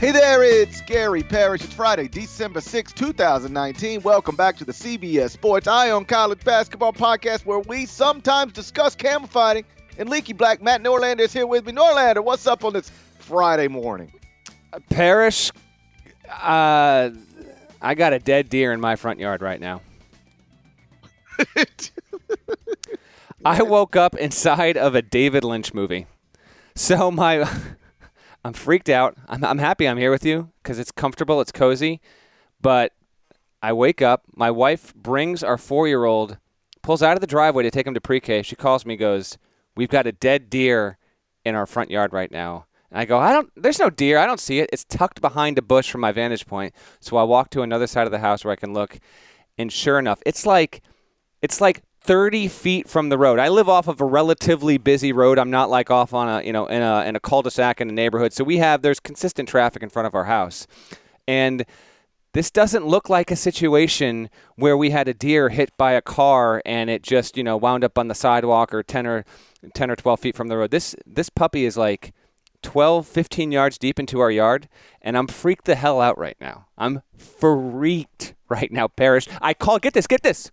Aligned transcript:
Hey 0.00 0.12
there, 0.12 0.42
it's 0.42 0.80
Gary 0.80 1.22
Parrish. 1.22 1.62
It's 1.62 1.74
Friday, 1.74 2.08
December 2.08 2.62
6, 2.62 2.94
2019. 2.94 4.00
Welcome 4.00 4.34
back 4.34 4.56
to 4.56 4.64
the 4.64 4.72
CBS 4.72 5.32
Sports 5.32 5.68
Eye 5.68 5.90
on 5.90 6.06
College 6.06 6.42
Basketball 6.42 6.94
Podcast, 6.94 7.44
where 7.44 7.58
we 7.58 7.84
sometimes 7.84 8.54
discuss 8.54 8.94
camel 8.94 9.28
fighting. 9.28 9.66
And 9.98 10.08
Leaky 10.08 10.32
Black 10.32 10.62
Matt 10.62 10.82
Norlander 10.82 11.20
is 11.20 11.34
here 11.34 11.46
with 11.46 11.66
me. 11.66 11.72
Norlander, 11.72 12.24
what's 12.24 12.46
up 12.46 12.64
on 12.64 12.72
this 12.72 12.90
Friday 13.18 13.68
morning? 13.68 14.10
Parrish, 14.88 15.52
uh, 16.30 17.10
I 17.82 17.94
got 17.94 18.14
a 18.14 18.18
dead 18.18 18.48
deer 18.48 18.72
in 18.72 18.80
my 18.80 18.96
front 18.96 19.20
yard 19.20 19.42
right 19.42 19.60
now. 19.60 19.82
I 23.44 23.62
woke 23.62 23.96
up 23.96 24.16
inside 24.16 24.78
of 24.78 24.94
a 24.94 25.02
David 25.02 25.44
Lynch 25.44 25.74
movie. 25.74 26.06
So 26.74 27.10
my 27.10 27.46
I'm 28.44 28.52
freaked 28.52 28.88
out. 28.88 29.16
I'm, 29.28 29.44
I'm 29.44 29.58
happy 29.58 29.86
I'm 29.86 29.98
here 29.98 30.10
with 30.10 30.24
you 30.24 30.50
because 30.62 30.78
it's 30.78 30.92
comfortable, 30.92 31.40
it's 31.40 31.52
cozy. 31.52 32.00
But 32.60 32.92
I 33.62 33.72
wake 33.72 34.00
up. 34.00 34.24
My 34.34 34.50
wife 34.50 34.94
brings 34.94 35.42
our 35.42 35.58
four 35.58 35.86
year 35.86 36.04
old, 36.04 36.38
pulls 36.82 37.02
out 37.02 37.16
of 37.16 37.20
the 37.20 37.26
driveway 37.26 37.62
to 37.64 37.70
take 37.70 37.86
him 37.86 37.94
to 37.94 38.00
pre 38.00 38.20
K. 38.20 38.42
She 38.42 38.56
calls 38.56 38.86
me, 38.86 38.96
goes, 38.96 39.38
We've 39.76 39.88
got 39.88 40.06
a 40.06 40.12
dead 40.12 40.50
deer 40.50 40.98
in 41.44 41.54
our 41.54 41.66
front 41.66 41.90
yard 41.90 42.12
right 42.12 42.30
now. 42.30 42.66
And 42.90 42.98
I 42.98 43.04
go, 43.04 43.18
I 43.18 43.32
don't, 43.32 43.50
there's 43.56 43.78
no 43.78 43.88
deer. 43.88 44.18
I 44.18 44.26
don't 44.26 44.40
see 44.40 44.58
it. 44.58 44.70
It's 44.72 44.84
tucked 44.84 45.20
behind 45.20 45.58
a 45.58 45.62
bush 45.62 45.90
from 45.90 46.00
my 46.00 46.12
vantage 46.12 46.46
point. 46.46 46.74
So 46.98 47.16
I 47.16 47.22
walk 47.22 47.50
to 47.50 47.62
another 47.62 47.86
side 47.86 48.06
of 48.06 48.10
the 48.10 48.18
house 48.18 48.44
where 48.44 48.52
I 48.52 48.56
can 48.56 48.72
look. 48.72 48.98
And 49.56 49.72
sure 49.72 49.98
enough, 49.98 50.22
it's 50.26 50.44
like, 50.44 50.82
it's 51.40 51.60
like 51.60 51.82
30 52.02 52.48
feet 52.48 52.88
from 52.88 53.10
the 53.10 53.18
road. 53.18 53.38
I 53.38 53.48
live 53.48 53.68
off 53.68 53.86
of 53.86 54.00
a 54.00 54.04
relatively 54.04 54.78
busy 54.78 55.12
road. 55.12 55.38
I'm 55.38 55.50
not 55.50 55.68
like 55.68 55.90
off 55.90 56.14
on 56.14 56.28
a, 56.28 56.42
you 56.44 56.52
know, 56.52 56.66
in 56.66 56.82
a, 56.82 57.04
in 57.04 57.14
a 57.14 57.20
cul-de-sac 57.20 57.80
in 57.80 57.90
a 57.90 57.92
neighborhood. 57.92 58.32
So 58.32 58.42
we 58.42 58.56
have, 58.56 58.82
there's 58.82 59.00
consistent 59.00 59.48
traffic 59.48 59.82
in 59.82 59.90
front 59.90 60.06
of 60.06 60.14
our 60.14 60.24
house. 60.24 60.66
And 61.28 61.64
this 62.32 62.50
doesn't 62.50 62.86
look 62.86 63.10
like 63.10 63.30
a 63.30 63.36
situation 63.36 64.30
where 64.54 64.76
we 64.76 64.90
had 64.90 65.08
a 65.08 65.14
deer 65.14 65.50
hit 65.50 65.76
by 65.76 65.92
a 65.92 66.00
car 66.00 66.62
and 66.64 66.88
it 66.88 67.02
just, 67.02 67.36
you 67.36 67.44
know, 67.44 67.56
wound 67.56 67.84
up 67.84 67.98
on 67.98 68.08
the 68.08 68.14
sidewalk 68.14 68.72
or 68.72 68.82
10 68.82 69.06
or 69.06 69.24
10 69.74 69.90
or 69.90 69.96
12 69.96 70.20
feet 70.20 70.36
from 70.36 70.48
the 70.48 70.56
road. 70.56 70.70
This, 70.70 70.96
this 71.04 71.28
puppy 71.28 71.64
is 71.64 71.76
like 71.76 72.14
12, 72.62 73.06
15 73.06 73.52
yards 73.52 73.78
deep 73.78 73.98
into 73.98 74.20
our 74.20 74.30
yard, 74.30 74.68
and 75.02 75.16
I'm 75.16 75.26
freaked 75.26 75.64
the 75.64 75.74
hell 75.74 76.00
out 76.00 76.18
right 76.18 76.36
now. 76.40 76.66
I'm 76.78 77.02
freaked 77.16 78.34
right 78.48 78.70
now, 78.70 78.88
Parrish. 78.88 79.26
I 79.40 79.54
call, 79.54 79.78
get 79.78 79.94
this, 79.94 80.06
get 80.06 80.22
this. 80.22 80.50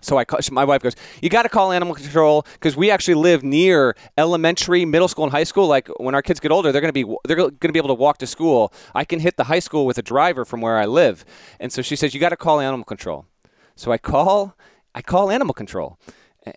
So 0.00 0.18
I, 0.18 0.24
call, 0.24 0.40
my 0.52 0.64
wife 0.64 0.82
goes, 0.82 0.96
"You 1.22 1.28
got 1.28 1.42
to 1.42 1.48
call 1.48 1.72
animal 1.72 1.94
control 1.94 2.46
because 2.54 2.76
we 2.76 2.90
actually 2.90 3.14
live 3.14 3.42
near 3.42 3.96
elementary, 4.16 4.84
middle 4.84 5.08
school, 5.08 5.24
and 5.24 5.32
high 5.32 5.44
school. 5.44 5.66
Like 5.66 5.88
when 5.98 6.14
our 6.14 6.22
kids 6.22 6.40
get 6.40 6.50
older, 6.50 6.72
they're 6.72 6.80
going 6.80 6.92
to 6.92 7.06
be 7.06 7.16
they're 7.24 7.36
to 7.36 7.72
be 7.72 7.78
able 7.78 7.88
to 7.88 7.94
walk 7.94 8.18
to 8.18 8.26
school. 8.26 8.72
I 8.94 9.04
can 9.04 9.20
hit 9.20 9.36
the 9.36 9.44
high 9.44 9.58
school 9.58 9.86
with 9.86 9.98
a 9.98 10.02
driver 10.02 10.44
from 10.44 10.60
where 10.60 10.78
I 10.78 10.86
live." 10.86 11.24
And 11.58 11.72
so 11.72 11.82
she 11.82 11.96
says, 11.96 12.14
"You 12.14 12.20
got 12.20 12.30
to 12.30 12.36
call 12.36 12.60
animal 12.60 12.84
control." 12.84 13.26
So 13.76 13.92
I 13.92 13.98
call, 13.98 14.56
I 14.94 15.02
call 15.02 15.30
animal 15.30 15.54
control, 15.54 15.98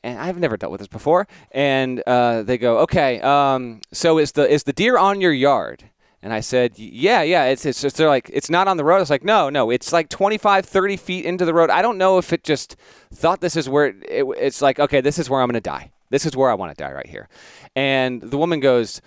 and 0.03 0.19
I've 0.19 0.37
never 0.37 0.57
dealt 0.57 0.71
with 0.71 0.79
this 0.79 0.87
before. 0.87 1.27
And 1.51 2.01
uh, 2.05 2.43
they 2.43 2.57
go, 2.57 2.79
"Okay, 2.79 3.21
um, 3.21 3.81
so 3.91 4.17
is 4.17 4.33
the 4.33 4.49
is 4.49 4.63
the 4.63 4.73
deer 4.73 4.97
on 4.97 5.21
your 5.21 5.33
yard?" 5.33 5.89
And 6.23 6.31
I 6.31 6.39
said, 6.39 6.79
yeah, 6.79 7.21
yeah, 7.21 7.43
it's, 7.47 7.65
it's 7.65 7.81
just, 7.81 7.97
they're 7.97 8.07
like, 8.07 8.29
it's 8.31 8.49
not 8.49 8.69
on 8.69 8.77
the 8.77 8.85
road. 8.85 9.01
It's 9.01 9.09
like, 9.09 9.25
no, 9.25 9.49
no, 9.49 9.69
it's 9.69 9.91
like 9.91 10.07
25, 10.07 10.65
30 10.65 10.95
feet 10.95 11.25
into 11.25 11.43
the 11.43 11.53
road. 11.53 11.69
I 11.69 11.81
don't 11.81 11.97
know 11.97 12.17
if 12.17 12.31
it 12.31 12.45
just 12.45 12.77
thought 13.13 13.41
this 13.41 13.57
is 13.57 13.67
where, 13.67 13.87
it, 13.87 13.97
it, 14.07 14.25
it's 14.37 14.61
like, 14.61 14.79
okay, 14.79 15.01
this 15.01 15.19
is 15.19 15.29
where 15.29 15.41
I'm 15.41 15.49
going 15.49 15.55
to 15.55 15.61
die. 15.61 15.91
This 16.11 16.25
is 16.25 16.33
where 16.33 16.49
I 16.49 16.53
want 16.53 16.71
to 16.75 16.81
die 16.81 16.93
right 16.93 17.05
here. 17.05 17.27
And 17.75 18.21
the 18.21 18.37
woman 18.37 18.61
goes, 18.61 19.01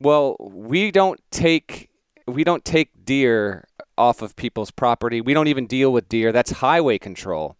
well, 0.00 0.36
we 0.40 0.90
don't 0.90 1.20
take, 1.30 1.88
we 2.26 2.42
don't 2.42 2.64
take 2.64 3.04
deer 3.04 3.68
off 3.96 4.20
of 4.20 4.34
people's 4.34 4.72
property. 4.72 5.20
We 5.20 5.34
don't 5.34 5.46
even 5.46 5.68
deal 5.68 5.92
with 5.92 6.08
deer. 6.08 6.32
That's 6.32 6.50
highway 6.50 6.98
control. 6.98 7.56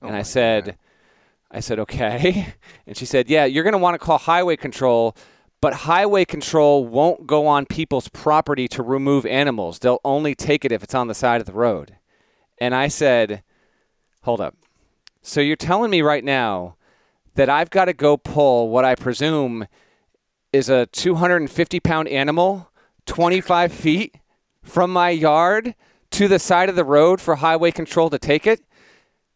Oh 0.00 0.06
and 0.06 0.14
I 0.14 0.22
said, 0.22 0.64
God. 0.64 0.76
I 1.50 1.58
said, 1.58 1.80
okay. 1.80 2.54
And 2.86 2.96
she 2.96 3.06
said, 3.06 3.28
yeah, 3.28 3.46
you're 3.46 3.64
going 3.64 3.72
to 3.72 3.78
want 3.78 3.94
to 3.94 3.98
call 3.98 4.18
highway 4.18 4.56
control 4.56 5.16
but 5.64 5.72
highway 5.88 6.26
control 6.26 6.84
won't 6.84 7.26
go 7.26 7.46
on 7.46 7.64
people's 7.64 8.10
property 8.10 8.68
to 8.68 8.82
remove 8.82 9.24
animals. 9.24 9.78
They'll 9.78 9.98
only 10.04 10.34
take 10.34 10.62
it 10.62 10.72
if 10.72 10.82
it's 10.82 10.94
on 10.94 11.08
the 11.08 11.14
side 11.14 11.40
of 11.40 11.46
the 11.46 11.54
road. 11.54 11.96
And 12.58 12.74
I 12.74 12.88
said, 12.88 13.42
Hold 14.24 14.42
up. 14.42 14.54
So 15.22 15.40
you're 15.40 15.56
telling 15.56 15.90
me 15.90 16.02
right 16.02 16.22
now 16.22 16.76
that 17.36 17.48
I've 17.48 17.70
got 17.70 17.86
to 17.86 17.94
go 17.94 18.18
pull 18.18 18.68
what 18.68 18.84
I 18.84 18.94
presume 18.94 19.66
is 20.52 20.68
a 20.68 20.84
250 20.84 21.80
pound 21.80 22.08
animal 22.08 22.70
25 23.06 23.72
feet 23.72 24.16
from 24.62 24.92
my 24.92 25.08
yard 25.08 25.74
to 26.10 26.28
the 26.28 26.38
side 26.38 26.68
of 26.68 26.76
the 26.76 26.84
road 26.84 27.22
for 27.22 27.36
highway 27.36 27.70
control 27.70 28.10
to 28.10 28.18
take 28.18 28.46
it? 28.46 28.60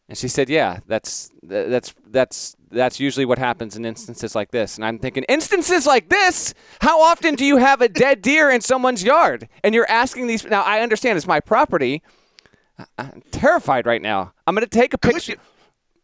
And 0.09 0.17
she 0.17 0.29
said, 0.29 0.49
"Yeah, 0.49 0.79
that's 0.87 1.31
that's 1.43 1.95
that's 2.07 2.57
that's 2.71 2.99
usually 2.99 3.27
what 3.27 3.39
happens 3.39 3.77
in 3.77 3.85
instances 3.85 4.35
like 4.35 4.51
this." 4.53 4.77
And 4.77 4.85
I'm 4.85 4.99
thinking, 4.99 5.25
instances 5.25 5.87
like 5.87 6.09
this? 6.09 6.55
How 6.81 7.03
often 7.03 7.35
do 7.35 7.45
you 7.45 7.59
have 7.59 7.83
a 7.83 7.89
dead 7.89 8.23
deer 8.23 8.49
in 8.49 8.63
someone's 8.63 9.05
yard? 9.05 9.49
And 9.63 9.75
you're 9.75 9.91
asking 9.91 10.27
these. 10.27 10.45
Now 10.45 10.63
I 10.63 10.81
understand 10.81 11.19
it's 11.19 11.27
my 11.27 11.41
property. 11.41 12.03
I'm 12.97 13.23
terrified 13.33 13.87
right 13.87 14.01
now. 14.01 14.33
I'm 14.47 14.55
going 14.55 14.65
to 14.65 14.71
take 14.71 14.95
a 14.95 14.99
picture. 14.99 15.35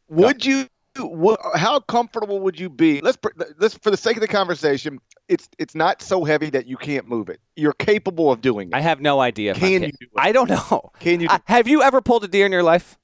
Would 0.09 0.45
you? 0.45 0.69
What, 0.97 1.41
how 1.55 1.81
comfortable 1.81 2.39
would 2.41 2.61
you 2.61 2.69
be? 2.69 3.01
Let's 3.01 3.19
let's 3.59 3.77
for 3.79 3.91
the 3.91 3.97
sake 3.97 4.17
of 4.17 4.21
the 4.21 4.29
conversation. 4.29 5.01
It's 5.29 5.49
it's 5.59 5.75
not 5.75 6.03
so 6.03 6.25
heavy 6.25 6.51
that 6.51 6.67
you 6.67 6.77
can't 6.77 7.09
move 7.09 7.31
it. 7.31 7.41
You're 7.57 7.73
capable 7.73 8.31
of 8.31 8.43
doing 8.43 8.69
it. 8.69 8.75
I 8.75 8.81
have 8.81 9.01
no 9.01 9.19
idea. 9.21 9.55
Can, 9.55 9.83
I 9.83 9.87
you 9.87 9.93
do 9.93 9.97
it? 10.03 10.11
I 10.17 10.31
don't 10.31 10.51
know. 10.51 10.93
Can 11.01 11.21
you? 11.21 11.29
Uh, 11.29 11.39
have 11.47 11.67
you 11.67 11.83
ever 11.83 12.01
pulled 12.01 12.23
a 12.25 12.29
deer 12.29 12.47
in 12.47 12.53
your 12.53 12.63
life? 12.63 12.99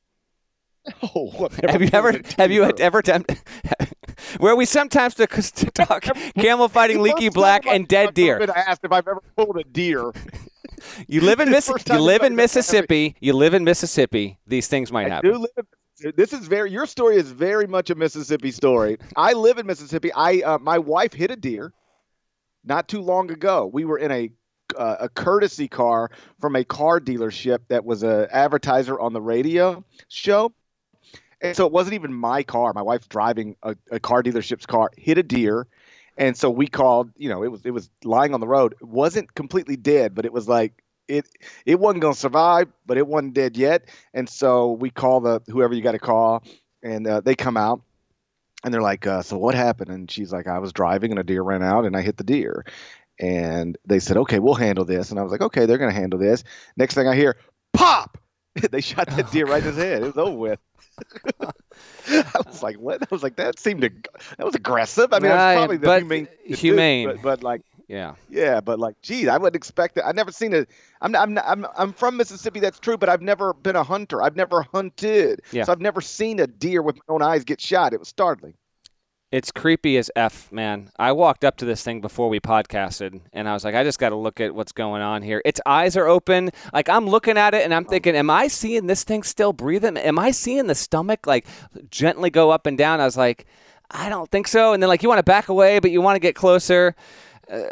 Oh, 1.03 1.49
have 1.69 1.83
you 1.83 1.91
ever 1.93 2.21
have 2.39 2.51
you 2.51 2.65
ever 2.65 2.99
attempted 2.99 3.39
where 4.39 4.57
we 4.57 4.65
sometimes 4.65 5.15
talk 5.15 6.03
camel 6.39 6.69
fighting, 6.69 7.01
leaky 7.01 7.29
black, 7.29 7.67
and 7.67 7.87
dead 7.87 8.15
deer? 8.15 8.41
I 8.43 8.61
asked 8.61 8.85
if 8.85 8.93
I've 8.93 9.07
ever 9.07 9.23
pulled 9.37 9.59
a 9.59 9.65
deer. 9.65 10.13
you 11.07 11.21
live 11.21 11.41
in 11.41 11.51
Miss, 11.51 11.71
you 11.89 11.99
live 11.99 12.23
in 12.23 12.35
Mississippi. 12.35 13.15
You 13.21 13.35
live 13.35 13.55
in 13.55 13.65
Mississippi. 13.65 14.39
These 14.47 14.69
things 14.69 14.91
might 14.91 15.09
happen. 15.09 15.31
Do 15.31 15.39
live 15.39 15.51
in, 15.57 16.13
this 16.17 16.33
is 16.33 16.47
very 16.47 16.71
your 16.71 16.87
story 16.87 17.17
is 17.17 17.31
very 17.31 17.67
much 17.67 17.91
a 17.91 17.95
Mississippi 17.95 18.51
story. 18.51 18.97
I 19.17 19.35
live 19.35 19.59
in 19.59 19.67
Mississippi. 19.67 20.13
I 20.13 20.41
uh, 20.41 20.59
my 20.59 20.79
wife 20.79 21.13
hit 21.13 21.31
a 21.31 21.37
deer 21.37 21.73
not 22.65 22.89
too 22.89 23.03
long 23.03 23.31
ago. 23.31 23.71
We 23.71 23.85
were 23.85 23.99
in 23.99 24.11
a 24.11 24.31
uh, 24.79 24.97
a 25.01 25.09
courtesy 25.09 25.69
car 25.69 26.11
from 26.41 26.57
a 26.57 26.65
car 26.65 27.01
dealership 27.01 27.59
that 27.69 27.85
was 27.85 28.03
a 28.03 28.29
advertiser 28.31 28.99
on 28.99 29.13
the 29.13 29.21
radio 29.21 29.85
show 30.09 30.53
and 31.41 31.57
so 31.57 31.67
it 31.67 31.73
wasn't 31.73 31.95
even 31.95 32.13
my 32.13 32.43
car. 32.43 32.73
My 32.73 32.83
wife 32.83 33.09
driving 33.09 33.57
a, 33.63 33.77
a 33.91 34.01
car 34.01 34.23
dealership's 34.23 34.67
car 34.67 34.91
hit 34.97 35.19
a 35.19 35.23
deer, 35.23 35.67
and 36.17 36.37
so 36.37 36.51
we 36.51 36.67
called. 36.67 37.11
You 37.17 37.29
know, 37.29 37.43
it 37.43 37.49
was 37.49 37.63
it 37.65 37.71
was 37.71 37.91
lying 38.05 38.35
on 38.35 38.41
the 38.41 38.49
road. 38.49 38.75
It 38.81 38.87
wasn't 38.87 39.35
completely 39.35 39.77
dead, 39.77 40.15
but 40.15 40.25
it 40.25 40.33
was 40.33 40.49
like 40.49 40.83
it 41.09 41.27
it 41.65 41.79
wasn't 41.79 42.03
gonna 42.03 42.15
survive, 42.15 42.69
but 42.87 42.99
it 42.99 43.07
wasn't 43.07 43.35
dead 43.35 43.57
yet. 43.57 43.89
And 44.15 44.29
so 44.29 44.73
we 44.73 44.91
call 44.91 45.21
the 45.21 45.43
whoever 45.49 45.75
you 45.75 45.83
got 45.83 45.93
to 45.93 45.99
call, 45.99 46.45
and 46.83 47.07
uh, 47.07 47.21
they 47.21 47.35
come 47.35 47.57
out. 47.57 47.83
And 48.63 48.75
they're 48.75 48.83
like, 48.83 49.07
uh, 49.07 49.23
so 49.23 49.39
what 49.39 49.55
happened? 49.55 49.91
And 49.91 50.11
she's 50.11 50.35
like, 50.35 50.47
I 50.47 50.59
was 50.59 50.75
driving 50.75 51.13
and 51.13 51.19
a 51.19 51.23
deer 51.23 51.41
ran 51.41 51.63
out 51.63 51.87
and 51.87 51.97
I 51.97 52.03
hit 52.03 52.19
the 52.19 52.25
deer. 52.25 52.67
And 53.19 53.79
they 53.87 54.01
said, 54.01 54.19
okay, 54.19 54.39
we'll 54.39 54.53
handle 54.53 54.85
this. 54.85 55.11
And 55.11 55.19
I 55.19 55.23
was 55.23 55.33
like, 55.33 55.41
okay, 55.41 55.65
they're 55.65 55.79
going 55.79 55.91
to 55.91 55.99
handle 55.99 56.19
this. 56.19 56.45
Next 56.77 56.95
thing 56.95 57.09
I 57.09 57.17
hear, 57.17 57.39
pop! 57.73 58.19
they 58.71 58.81
shot 58.81 59.07
that 59.09 59.31
deer 59.31 59.47
right 59.47 59.63
in 59.63 59.69
his 59.69 59.77
head. 59.77 60.03
It 60.03 60.15
was 60.15 60.19
over 60.19 60.37
with. 60.37 60.59
I 62.09 62.41
was 62.47 62.63
like, 62.63 62.77
what? 62.77 63.03
I 63.03 63.07
was 63.11 63.23
like, 63.23 63.37
that 63.37 63.59
seemed 63.59 63.83
to, 63.83 63.91
that 64.37 64.45
was 64.45 64.55
aggressive. 64.55 65.13
I 65.13 65.19
mean, 65.19 65.31
right, 65.31 65.57
probably 65.57 65.77
the 65.77 65.87
but 65.87 66.03
humane, 66.03 66.29
humane, 66.45 67.09
do, 67.09 67.15
but, 67.15 67.23
but, 67.23 67.43
like, 67.43 67.63
yeah, 67.89 68.15
yeah, 68.29 68.61
but 68.61 68.79
like, 68.79 69.01
geez, 69.03 69.29
I 69.29 69.37
wouldn't 69.37 69.57
expect 69.57 69.97
it. 69.97 70.05
I've 70.07 70.15
never 70.15 70.31
seen 70.31 70.53
it. 70.53 70.71
I'm, 71.01 71.15
I'm, 71.17 71.37
I'm, 71.39 71.67
I'm 71.77 71.93
from 71.93 72.17
Mississippi. 72.17 72.61
That's 72.61 72.79
true, 72.79 72.97
but 72.97 73.09
I've 73.09 73.23
never 73.23 73.53
been 73.53 73.75
a 73.75 73.83
hunter. 73.83 74.23
I've 74.23 74.37
never 74.37 74.63
hunted, 74.63 75.43
yeah. 75.51 75.65
so 75.65 75.73
I've 75.73 75.81
never 75.81 76.01
seen 76.01 76.39
a 76.39 76.47
deer 76.47 76.83
with 76.83 76.97
my 76.97 77.15
own 77.15 77.23
eyes 77.23 77.45
get 77.45 77.61
shot. 77.61 77.93
It 77.93 77.99
was 77.99 78.09
startling. 78.09 78.55
It's 79.33 79.53
creepy 79.53 79.97
as 79.97 80.11
F, 80.17 80.51
man. 80.51 80.91
I 80.99 81.13
walked 81.13 81.45
up 81.45 81.57
to 81.59 81.65
this 81.65 81.85
thing 81.85 82.01
before 82.01 82.29
we 82.29 82.41
podcasted 82.41 83.21
and 83.33 83.49
I 83.49 83.53
was 83.53 83.65
like, 83.65 83.77
I 83.77 83.85
just 83.85 84.01
got 84.01 84.09
to 84.09 84.17
look 84.17 84.41
at 84.41 84.57
what's 84.57 84.73
going 84.73 85.03
on 85.03 85.23
here. 85.23 85.41
Its 85.45 85.61
eyes 85.65 85.97
are 85.97 86.09
open. 86.09 86.51
Like, 86.73 86.89
I'm 86.89 87.07
looking 87.07 87.39
at 87.39 87.55
it 87.55 87.63
and 87.63 87.73
I'm 87.73 87.85
thinking, 87.85 88.17
am 88.17 88.29
I 88.29 88.49
seeing 88.49 88.89
this 88.89 89.05
thing 89.05 89.23
still 89.23 89.53
breathing? 89.53 89.97
Am 89.97 90.19
I 90.19 90.33
seeing 90.33 90.67
the 90.67 90.75
stomach, 90.75 91.29
like, 91.29 91.47
gently 91.93 92.31
go 92.31 92.51
up 92.51 92.67
and 92.67 92.77
down? 92.77 93.01
I 93.01 93.05
was 93.05 93.17
like, 93.17 93.47
I 93.89 94.09
don't 94.09 94.29
think 94.33 94.49
so. 94.49 94.73
And 94.73 94.83
then, 94.83 94.89
like, 94.89 95.05
you 95.05 95.09
want 95.09 95.21
to 95.21 95.25
back 95.25 95.49
away, 95.49 95.79
but 95.79 95.93
you 95.93 96.03
want 96.03 96.17
to 96.17 96.21
get 96.21 96.35
closer. 96.35 96.97
Uh, 97.49 97.69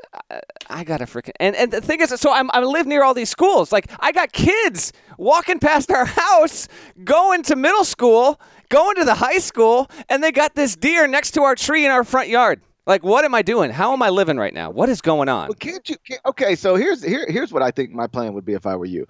I 0.68 0.82
gotta 0.82 1.04
freaking 1.04 1.34
and 1.38 1.54
and 1.54 1.70
the 1.70 1.80
thing 1.80 2.00
is, 2.00 2.10
so 2.10 2.32
I'm 2.32 2.50
I 2.52 2.60
live 2.60 2.86
near 2.86 3.04
all 3.04 3.14
these 3.14 3.30
schools. 3.30 3.70
Like 3.70 3.88
I 4.00 4.10
got 4.10 4.32
kids 4.32 4.92
walking 5.18 5.60
past 5.60 5.92
our 5.92 6.04
house, 6.04 6.66
going 7.04 7.44
to 7.44 7.54
middle 7.54 7.84
school, 7.84 8.40
going 8.68 8.96
to 8.96 9.04
the 9.04 9.14
high 9.14 9.38
school, 9.38 9.90
and 10.08 10.22
they 10.22 10.32
got 10.32 10.54
this 10.54 10.76
deer 10.76 11.06
next 11.06 11.32
to 11.32 11.42
our 11.42 11.54
tree 11.54 11.84
in 11.84 11.90
our 11.90 12.04
front 12.04 12.28
yard. 12.28 12.60
Like, 12.86 13.02
what 13.02 13.24
am 13.24 13.34
I 13.34 13.42
doing? 13.42 13.70
How 13.70 13.92
am 13.92 14.02
I 14.02 14.08
living 14.08 14.38
right 14.38 14.54
now? 14.54 14.70
What 14.70 14.88
is 14.88 15.00
going 15.02 15.28
on? 15.28 15.48
Well, 15.48 15.56
can't 15.58 15.86
you? 15.88 15.96
Can't, 16.06 16.20
okay, 16.26 16.54
so 16.56 16.74
here's 16.74 17.02
here 17.04 17.26
here's 17.28 17.52
what 17.52 17.62
I 17.62 17.70
think 17.70 17.90
my 17.92 18.06
plan 18.06 18.32
would 18.32 18.44
be 18.46 18.54
if 18.54 18.64
I 18.66 18.76
were 18.76 18.86
you. 18.86 19.06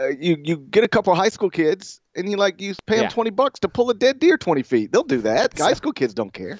Uh, 0.00 0.08
you 0.08 0.36
you 0.42 0.56
get 0.56 0.84
a 0.84 0.88
couple 0.88 1.14
high 1.14 1.28
school 1.28 1.50
kids 1.50 2.00
and 2.16 2.28
you 2.30 2.36
like 2.36 2.60
you 2.60 2.74
pay 2.86 2.96
them 2.96 3.04
Yeah. 3.04 3.08
twenty 3.10 3.30
bucks 3.30 3.58
to 3.60 3.68
pull 3.68 3.90
a 3.90 3.94
dead 3.94 4.18
deer 4.20 4.36
twenty 4.38 4.62
feet. 4.62 4.92
They'll 4.92 5.02
do 5.02 5.20
that. 5.22 5.58
High 5.58 5.72
school 5.74 5.92
kids 5.92 6.14
don't 6.14 6.32
care. 6.32 6.58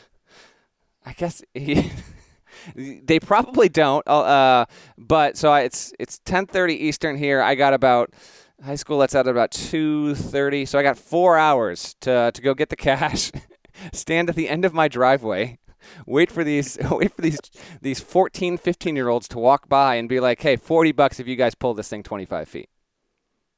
I 1.07 1.13
guess 1.13 1.43
they 2.75 3.21
probably 3.21 3.69
don't. 3.69 4.07
Uh, 4.09 4.67
but 4.97 5.37
so 5.37 5.51
I, 5.51 5.63
it's 5.63 5.93
it's 5.99 6.19
10:30 6.25 6.71
Eastern 6.73 7.17
here. 7.17 7.43
I 7.43 7.55
got 7.55 7.75
about 7.75 8.13
high 8.63 8.75
school 8.75 8.97
lets 8.97 9.15
out 9.15 9.27
at 9.27 9.31
about 9.31 9.51
2:30, 9.51 10.67
so 10.67 10.79
I 10.79 10.83
got 10.83 10.99
four 10.99 11.39
hours 11.39 11.97
to 12.01 12.31
to 12.33 12.43
go 12.43 12.55
get 12.55 12.69
the 12.69 12.77
cash, 12.77 13.33
stand 13.93 14.29
at 14.29 14.37
the 14.37 14.49
end 14.49 14.65
of 14.65 14.75
my 14.75 14.89
driveway. 14.89 15.59
Wait 16.07 16.31
for 16.31 16.45
these 16.45 16.79
wait 16.91 17.15
for 17.15 17.23
these 17.23 17.39
these 17.81 18.01
14, 18.01 18.59
15 18.59 18.97
year 18.97 19.09
olds 19.09 19.29
to 19.29 19.39
walk 19.39 19.69
by 19.69 19.97
and 19.97 20.09
be 20.09 20.21
like, 20.21 20.41
"Hey, 20.41 20.57
40 20.57 20.93
bucks 20.93 21.21
if 21.21 21.27
you 21.27 21.37
guys 21.37 21.55
pull 21.55 21.75
this 21.75 21.89
thing 21.89 22.03
25 22.03 22.49
feet." 22.49 22.69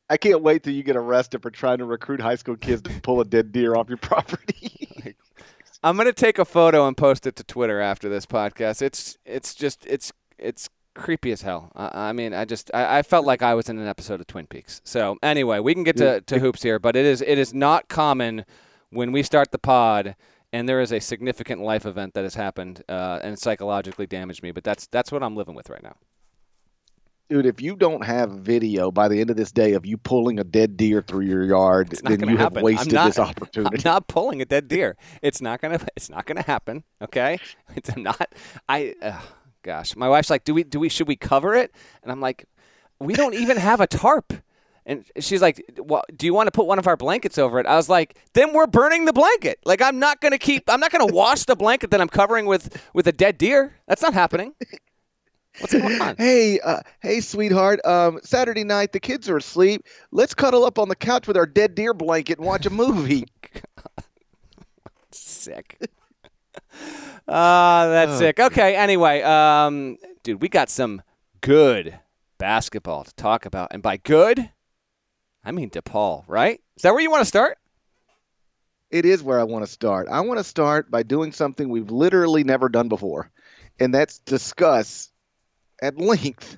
I 0.09 0.17
can't 0.17 0.43
wait 0.43 0.63
till 0.63 0.73
you 0.73 0.85
get 0.85 0.97
arrested 0.97 1.43
for 1.43 1.51
trying 1.51 1.79
to 1.79 1.85
recruit 1.85 2.21
high 2.21 2.37
school 2.37 2.57
kids 2.57 2.83
to 2.83 3.01
pull 3.01 3.21
a 3.21 3.25
dead 3.25 3.51
deer 3.51 3.75
off 3.75 3.89
your 3.89 3.99
property. 3.99 4.89
I'm 5.83 5.97
gonna 5.97 6.13
take 6.13 6.39
a 6.39 6.45
photo 6.45 6.87
and 6.87 6.97
post 6.97 7.27
it 7.27 7.37
to 7.37 7.45
Twitter 7.45 7.81
after 7.81 8.09
this 8.09 8.27
podcast. 8.27 8.83
It's 8.83 9.19
it's 9.25 9.55
just 9.55 9.85
it's 9.87 10.13
it's 10.39 10.69
creepy 10.97 11.31
as 11.31 11.43
hell. 11.43 11.71
I, 11.77 12.09
I 12.09 12.13
mean, 12.13 12.35
I 12.35 12.45
just 12.45 12.71
I, 12.75 12.99
I 12.99 13.03
felt 13.03 13.25
like 13.27 13.43
I 13.43 13.55
was 13.55 13.69
in 13.69 13.79
an 13.79 13.87
episode 13.87 14.21
of 14.21 14.27
Twin 14.27 14.47
Peaks. 14.47 14.81
So 14.85 15.17
anyway, 15.23 15.61
we 15.61 15.75
can 15.75 15.85
get 15.85 15.97
to, 15.99 16.21
to 16.23 16.39
hoops 16.39 16.63
here, 16.63 16.79
but 16.79 16.97
it 16.97 17.07
is 17.07 17.23
it 17.23 17.39
is 17.39 17.55
not 17.55 17.89
common 17.89 18.45
when 18.91 19.13
we 19.13 19.23
start 19.23 19.53
the 19.53 19.59
pod 19.59 20.17
and 20.53 20.69
there 20.69 20.81
is 20.81 20.93
a 20.93 21.01
significant 21.01 21.61
life 21.61 21.85
event 21.87 22.15
that 22.15 22.25
has 22.25 22.35
happened 22.35 22.83
uh, 22.89 23.21
and 23.23 23.39
psychologically 23.39 24.07
damaged 24.07 24.43
me. 24.43 24.51
But 24.51 24.65
that's 24.65 24.87
that's 24.89 25.13
what 25.13 25.23
I'm 25.23 25.37
living 25.37 25.55
with 25.55 25.69
right 25.69 25.83
now. 25.83 25.97
Dude, 27.29 27.45
if 27.45 27.61
you 27.61 27.75
don't 27.75 28.05
have 28.05 28.31
video 28.31 28.93
by 28.93 29.09
the 29.09 29.21
end 29.21 29.31
of 29.31 29.37
this 29.37 29.51
day 29.51 29.73
of 29.73 29.85
you 29.85 29.97
pulling 29.97 30.39
a 30.39 30.45
dead 30.45 30.77
deer 30.77 31.03
through 31.03 31.25
your 31.25 31.43
yard, 31.43 31.89
then 32.05 32.21
you 32.21 32.29
have 32.29 32.39
happen. 32.39 32.59
I'm 32.59 32.65
wasted 32.65 32.93
not- 32.93 33.07
this 33.09 33.19
opportunity. 33.19 33.77
I'm 33.79 33.83
not 33.85 34.07
pulling 34.07 34.41
a 34.41 34.45
dead 34.45 34.69
deer. 34.69 34.97
It's 35.23 35.41
not 35.41 35.61
gonna. 35.61 35.81
It's 35.97 36.09
not 36.09 36.25
gonna 36.27 36.43
happen. 36.43 36.85
Okay. 37.03 37.39
It's 37.77 37.97
not. 37.97 38.33
I. 38.69 38.95
Uh, 39.03 39.21
gosh, 39.67 39.97
my 39.97 40.09
wife's 40.09 40.31
like, 40.31 40.45
"Do 40.45 40.55
we? 40.55 40.65
Do 40.65 40.81
we? 40.81 40.89
Should 40.89 41.09
we 41.09 41.17
cover 41.17 41.55
it?" 41.55 41.75
And 42.03 42.11
I'm 42.11 42.21
like, 42.21 42.47
"We 42.99 43.15
don't 43.15 43.35
even 43.35 43.57
have 43.59 43.81
a 43.81 43.87
tarp." 43.87 44.33
And 44.87 45.05
she's 45.19 45.43
like, 45.43 45.61
well, 45.79 46.05
"Do 46.17 46.27
you 46.27 46.33
want 46.33 46.47
to 46.47 46.53
put 46.53 46.67
one 46.67 46.79
of 46.79 46.87
our 46.87 46.97
blankets 46.97 47.37
over 47.37 47.59
it?" 47.59 47.67
I 47.67 47.77
was 47.77 47.89
like, 47.89 48.17
"Then 48.33 48.55
we're 48.55 48.69
burning 48.69 49.05
the 49.05 49.13
blanket. 49.13 49.59
Like, 49.67 49.83
I'm 49.83 49.99
not 49.99 50.21
gonna 50.21 50.39
keep. 50.39 50.71
I'm 50.71 50.81
not 50.81 50.93
gonna 50.93 51.13
wash 51.13 51.45
the 51.45 51.57
blanket 51.57 51.91
that 51.91 52.01
I'm 52.01 52.09
covering 52.09 52.47
with 52.47 52.83
with 52.95 53.07
a 53.09 53.13
dead 53.13 53.37
deer. 53.37 53.75
That's 53.87 54.01
not 54.03 54.15
happening." 54.15 54.55
What's 55.59 55.73
going 55.73 56.01
on? 56.01 56.17
Hey, 56.19 56.61
uh, 56.61 56.81
hey, 57.01 57.21
sweetheart. 57.21 57.85
Um, 57.85 58.21
Saturday 58.23 58.65
night, 58.65 58.93
the 58.93 59.01
kids 59.01 59.29
are 59.29 59.39
asleep. 59.39 59.87
Let's 60.13 60.35
cuddle 60.35 60.65
up 60.65 60.79
on 60.79 60.89
the 60.89 60.97
couch 60.97 61.27
with 61.27 61.37
our 61.37 61.47
dead 61.47 61.75
deer 61.75 61.95
blanket 61.95 62.39
and 62.39 62.47
watch 62.47 62.67
a 62.67 62.71
movie. 62.71 63.27
sick. 65.11 65.79
Ah, 67.29 67.87
that's 67.89 68.13
Oh, 68.13 68.19
sick. 68.19 68.39
Okay, 68.39 68.77
anyway, 68.77 69.23
um, 69.23 69.97
dude, 70.23 70.41
we 70.41 70.49
got 70.49 70.71
some 70.71 71.03
good 71.41 71.99
basketball 72.39 73.05
to 73.05 73.15
talk 73.15 73.47
about, 73.47 73.69
and 73.73 73.83
by 73.83 73.97
good, 73.97 74.51
I 75.45 75.51
mean 75.53 75.71
DePaul, 75.71 76.25
right? 76.29 76.61
Is 76.77 76.83
that 76.83 76.93
where 76.93 77.03
you 77.03 77.11
want 77.11 77.23
to 77.23 77.27
start? 77.27 77.59
it 78.89 79.05
is 79.05 79.21
where 79.21 79.41
I 79.41 79.43
want 79.43 79.65
to 79.67 79.71
start. 79.71 80.07
I 80.09 80.21
want 80.21 80.39
to 80.39 80.45
start 80.45 80.93
by 80.93 81.03
doing 81.03 81.33
something 81.33 81.69
we've 81.69 81.91
literally 81.91 82.45
never 82.45 82.69
done 82.69 82.89
before, 82.89 83.31
and 83.81 83.93
that's 83.93 84.21
discuss 84.21 85.11
at 85.83 85.99
length 85.99 86.57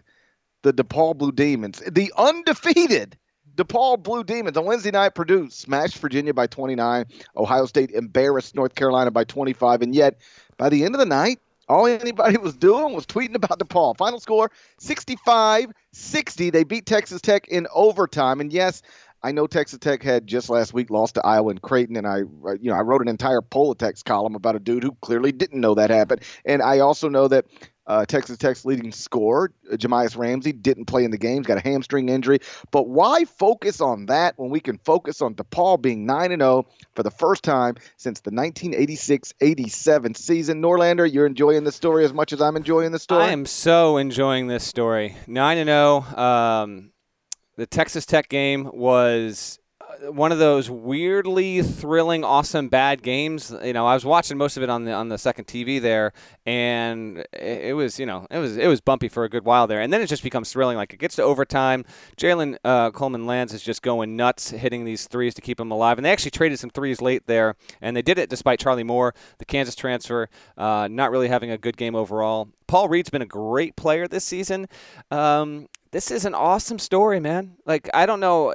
the 0.62 0.74
DePaul 0.74 1.16
Blue 1.16 1.32
Demons, 1.32 1.82
the 1.90 2.12
undefeated 2.18 3.16
DePaul 3.56 4.02
Blue 4.02 4.22
Demons. 4.24 4.58
On 4.58 4.66
Wednesday 4.66 4.90
night, 4.90 5.14
Purdue 5.14 5.48
smashed 5.48 5.96
Virginia 5.98 6.34
by 6.34 6.46
29. 6.46 7.06
Ohio 7.34 7.64
State 7.64 7.92
embarrassed 7.92 8.54
North 8.54 8.74
Carolina 8.74 9.10
by 9.10 9.24
25, 9.24 9.80
and 9.80 9.94
yet 9.94 10.18
by 10.58 10.68
the 10.68 10.84
end 10.84 10.94
of 10.94 10.98
the 10.98 11.06
night, 11.06 11.40
all 11.68 11.86
anybody 11.86 12.38
was 12.38 12.56
doing 12.56 12.94
was 12.94 13.06
tweeting 13.06 13.34
about 13.34 13.58
DePaul. 13.58 13.96
Final 13.96 14.20
score 14.20 14.50
65 14.78 15.66
60. 15.92 16.50
They 16.50 16.64
beat 16.64 16.86
Texas 16.86 17.20
Tech 17.20 17.48
in 17.48 17.66
overtime. 17.74 18.40
And 18.40 18.52
yes, 18.52 18.82
I 19.22 19.32
know 19.32 19.46
Texas 19.46 19.78
Tech 19.80 20.02
had 20.02 20.26
just 20.26 20.48
last 20.48 20.72
week 20.72 20.90
lost 20.90 21.16
to 21.16 21.26
Iowa 21.26 21.50
and 21.50 21.60
Creighton, 21.60 21.96
and 21.96 22.06
I, 22.06 22.18
you 22.18 22.70
know, 22.70 22.74
I 22.74 22.82
wrote 22.82 23.02
an 23.02 23.08
entire 23.08 23.40
Politex 23.40 24.04
column 24.04 24.36
about 24.36 24.54
a 24.54 24.60
dude 24.60 24.84
who 24.84 24.96
clearly 25.00 25.32
didn't 25.32 25.60
know 25.60 25.74
that 25.74 25.90
happened. 25.90 26.22
And 26.44 26.62
I 26.62 26.78
also 26.80 27.08
know 27.08 27.26
that 27.28 27.46
uh, 27.88 28.04
Texas 28.04 28.36
Tech's 28.36 28.64
leading 28.64 28.92
scorer, 28.92 29.50
uh, 29.72 29.76
Jahmi'us 29.76 30.16
Ramsey, 30.16 30.52
didn't 30.52 30.84
play 30.84 31.04
in 31.04 31.10
the 31.10 31.18
games, 31.18 31.46
got 31.46 31.56
a 31.56 31.62
hamstring 31.62 32.10
injury. 32.10 32.38
But 32.70 32.86
why 32.86 33.24
focus 33.24 33.80
on 33.80 34.06
that 34.06 34.34
when 34.36 34.50
we 34.50 34.60
can 34.60 34.78
focus 34.78 35.22
on 35.22 35.34
DePaul 35.34 35.80
being 35.80 36.04
9 36.06 36.30
and 36.32 36.42
0 36.42 36.66
for 36.94 37.02
the 37.02 37.10
first 37.10 37.42
time 37.42 37.76
since 37.96 38.20
the 38.20 38.30
1986-87 38.30 40.16
season? 40.16 40.62
Norlander, 40.62 41.10
you're 41.10 41.26
enjoying 41.26 41.64
the 41.64 41.72
story 41.72 42.04
as 42.04 42.12
much 42.12 42.32
as 42.32 42.42
I'm 42.42 42.56
enjoying 42.56 42.92
the 42.92 42.98
story. 42.98 43.24
I 43.24 43.30
am 43.30 43.46
so 43.46 43.96
enjoying 43.96 44.48
this 44.48 44.64
story. 44.64 45.16
Nine 45.26 45.56
and 45.56 45.68
zero. 45.68 46.02
Um, 46.02 46.92
the 47.56 47.66
Texas 47.66 48.04
Tech 48.04 48.28
game 48.28 48.70
was 48.72 49.58
one 50.02 50.32
of 50.32 50.38
those 50.38 50.70
weirdly 50.70 51.62
thrilling, 51.62 52.24
awesome, 52.24 52.68
bad 52.68 53.02
games. 53.02 53.54
You 53.62 53.72
know, 53.72 53.86
I 53.86 53.94
was 53.94 54.04
watching 54.04 54.38
most 54.38 54.56
of 54.56 54.62
it 54.62 54.70
on 54.70 54.84
the 54.84 54.92
on 54.92 55.08
the 55.08 55.18
second 55.18 55.46
TV 55.46 55.80
there, 55.80 56.12
and 56.46 57.24
it, 57.32 57.74
was 57.74 57.98
you 57.98 58.06
know 58.06 58.26
it 58.30 58.38
was 58.38 58.56
it 58.56 58.66
was 58.66 58.80
bumpy 58.80 59.08
for 59.08 59.24
a 59.24 59.28
good 59.28 59.44
while 59.44 59.66
there, 59.66 59.80
and 59.80 59.92
then 59.92 60.00
it 60.00 60.06
just 60.06 60.22
becomes 60.22 60.52
thrilling. 60.52 60.76
Like 60.76 60.92
it 60.92 60.98
gets 60.98 61.16
to 61.16 61.22
overtime, 61.22 61.84
Jalen 62.16 62.56
uh, 62.64 62.90
Coleman 62.90 63.26
Lands 63.26 63.52
is 63.52 63.62
just 63.62 63.82
going 63.82 64.16
nuts, 64.16 64.50
hitting 64.50 64.84
these 64.84 65.06
threes 65.06 65.34
to 65.34 65.40
keep 65.40 65.58
him 65.58 65.70
alive, 65.70 65.98
and 65.98 66.04
they 66.04 66.12
actually 66.12 66.30
traded 66.30 66.58
some 66.58 66.70
threes 66.70 67.00
late 67.00 67.26
there, 67.26 67.56
and 67.80 67.96
they 67.96 68.02
did 68.02 68.18
it 68.18 68.30
despite 68.30 68.60
Charlie 68.60 68.84
Moore, 68.84 69.14
the 69.38 69.44
Kansas 69.44 69.74
transfer, 69.74 70.28
uh, 70.56 70.88
not 70.90 71.10
really 71.10 71.28
having 71.28 71.50
a 71.50 71.58
good 71.58 71.76
game 71.76 71.94
overall. 71.94 72.48
Paul 72.66 72.88
Reed's 72.88 73.10
been 73.10 73.22
a 73.22 73.26
great 73.26 73.76
player 73.76 74.06
this 74.06 74.24
season. 74.24 74.68
Um, 75.10 75.68
this 75.90 76.10
is 76.10 76.24
an 76.24 76.34
awesome 76.34 76.78
story, 76.78 77.20
man. 77.20 77.56
Like 77.64 77.88
I 77.94 78.06
don't 78.06 78.20
know 78.20 78.54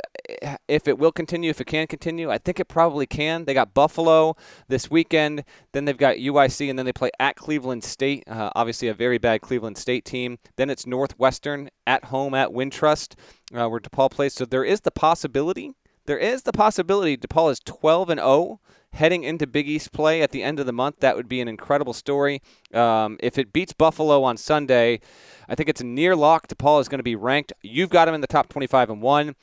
if 0.67 0.87
it 0.87 0.97
will 0.97 1.11
continue, 1.11 1.49
if 1.49 1.61
it 1.61 1.65
can 1.65 1.87
continue. 1.87 2.29
I 2.29 2.37
think 2.37 2.59
it 2.59 2.67
probably 2.67 3.05
can. 3.05 3.45
They 3.45 3.53
got 3.53 3.73
Buffalo 3.73 4.35
this 4.67 4.89
weekend, 4.89 5.43
then 5.71 5.85
they've 5.85 5.97
got 5.97 6.17
UIC, 6.17 6.69
and 6.69 6.77
then 6.77 6.85
they 6.85 6.93
play 6.93 7.11
at 7.19 7.35
Cleveland 7.35 7.83
State. 7.83 8.23
Uh, 8.27 8.51
obviously, 8.55 8.87
a 8.87 8.93
very 8.93 9.17
bad 9.17 9.41
Cleveland 9.41 9.77
State 9.77 10.05
team. 10.05 10.37
Then 10.55 10.69
it's 10.69 10.85
Northwestern 10.85 11.69
at 11.87 12.05
home 12.05 12.33
at 12.33 12.49
Wintrust, 12.49 13.15
uh, 13.53 13.67
where 13.67 13.79
DePaul 13.79 14.11
plays. 14.11 14.33
So 14.33 14.45
there 14.45 14.63
is 14.63 14.81
the 14.81 14.91
possibility. 14.91 15.73
There 16.05 16.17
is 16.17 16.43
the 16.43 16.51
possibility 16.51 17.15
DePaul 17.17 17.51
is 17.51 17.59
12 17.61 18.09
and 18.09 18.19
0 18.19 18.59
heading 18.93 19.23
into 19.23 19.47
Big 19.47 19.67
East 19.67 19.91
play 19.91 20.21
at 20.21 20.31
the 20.31 20.43
end 20.43 20.59
of 20.59 20.65
the 20.65 20.73
month. 20.73 20.99
That 20.99 21.15
would 21.15 21.27
be 21.27 21.41
an 21.41 21.47
incredible 21.47 21.93
story. 21.93 22.41
Um, 22.73 23.17
if 23.21 23.37
it 23.37 23.53
beats 23.53 23.73
Buffalo 23.73 24.23
on 24.23 24.37
Sunday, 24.37 24.99
I 25.47 25.55
think 25.55 25.69
it's 25.69 25.81
a 25.81 25.85
near 25.85 26.15
lock. 26.15 26.47
DePaul 26.47 26.79
is 26.81 26.87
going 26.87 26.99
to 26.99 27.03
be 27.03 27.15
ranked. 27.15 27.53
You've 27.61 27.89
got 27.89 28.05
them 28.05 28.15
in 28.15 28.21
the 28.21 28.27
top 28.27 28.49
25 28.49 28.89
and 28.89 29.01
one. 29.01 29.35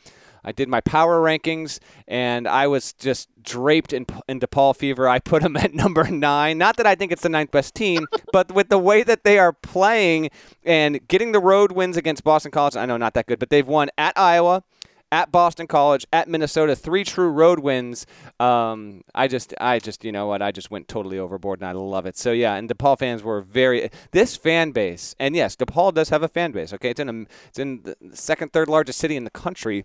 I 0.43 0.53
did 0.53 0.69
my 0.69 0.81
power 0.81 1.21
rankings, 1.21 1.81
and 2.09 2.49
I 2.49 2.67
was 2.67 2.93
just 2.95 3.29
draped 3.43 3.93
in, 3.93 4.07
in 4.29 4.41
DePaul 4.41 4.75
fever. 4.75 5.09
I 5.09 5.19
put 5.19 5.43
them 5.43 5.57
at 5.59 5.75
number 5.75 6.05
nine. 6.11 6.59
Not 6.59 6.77
that 6.77 6.87
I 6.87 6.95
think 6.95 7.13
it's 7.13 7.23
the 7.23 7.29
ninth 7.29 7.51
best 7.51 7.75
team, 7.75 8.07
but 8.33 8.53
with 8.53 8.69
the 8.69 8.79
way 8.79 9.03
that 9.03 9.25
they 9.25 9.39
are 9.39 9.53
playing 9.53 10.31
and 10.65 11.07
getting 11.09 11.33
the 11.33 11.41
road 11.41 11.73
wins 11.73 11.97
against 11.97 12.25
Boston 12.25 12.51
College, 12.51 12.77
I 12.77 12.87
know 12.87 12.97
not 12.97 13.15
that 13.15 13.27
good, 13.27 13.39
but 13.39 13.51
they've 13.51 13.67
won 13.67 13.91
at 13.99 14.17
Iowa, 14.19 14.63
at 15.13 15.31
Boston 15.33 15.67
College, 15.67 16.07
at 16.13 16.29
Minnesota, 16.29 16.77
three 16.77 17.05
true 17.05 17.29
road 17.29 17.61
wins. 17.61 18.07
Um, 18.39 19.03
I 19.15 19.29
just, 19.29 19.55
I 19.61 19.79
just, 19.79 20.05
you 20.05 20.13
know 20.13 20.27
what? 20.27 20.43
I 20.43 20.53
just 20.53 20.71
went 20.71 20.89
totally 20.89 21.19
overboard, 21.19 21.61
and 21.61 21.69
I 21.69 21.73
love 21.73 22.07
it. 22.07 22.17
So 22.17 22.33
yeah, 22.33 22.55
and 22.55 22.69
DePaul 22.69 22.99
fans 22.99 23.23
were 23.23 23.41
very. 23.41 23.91
This 24.13 24.37
fan 24.37 24.73
base, 24.73 25.15
and 25.19 25.35
yes, 25.35 25.57
DePaul 25.57 25.95
does 25.95 26.11
have 26.11 26.23
a 26.23 26.29
fan 26.29 26.53
base. 26.53 26.73
Okay, 26.73 26.91
it's 26.91 27.01
in 27.01 27.09
a, 27.09 27.27
it's 27.49 27.59
in 27.59 27.83
the 27.83 27.97
second, 28.17 28.53
third 28.53 28.69
largest 28.69 28.99
city 28.99 29.17
in 29.17 29.25
the 29.25 29.31
country. 29.31 29.85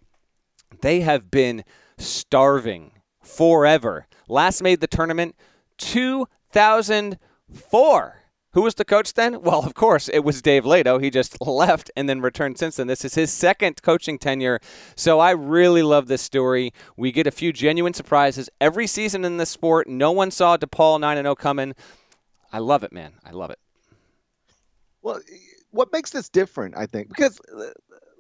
They 0.82 1.02
have 1.02 1.32
been 1.32 1.64
starving 1.98 2.92
forever. 3.22 4.08
Last 4.28 4.62
made 4.62 4.82
the 4.82 4.88
tournament 4.88 5.36
2004. 5.78 8.25
Who 8.56 8.62
was 8.62 8.76
the 8.76 8.86
coach 8.86 9.14
then? 9.16 9.42
Well, 9.42 9.66
of 9.66 9.74
course, 9.74 10.08
it 10.08 10.20
was 10.20 10.42
Dave 10.42 10.64
Leitao. 10.64 11.04
He 11.04 11.10
just 11.10 11.42
left 11.46 11.92
and 11.98 12.08
then 12.08 12.22
returned 12.22 12.58
since 12.58 12.78
then. 12.78 12.88
This 12.88 13.04
is 13.04 13.14
his 13.14 13.32
second 13.32 13.82
coaching 13.82 14.18
tenure. 14.18 14.62
So 14.96 15.20
I 15.20 15.32
really 15.32 15.84
love 15.84 16.08
this 16.08 16.22
story. 16.22 16.72
We 16.96 17.12
get 17.12 17.28
a 17.28 17.32
few 17.32 17.52
genuine 17.52 17.94
surprises 17.94 18.50
every 18.62 18.88
season 18.88 19.26
in 19.26 19.36
this 19.36 19.50
sport. 19.50 19.90
No 19.90 20.14
one 20.14 20.32
saw 20.32 20.56
DePaul 20.56 21.02
9 21.02 21.18
0 21.18 21.36
coming. 21.36 21.76
I 22.54 22.60
love 22.60 22.86
it, 22.86 22.94
man. 22.94 23.16
I 23.26 23.32
love 23.32 23.52
it. 23.52 23.60
Well, 25.02 25.20
what 25.72 25.92
makes 25.92 26.12
this 26.12 26.30
different, 26.30 26.78
I 26.78 26.86
think, 26.86 27.10
because, 27.10 27.42
uh, 27.54 27.72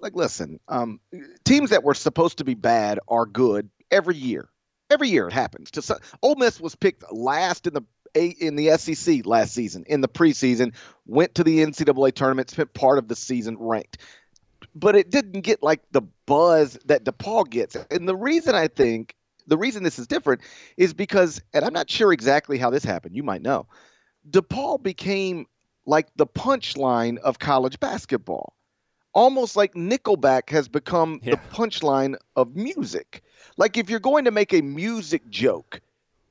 like, 0.01 0.15
listen, 0.15 0.60
um, 0.68 1.00
teams 1.46 1.70
that 1.70 1.86
were 1.86 1.94
supposed 1.94 2.39
to 2.39 2.44
be 2.44 2.56
bad 2.56 3.00
are 3.08 3.25
good 3.25 3.70
every 3.89 4.18
year. 4.18 4.50
Every 4.89 5.08
year 5.08 5.30
it 5.30 5.34
happens. 5.34 5.72
To 5.72 5.82
some, 5.82 6.00
Ole 6.22 6.36
Miss 6.36 6.60
was 6.60 6.75
picked 6.75 7.10
last 7.10 7.68
in 7.68 7.74
the 7.74 7.84
a, 8.15 8.27
in 8.27 8.55
the 8.55 8.77
SEC 8.77 9.25
last 9.25 9.53
season 9.53 9.84
in 9.88 10.01
the 10.01 10.07
preseason, 10.07 10.74
went 11.05 11.36
to 11.36 11.43
the 11.43 11.60
NCAA 11.60 12.13
tournament, 12.13 12.50
spent 12.50 12.74
part 12.74 12.98
of 12.98 13.07
the 13.07 13.15
season 13.15 13.57
ranked. 13.60 13.98
But 14.74 14.95
it 14.95 15.10
didn't 15.10 15.41
get 15.41 15.62
like 15.62 15.81
the 15.91 16.01
buzz 16.25 16.77
that 16.86 17.03
DePaul 17.03 17.50
gets. 17.50 17.75
And 17.91 18.07
the 18.07 18.15
reason 18.15 18.55
I 18.55 18.67
think 18.67 19.15
the 19.48 19.57
reason 19.57 19.84
this 19.84 20.00
is 20.00 20.07
different 20.07 20.41
is 20.77 20.93
because, 20.93 21.41
and 21.53 21.63
I'm 21.63 21.74
not 21.74 21.89
sure 21.89 22.12
exactly 22.12 22.57
how 22.57 22.69
this 22.69 22.84
happened. 22.84 23.15
You 23.15 23.24
might 23.24 23.41
know. 23.41 23.67
DePaul 24.29 24.81
became 24.81 25.45
like 25.86 26.07
the 26.15 26.25
punchline 26.25 27.17
of 27.19 27.39
college 27.39 27.79
basketball. 27.79 28.53
Almost 29.13 29.55
like 29.55 29.75
Nickelback 29.75 30.50
has 30.50 30.67
become 30.67 31.22
yeah. 31.24 31.36
the 31.36 31.55
punchline 31.55 32.15
of 32.36 32.55
music. 32.55 33.24
Like 33.55 33.77
if 33.77 33.89
you're 33.89 34.00
going 34.00 34.25
to 34.25 34.31
make 34.31 34.53
a 34.53 34.62
music 34.62 35.29
joke, 35.29 35.79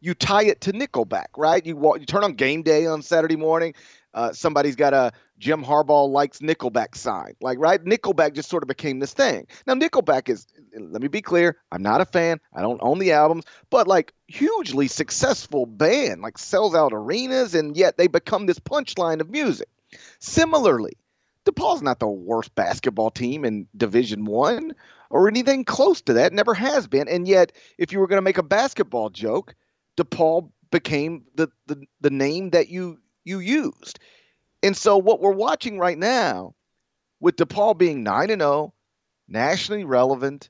you 0.04 0.12
tie 0.12 0.44
it 0.44 0.60
to 0.60 0.72
Nickelback, 0.72 1.28
right? 1.36 1.64
You 1.64 1.76
walk, 1.76 1.98
you 1.98 2.04
turn 2.04 2.24
on 2.24 2.34
Game 2.34 2.62
Day 2.62 2.86
on 2.86 3.00
Saturday 3.00 3.36
morning. 3.36 3.74
Uh, 4.12 4.32
somebody's 4.32 4.76
got 4.76 4.92
a 4.92 5.12
Jim 5.38 5.64
Harbaugh 5.64 6.08
likes 6.08 6.38
Nickelback 6.40 6.94
sign, 6.94 7.34
like 7.40 7.58
right. 7.58 7.82
Nickelback 7.82 8.34
just 8.34 8.50
sort 8.50 8.62
of 8.62 8.68
became 8.68 8.98
this 8.98 9.14
thing. 9.14 9.46
Now 9.66 9.74
Nickelback 9.74 10.28
is, 10.28 10.46
let 10.78 11.00
me 11.00 11.08
be 11.08 11.22
clear, 11.22 11.56
I'm 11.72 11.82
not 11.82 12.02
a 12.02 12.04
fan. 12.04 12.38
I 12.52 12.60
don't 12.60 12.80
own 12.82 12.98
the 12.98 13.12
albums, 13.12 13.44
but 13.70 13.88
like 13.88 14.12
hugely 14.28 14.88
successful 14.88 15.64
band, 15.64 16.20
like 16.20 16.36
sells 16.36 16.74
out 16.74 16.92
arenas, 16.92 17.54
and 17.54 17.76
yet 17.76 17.96
they 17.96 18.06
become 18.06 18.44
this 18.44 18.60
punchline 18.60 19.20
of 19.20 19.30
music. 19.30 19.68
Similarly, 20.18 20.98
DePaul's 21.46 21.82
not 21.82 21.98
the 21.98 22.08
worst 22.08 22.54
basketball 22.54 23.10
team 23.10 23.44
in 23.44 23.66
Division 23.76 24.26
One 24.26 24.74
or 25.10 25.28
anything 25.28 25.64
close 25.64 26.02
to 26.02 26.12
that. 26.14 26.32
Never 26.32 26.54
has 26.54 26.86
been. 26.86 27.08
And 27.08 27.26
yet, 27.26 27.52
if 27.78 27.90
you 27.92 28.00
were 28.00 28.06
going 28.06 28.18
to 28.18 28.22
make 28.22 28.38
a 28.38 28.42
basketball 28.42 29.10
joke, 29.10 29.54
DePaul 29.96 30.50
became 30.70 31.24
the, 31.34 31.48
the 31.66 31.84
the 32.00 32.10
name 32.10 32.50
that 32.50 32.68
you 32.68 32.98
you 33.24 33.38
used. 33.38 33.98
And 34.62 34.76
so 34.76 34.96
what 34.96 35.20
we're 35.20 35.32
watching 35.32 35.78
right 35.78 35.98
now 35.98 36.54
with 37.20 37.36
DePaul 37.36 37.76
being 37.76 38.02
9 38.02 38.30
and 38.30 38.40
0, 38.40 38.74
nationally 39.28 39.84
relevant 39.84 40.48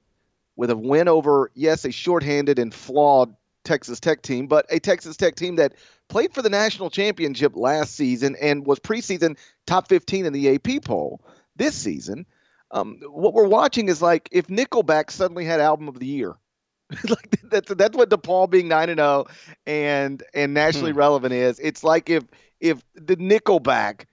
with 0.57 0.71
a 0.71 0.77
win 0.77 1.09
over 1.09 1.51
yes, 1.55 1.85
a 1.85 1.93
shorthanded 1.93 2.59
and 2.59 2.73
flawed 2.73 3.35
Texas 3.65 3.99
Tech 3.99 4.23
team, 4.23 4.47
but 4.47 4.67
a 4.71 4.79
Texas 4.79 5.17
Tech 5.17 5.35
team 5.35 5.57
that 5.57 5.75
played 6.09 6.33
for 6.33 6.43
the 6.43 6.51
national 6.51 6.91
championship 6.91 7.57
last 7.57 7.95
season 7.95 8.37
and 8.41 8.67
was 8.67 8.79
preseason 8.79 9.37
top 9.67 9.89
15 9.89 10.27
in 10.27 10.33
the 10.33 10.55
AP 10.55 10.85
poll 10.85 11.25
this 11.57 11.75
season. 11.75 12.27
Um, 12.71 13.01
what 13.07 13.35
we're 13.35 13.49
watching 13.49 13.89
is 13.89 14.03
like 14.03 14.29
if 14.33 14.49
Nickelback 14.49 15.11
suddenly 15.11 15.45
had 15.45 15.61
album 15.61 15.89
of 15.89 15.99
the 15.99 16.07
year 16.07 16.35
like 17.09 17.41
that's 17.45 17.75
that's 17.75 17.97
what 17.97 18.11
DePaul 18.11 18.51
being 18.51 18.69
nine 18.69 18.89
and 18.89 18.99
zero 18.99 19.27
oh 19.27 19.53
and 19.67 20.23
and 20.35 20.55
nationally 20.55 20.93
hmm. 20.93 20.99
relevant 20.99 21.35
is. 21.35 21.59
It's 21.61 21.85
like 21.85 22.11
if 22.11 22.25
if 22.61 22.83
the 22.95 23.17
Nickelback 23.17 24.07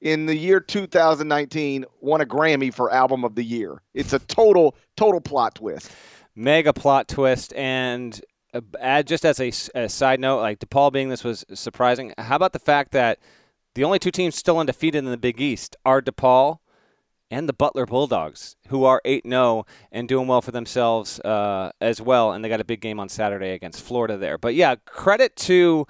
in 0.00 0.26
the 0.26 0.36
year 0.36 0.60
2019 0.60 1.84
won 2.00 2.20
a 2.20 2.26
Grammy 2.26 2.72
for 2.72 2.92
album 2.92 3.24
of 3.24 3.34
the 3.34 3.42
year. 3.42 3.82
It's 3.94 4.12
a 4.12 4.18
total 4.18 4.76
total 4.96 5.20
plot 5.20 5.56
twist. 5.56 5.90
Mega 6.34 6.72
plot 6.72 7.08
twist 7.08 7.52
and 7.54 8.20
uh, 8.54 8.60
add 8.80 9.06
just 9.06 9.24
as 9.24 9.40
a, 9.40 9.52
a 9.74 9.88
side 9.88 10.20
note, 10.20 10.40
like 10.40 10.60
DePaul 10.60 10.92
being 10.92 11.08
this 11.08 11.24
was 11.24 11.44
surprising. 11.52 12.14
How 12.16 12.36
about 12.36 12.52
the 12.52 12.58
fact 12.58 12.92
that 12.92 13.18
the 13.74 13.84
only 13.84 13.98
two 13.98 14.10
teams 14.10 14.36
still 14.36 14.58
undefeated 14.58 15.04
in 15.04 15.10
the 15.10 15.16
Big 15.16 15.40
East 15.40 15.76
are 15.84 16.00
DePaul 16.00 16.58
and 17.30 17.48
the 17.48 17.52
Butler 17.52 17.86
Bulldogs, 17.86 18.56
who 18.68 18.84
are 18.84 19.00
8 19.04 19.24
0 19.26 19.66
and 19.92 20.08
doing 20.08 20.26
well 20.26 20.42
for 20.42 20.50
themselves 20.50 21.20
uh, 21.20 21.72
as 21.80 22.00
well. 22.00 22.32
And 22.32 22.44
they 22.44 22.48
got 22.48 22.60
a 22.60 22.64
big 22.64 22.80
game 22.80 22.98
on 22.98 23.08
Saturday 23.08 23.52
against 23.52 23.82
Florida 23.82 24.16
there. 24.16 24.38
But 24.38 24.54
yeah, 24.54 24.76
credit 24.86 25.36
to. 25.36 25.86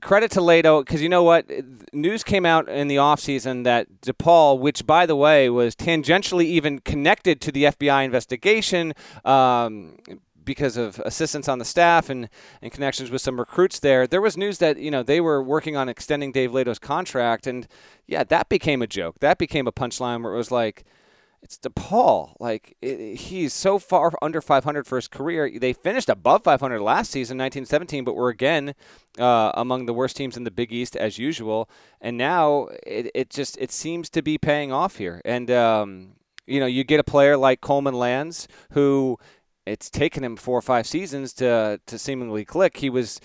Credit 0.00 0.30
to 0.30 0.38
Leitao 0.38 0.82
because 0.84 1.02
you 1.02 1.08
know 1.08 1.24
what? 1.24 1.50
News 1.92 2.22
came 2.22 2.46
out 2.46 2.68
in 2.68 2.86
the 2.86 2.94
offseason 2.94 3.64
that 3.64 4.02
DePaul, 4.02 4.60
which 4.60 4.86
by 4.86 5.04
the 5.04 5.16
way 5.16 5.50
was 5.50 5.74
tangentially 5.74 6.44
even 6.44 6.78
connected 6.78 7.40
to 7.40 7.50
the 7.50 7.64
FBI 7.64 8.04
investigation, 8.04 8.92
um, 9.24 9.96
because 10.44 10.76
of 10.76 11.00
assistance 11.00 11.48
on 11.48 11.58
the 11.58 11.64
staff 11.64 12.10
and, 12.10 12.28
and 12.62 12.72
connections 12.72 13.10
with 13.10 13.22
some 13.22 13.38
recruits 13.38 13.78
there, 13.80 14.06
there 14.06 14.20
was 14.20 14.36
news 14.36 14.58
that 14.58 14.78
you 14.78 14.90
know 14.90 15.02
they 15.02 15.20
were 15.20 15.42
working 15.42 15.76
on 15.76 15.88
extending 15.88 16.32
Dave 16.32 16.52
Leitao's 16.52 16.78
contract, 16.78 17.46
and 17.46 17.66
yeah, 18.06 18.24
that 18.24 18.48
became 18.48 18.82
a 18.82 18.86
joke. 18.86 19.20
That 19.20 19.38
became 19.38 19.66
a 19.66 19.72
punchline 19.72 20.22
where 20.22 20.34
it 20.34 20.36
was 20.36 20.50
like, 20.50 20.84
it's 21.44 21.58
DePaul. 21.58 22.34
Like 22.40 22.76
it, 22.80 23.16
he's 23.16 23.52
so 23.52 23.78
far 23.78 24.12
under 24.22 24.40
500 24.40 24.86
for 24.86 24.96
his 24.96 25.06
career. 25.06 25.58
They 25.58 25.74
finished 25.74 26.08
above 26.08 26.42
500 26.42 26.80
last 26.80 27.10
season, 27.10 27.36
1917, 27.36 28.02
but 28.02 28.16
were 28.16 28.30
again 28.30 28.74
uh, 29.18 29.52
among 29.54 29.86
the 29.86 29.92
worst 29.92 30.16
teams 30.16 30.36
in 30.36 30.44
the 30.44 30.50
Big 30.50 30.72
East 30.72 30.96
as 30.96 31.18
usual. 31.18 31.68
And 32.00 32.16
now 32.16 32.68
it, 32.86 33.10
it 33.14 33.30
just 33.30 33.58
it 33.58 33.70
seems 33.70 34.08
to 34.10 34.22
be 34.22 34.38
paying 34.38 34.72
off 34.72 34.96
here. 34.96 35.20
And 35.24 35.50
um, 35.50 36.12
you 36.46 36.60
know, 36.60 36.66
you 36.66 36.82
get 36.82 36.98
a 36.98 37.04
player 37.04 37.36
like 37.36 37.60
Coleman 37.60 37.94
Lands 37.94 38.48
who 38.70 39.18
it's 39.66 39.90
taken 39.90 40.24
him 40.24 40.36
four 40.36 40.58
or 40.58 40.62
five 40.62 40.86
seasons 40.86 41.32
to 41.34 41.80
to 41.86 41.98
seemingly 41.98 42.44
click. 42.44 42.78
He 42.78 42.90
was 42.90 43.20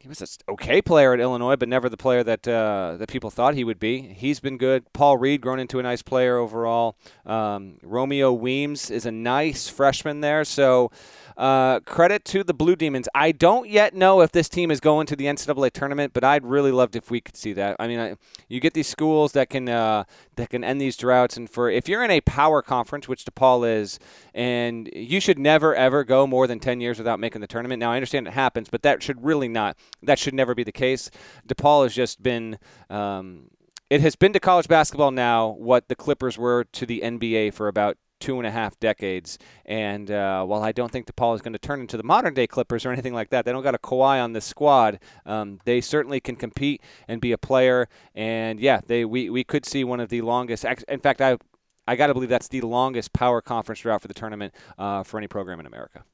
he 0.00 0.08
was 0.08 0.22
an 0.22 0.28
okay 0.48 0.80
player 0.80 1.12
at 1.12 1.20
Illinois, 1.20 1.56
but 1.56 1.68
never 1.68 1.90
the 1.90 1.96
player 1.96 2.22
that 2.24 2.48
uh, 2.48 2.96
that 2.98 3.08
people 3.08 3.28
thought 3.28 3.54
he 3.54 3.64
would 3.64 3.78
be. 3.78 4.00
He's 4.00 4.40
been 4.40 4.56
good. 4.56 4.90
Paul 4.94 5.18
Reed 5.18 5.42
grown 5.42 5.58
into 5.58 5.78
a 5.78 5.82
nice 5.82 6.00
player 6.00 6.38
overall. 6.38 6.96
Um, 7.26 7.76
Romeo 7.82 8.32
Weems 8.32 8.90
is 8.90 9.04
a 9.04 9.10
nice 9.12 9.68
freshman 9.68 10.22
there. 10.22 10.44
So 10.44 10.90
uh, 11.40 11.80
credit 11.80 12.22
to 12.26 12.44
the 12.44 12.52
Blue 12.52 12.76
Demons. 12.76 13.08
I 13.14 13.32
don't 13.32 13.66
yet 13.66 13.94
know 13.94 14.20
if 14.20 14.30
this 14.30 14.46
team 14.46 14.70
is 14.70 14.78
going 14.78 15.06
to 15.06 15.16
the 15.16 15.24
NCAA 15.24 15.72
tournament, 15.72 16.12
but 16.12 16.22
I'd 16.22 16.44
really 16.44 16.70
loved 16.70 16.94
if 16.94 17.10
we 17.10 17.22
could 17.22 17.34
see 17.34 17.54
that. 17.54 17.76
I 17.80 17.88
mean, 17.88 17.98
I, 17.98 18.16
you 18.50 18.60
get 18.60 18.74
these 18.74 18.88
schools 18.88 19.32
that 19.32 19.48
can 19.48 19.66
uh, 19.66 20.04
that 20.36 20.50
can 20.50 20.62
end 20.62 20.82
these 20.82 20.98
droughts, 20.98 21.38
and 21.38 21.48
for 21.48 21.70
if 21.70 21.88
you're 21.88 22.04
in 22.04 22.10
a 22.10 22.20
power 22.20 22.60
conference, 22.60 23.08
which 23.08 23.24
DePaul 23.24 23.66
is, 23.66 23.98
and 24.34 24.90
you 24.92 25.18
should 25.18 25.38
never 25.38 25.74
ever 25.74 26.04
go 26.04 26.26
more 26.26 26.46
than 26.46 26.60
ten 26.60 26.78
years 26.78 26.98
without 26.98 27.18
making 27.18 27.40
the 27.40 27.46
tournament. 27.46 27.80
Now 27.80 27.92
I 27.92 27.96
understand 27.96 28.26
it 28.26 28.34
happens, 28.34 28.68
but 28.68 28.82
that 28.82 29.02
should 29.02 29.24
really 29.24 29.48
not. 29.48 29.78
That 30.02 30.18
should 30.18 30.34
never 30.34 30.54
be 30.54 30.62
the 30.62 30.72
case. 30.72 31.10
DePaul 31.48 31.84
has 31.84 31.94
just 31.94 32.22
been. 32.22 32.58
Um, 32.90 33.48
it 33.88 34.02
has 34.02 34.14
been 34.14 34.34
to 34.34 34.40
college 34.40 34.68
basketball 34.68 35.10
now 35.10 35.48
what 35.48 35.88
the 35.88 35.96
Clippers 35.96 36.36
were 36.36 36.64
to 36.64 36.84
the 36.84 37.00
NBA 37.00 37.54
for 37.54 37.66
about 37.66 37.96
two 38.20 38.38
and 38.38 38.46
a 38.46 38.50
half 38.50 38.78
decades. 38.78 39.38
And 39.64 40.10
uh, 40.10 40.44
while 40.44 40.62
I 40.62 40.72
don't 40.72 40.92
think 40.92 41.06
DePaul 41.06 41.34
is 41.34 41.40
going 41.40 41.54
to 41.54 41.58
turn 41.58 41.80
into 41.80 41.96
the 41.96 42.02
modern 42.02 42.34
day 42.34 42.46
Clippers 42.46 42.86
or 42.86 42.92
anything 42.92 43.14
like 43.14 43.30
that, 43.30 43.44
they 43.44 43.52
don't 43.52 43.62
got 43.62 43.74
a 43.74 43.78
Kawhi 43.78 44.22
on 44.22 44.32
this 44.32 44.44
squad. 44.44 45.00
Um, 45.26 45.58
they 45.64 45.80
certainly 45.80 46.20
can 46.20 46.36
compete 46.36 46.82
and 47.08 47.20
be 47.20 47.32
a 47.32 47.38
player. 47.38 47.88
And 48.14 48.60
yeah, 48.60 48.80
they 48.86 49.04
we, 49.04 49.30
we 49.30 49.44
could 49.44 49.66
see 49.66 49.82
one 49.82 50.00
of 50.00 50.08
the 50.10 50.20
longest. 50.20 50.64
In 50.88 51.00
fact, 51.00 51.20
I 51.20 51.38
I 51.86 51.96
got 51.96 52.06
to 52.06 52.14
believe 52.14 52.28
that's 52.28 52.48
the 52.48 52.60
longest 52.60 53.12
power 53.12 53.40
conference 53.40 53.80
drought 53.80 54.02
for 54.02 54.08
the 54.08 54.14
tournament 54.14 54.54
uh, 54.78 55.02
for 55.02 55.18
any 55.18 55.26
program 55.26 55.58
in 55.58 55.66
America. 55.66 56.04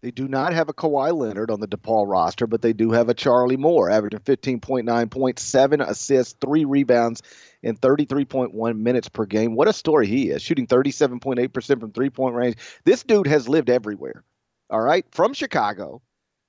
They 0.00 0.12
do 0.12 0.28
not 0.28 0.52
have 0.52 0.68
a 0.68 0.72
Kawhi 0.72 1.12
Leonard 1.12 1.50
on 1.50 1.58
the 1.58 1.66
DePaul 1.66 2.06
roster, 2.06 2.46
but 2.46 2.62
they 2.62 2.72
do 2.72 2.92
have 2.92 3.08
a 3.08 3.14
Charlie 3.14 3.56
Moore, 3.56 3.90
averaging 3.90 4.20
15.9 4.20 5.10
points, 5.10 5.42
seven 5.42 5.80
assists, 5.80 6.36
three 6.40 6.64
rebounds, 6.64 7.22
in 7.62 7.76
33.1 7.76 8.78
minutes 8.78 9.08
per 9.08 9.26
game. 9.26 9.56
What 9.56 9.66
a 9.66 9.72
story 9.72 10.06
he 10.06 10.30
is, 10.30 10.40
shooting 10.40 10.68
37.8% 10.68 11.80
from 11.80 11.90
three 11.90 12.10
point 12.10 12.36
range. 12.36 12.56
This 12.84 13.02
dude 13.02 13.26
has 13.26 13.48
lived 13.48 13.70
everywhere. 13.70 14.22
All 14.70 14.80
right. 14.80 15.04
From 15.10 15.34
Chicago, 15.34 16.02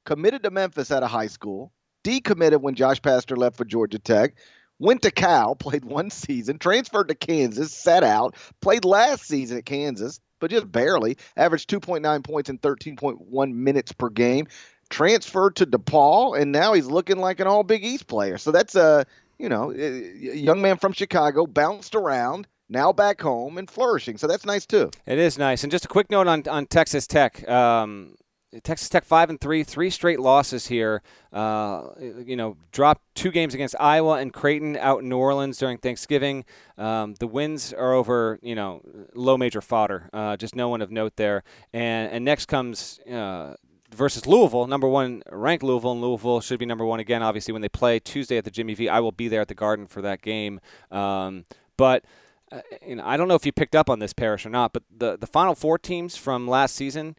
committed 0.05 0.43
to 0.43 0.51
Memphis 0.51 0.91
out 0.91 1.03
of 1.03 1.09
high 1.09 1.27
school, 1.27 1.71
decommitted 2.03 2.61
when 2.61 2.75
Josh 2.75 3.01
Pastner 3.01 3.37
left 3.37 3.57
for 3.57 3.65
Georgia 3.65 3.97
Tech, 3.97 4.35
went 4.77 5.01
to 5.01 5.11
Cal, 5.11 5.55
played 5.55 5.85
one 5.85 6.11
season, 6.11 6.59
transferred 6.59 7.07
to 7.07 7.15
Kansas, 7.15 7.73
sat 7.73 8.03
out, 8.03 8.35
played 8.61 8.85
last 8.85 9.25
season 9.25 9.57
at 9.57 9.65
Kansas, 9.65 10.19
but 10.39 10.51
just 10.51 10.71
barely, 10.71 11.17
averaged 11.37 11.69
2.9 11.69 12.23
points 12.23 12.49
in 12.49 12.57
13.1 12.59 13.53
minutes 13.53 13.91
per 13.91 14.09
game. 14.09 14.47
Transferred 14.89 15.55
to 15.57 15.67
DePaul, 15.67 16.39
and 16.39 16.51
now 16.51 16.73
he's 16.73 16.87
looking 16.87 17.17
like 17.17 17.39
an 17.39 17.45
All 17.45 17.63
Big 17.63 17.85
East 17.85 18.07
player. 18.07 18.39
So 18.39 18.51
that's 18.51 18.73
a 18.73 19.05
you 19.39 19.49
know, 19.49 19.71
a 19.71 20.35
young 20.35 20.61
man 20.61 20.77
from 20.77 20.91
Chicago 20.91 21.47
bounced 21.47 21.95
around, 21.95 22.45
now 22.67 22.91
back 22.91 23.21
home 23.21 23.57
and 23.57 23.69
flourishing. 23.69 24.17
So 24.17 24.27
that's 24.27 24.45
nice 24.45 24.65
too. 24.65 24.91
It 25.07 25.17
is 25.17 25.37
nice. 25.37 25.63
And 25.63 25.71
just 25.71 25.85
a 25.85 25.87
quick 25.87 26.11
note 26.11 26.27
on, 26.27 26.47
on 26.47 26.67
Texas 26.67 27.07
Tech. 27.07 27.47
Um, 27.49 28.15
Texas 28.63 28.89
Tech 28.89 29.05
five 29.05 29.29
and 29.29 29.39
three, 29.39 29.63
three 29.63 29.89
straight 29.89 30.19
losses 30.19 30.67
here. 30.67 31.01
Uh, 31.31 31.89
you 32.25 32.35
know, 32.35 32.57
dropped 32.71 33.03
two 33.13 33.31
games 33.31 33.53
against 33.53 33.75
Iowa 33.79 34.13
and 34.13 34.33
Creighton 34.33 34.75
out 34.77 35.01
in 35.01 35.09
New 35.09 35.17
Orleans 35.17 35.57
during 35.57 35.77
Thanksgiving. 35.77 36.45
Um, 36.77 37.13
the 37.19 37.27
wins 37.27 37.73
are 37.73 37.93
over, 37.93 38.39
you 38.41 38.55
know, 38.55 38.81
low 39.13 39.37
major 39.37 39.61
fodder. 39.61 40.09
Uh, 40.11 40.35
just 40.35 40.55
no 40.55 40.67
one 40.69 40.81
of 40.81 40.91
note 40.91 41.15
there. 41.15 41.43
And 41.73 42.11
and 42.11 42.25
next 42.25 42.47
comes 42.47 42.99
uh, 43.11 43.53
versus 43.95 44.25
Louisville, 44.25 44.67
number 44.67 44.87
one 44.87 45.21
ranked 45.29 45.63
Louisville, 45.63 45.91
and 45.91 46.01
Louisville 46.01 46.41
should 46.41 46.59
be 46.59 46.65
number 46.65 46.85
one 46.85 46.99
again. 46.99 47.21
Obviously, 47.21 47.51
when 47.51 47.61
they 47.61 47.69
play 47.69 47.99
Tuesday 47.99 48.37
at 48.37 48.45
the 48.45 48.51
Jimmy 48.51 48.73
V, 48.73 48.89
I 48.89 48.99
will 48.99 49.11
be 49.11 49.27
there 49.27 49.41
at 49.41 49.47
the 49.47 49.55
Garden 49.55 49.87
for 49.87 50.01
that 50.01 50.21
game. 50.21 50.59
Um, 50.91 51.45
but 51.77 52.03
uh, 52.51 52.61
you 52.85 52.95
know, 52.95 53.03
I 53.05 53.15
don't 53.17 53.27
know 53.27 53.35
if 53.35 53.45
you 53.45 53.51
picked 53.51 53.75
up 53.75 53.89
on 53.89 53.99
this, 53.99 54.13
Parrish, 54.13 54.45
or 54.45 54.49
not. 54.49 54.73
But 54.73 54.83
the 54.95 55.17
the 55.17 55.27
final 55.27 55.53
four 55.53 55.77
teams 55.77 56.15
from 56.17 56.47
last 56.47 56.75
season: 56.75 57.15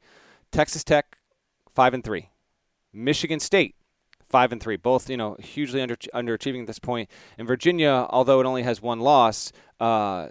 Texas 0.51 0.83
Tech, 0.83 1.17
five 1.75 1.95
and 1.95 2.05
three; 2.05 2.31
Michigan 2.93 3.41
State, 3.41 3.75
five 4.29 4.53
and 4.53 4.63
three, 4.63 4.77
both 4.77 5.11
you 5.11 5.17
know 5.17 5.37
hugely 5.41 5.81
under 5.81 5.97
underachieving 5.97 6.63
at 6.63 6.67
this 6.67 6.79
point. 6.79 7.11
And 7.39 7.47
Virginia, 7.47 8.07
although 8.11 8.41
it 8.41 8.47
only 8.47 8.63
has 8.63 8.81
one 8.81 9.01
loss, 9.01 9.53
uh, 9.81 10.29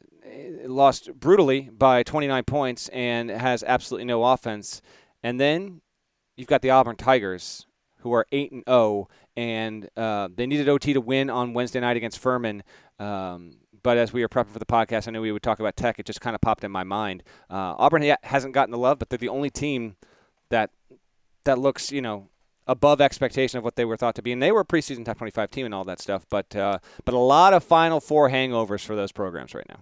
lost 0.66 1.14
brutally 1.20 1.70
by 1.72 2.04
29 2.04 2.44
points 2.44 2.90
and 2.90 3.30
has 3.30 3.64
absolutely 3.64 4.06
no 4.06 4.24
offense. 4.24 4.82
And 5.24 5.40
then 5.40 5.82
you've 6.36 6.48
got 6.48 6.62
the 6.62 6.70
Auburn 6.70 6.96
Tigers, 6.96 7.66
who 8.00 8.14
are 8.14 8.26
eight 8.32 8.52
and 8.52 8.64
zero, 8.68 9.08
and 9.36 9.90
uh, 9.98 10.30
they 10.34 10.48
needed 10.48 10.70
OT 10.70 10.94
to 10.94 11.02
win 11.02 11.30
on 11.30 11.54
Wednesday 11.54 11.80
night 11.80 11.98
against 11.98 12.20
Furman. 12.20 12.64
Um, 13.00 13.58
but 13.82 13.98
as 13.98 14.12
we 14.12 14.22
were 14.22 14.30
prepping 14.30 14.52
for 14.52 14.60
the 14.60 14.66
podcast, 14.66 15.08
I 15.08 15.12
knew 15.12 15.22
we 15.22 15.32
would 15.32 15.44
talk 15.44 15.60
about 15.60 15.76
Tech. 15.76 16.00
It 16.00 16.06
just 16.06 16.22
kind 16.22 16.36
of 16.36 16.42
popped 16.42 16.64
in 16.64 16.72
my 16.72 16.84
mind. 16.84 17.24
Uh, 17.50 17.76
Auburn 17.78 18.04
hasn't 18.24 18.54
gotten 18.54 18.72
the 18.72 18.78
love, 18.78 19.00
but 19.00 19.10
they're 19.10 19.18
the 19.18 19.30
only 19.30 19.50
team 19.50 19.96
that 20.50 20.72
that 21.44 21.60
looks, 21.60 21.92
you 21.92 22.02
know, 22.02 22.30
above 22.68 23.02
expectation 23.02 23.58
of 23.58 23.64
what 23.64 23.76
they 23.76 23.86
were 23.86 23.98
thought 23.98 24.16
to 24.16 24.22
be. 24.22 24.32
And 24.32 24.42
they 24.42 24.52
were 24.52 24.62
a 24.62 24.66
preseason 24.66 25.04
top 25.04 25.18
25 25.18 25.50
team 25.50 25.66
and 25.66 25.74
all 25.74 25.84
that 25.86 26.00
stuff. 26.00 26.26
But 26.30 26.56
uh, 26.56 26.80
but 27.04 27.14
a 27.14 27.20
lot 27.20 27.54
of 27.54 27.64
Final 27.64 28.00
Four 28.00 28.30
hangovers 28.30 28.86
for 28.86 28.96
those 28.96 29.12
programs 29.12 29.54
right 29.54 29.68
now. 29.68 29.80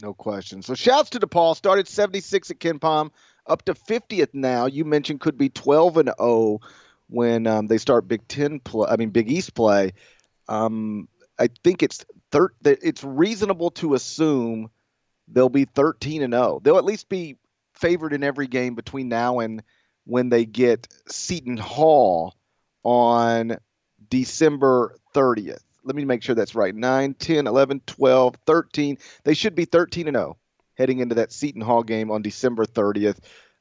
No 0.00 0.14
question. 0.14 0.62
So 0.62 0.74
shouts 0.74 1.10
to 1.10 1.20
DePaul. 1.20 1.54
Started 1.56 1.86
76 1.86 2.50
at 2.50 2.58
KenPom, 2.58 3.10
up 3.46 3.64
to 3.66 3.74
50th 3.74 4.30
now. 4.32 4.66
You 4.66 4.84
mentioned 4.84 5.20
could 5.20 5.36
be 5.36 5.48
12 5.48 5.98
and 5.98 6.12
0 6.18 6.60
when 7.08 7.46
um, 7.46 7.66
they 7.66 7.78
start 7.78 8.08
Big 8.08 8.26
Ten 8.26 8.58
play. 8.60 8.88
I 8.88 8.96
mean 8.96 9.10
Big 9.10 9.30
East 9.30 9.54
play. 9.54 9.92
Um, 10.48 11.08
I 11.38 11.48
think 11.62 11.82
it's 11.82 12.04
thir- 12.30 12.54
it's 12.64 13.04
reasonable 13.04 13.70
to 13.72 13.94
assume 13.94 14.70
they'll 15.28 15.48
be 15.48 15.64
13 15.64 16.22
and 16.22 16.32
0. 16.32 16.60
They'll 16.62 16.78
at 16.78 16.84
least 16.84 17.08
be 17.08 17.36
favored 17.74 18.12
in 18.12 18.22
every 18.22 18.46
game 18.46 18.74
between 18.74 19.08
now 19.08 19.40
and 19.40 19.62
when 20.04 20.28
they 20.28 20.44
get 20.44 20.88
Seton 21.08 21.56
Hall 21.56 22.34
on 22.82 23.58
December 24.08 24.96
30th. 25.14 25.62
Let 25.84 25.96
me 25.96 26.04
make 26.04 26.22
sure 26.22 26.34
that's 26.34 26.54
right. 26.54 26.74
9, 26.74 27.14
10, 27.14 27.46
11, 27.46 27.80
12, 27.86 28.36
13. 28.46 28.98
They 29.24 29.34
should 29.34 29.54
be 29.54 29.64
13 29.64 30.08
and 30.08 30.16
0 30.16 30.36
heading 30.74 31.00
into 31.00 31.16
that 31.16 31.32
Seton 31.32 31.60
Hall 31.60 31.82
game 31.82 32.10
on 32.10 32.22
December 32.22 32.64
30th. 32.64 33.18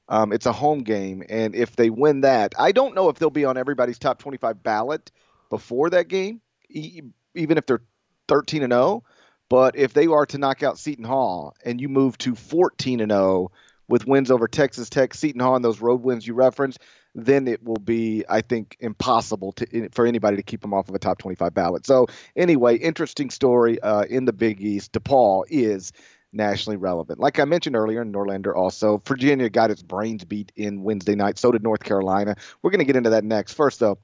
Um, 0.07 0.33
it's 0.33 0.45
a 0.45 0.51
home 0.51 0.83
game, 0.83 1.23
and 1.29 1.55
if 1.55 1.75
they 1.77 1.89
win 1.89 2.21
that, 2.21 2.53
I 2.59 2.73
don't 2.73 2.95
know 2.95 3.07
if 3.07 3.17
they'll 3.17 3.29
be 3.29 3.45
on 3.45 3.57
everybody's 3.57 3.97
top 3.97 4.19
25 4.19 4.61
ballot 4.61 5.09
before 5.49 5.89
that 5.91 6.09
game, 6.09 6.41
e- 6.69 7.01
even 7.33 7.57
if 7.57 7.65
they're 7.65 7.83
13 8.27 8.63
and 8.63 8.73
0. 8.73 9.03
But 9.49 9.77
if 9.77 9.93
they 9.93 10.07
are 10.07 10.25
to 10.27 10.37
knock 10.37 10.63
out 10.63 10.79
Seton 10.79 11.05
Hall 11.05 11.55
and 11.63 11.79
you 11.79 11.87
move 11.89 12.17
to 12.19 12.35
14 12.35 12.99
and 12.99 13.11
0 13.11 13.51
with 13.91 14.07
wins 14.07 14.31
over 14.31 14.47
Texas 14.47 14.89
Tech, 14.89 15.13
Seton 15.13 15.41
Hall, 15.41 15.55
and 15.55 15.63
those 15.63 15.81
road 15.81 16.01
wins 16.01 16.25
you 16.25 16.33
referenced, 16.33 16.79
then 17.13 17.47
it 17.47 17.61
will 17.61 17.75
be, 17.75 18.23
I 18.29 18.41
think, 18.41 18.77
impossible 18.79 19.51
to, 19.53 19.89
for 19.89 20.07
anybody 20.07 20.37
to 20.37 20.43
keep 20.43 20.61
them 20.61 20.73
off 20.73 20.87
of 20.87 20.95
a 20.95 20.99
top 20.99 21.17
25 21.17 21.53
ballot. 21.53 21.85
So, 21.85 22.07
anyway, 22.35 22.77
interesting 22.77 23.29
story 23.29 23.79
uh, 23.81 24.03
in 24.03 24.23
the 24.25 24.33
Big 24.33 24.61
East. 24.61 24.93
DePaul 24.93 25.43
is 25.49 25.91
nationally 26.31 26.77
relevant. 26.77 27.19
Like 27.19 27.39
I 27.39 27.45
mentioned 27.45 27.75
earlier, 27.75 28.05
Norlander 28.05 28.55
also, 28.55 29.01
Virginia 29.05 29.49
got 29.49 29.71
its 29.71 29.83
brains 29.83 30.23
beat 30.23 30.53
in 30.55 30.83
Wednesday 30.83 31.15
night. 31.15 31.37
So 31.37 31.51
did 31.51 31.61
North 31.61 31.83
Carolina. 31.83 32.35
We're 32.63 32.71
going 32.71 32.79
to 32.79 32.85
get 32.85 32.95
into 32.95 33.09
that 33.09 33.25
next. 33.25 33.53
First, 33.53 33.81
though, 33.81 33.99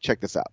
check 0.00 0.20
this 0.20 0.36
out. 0.36 0.52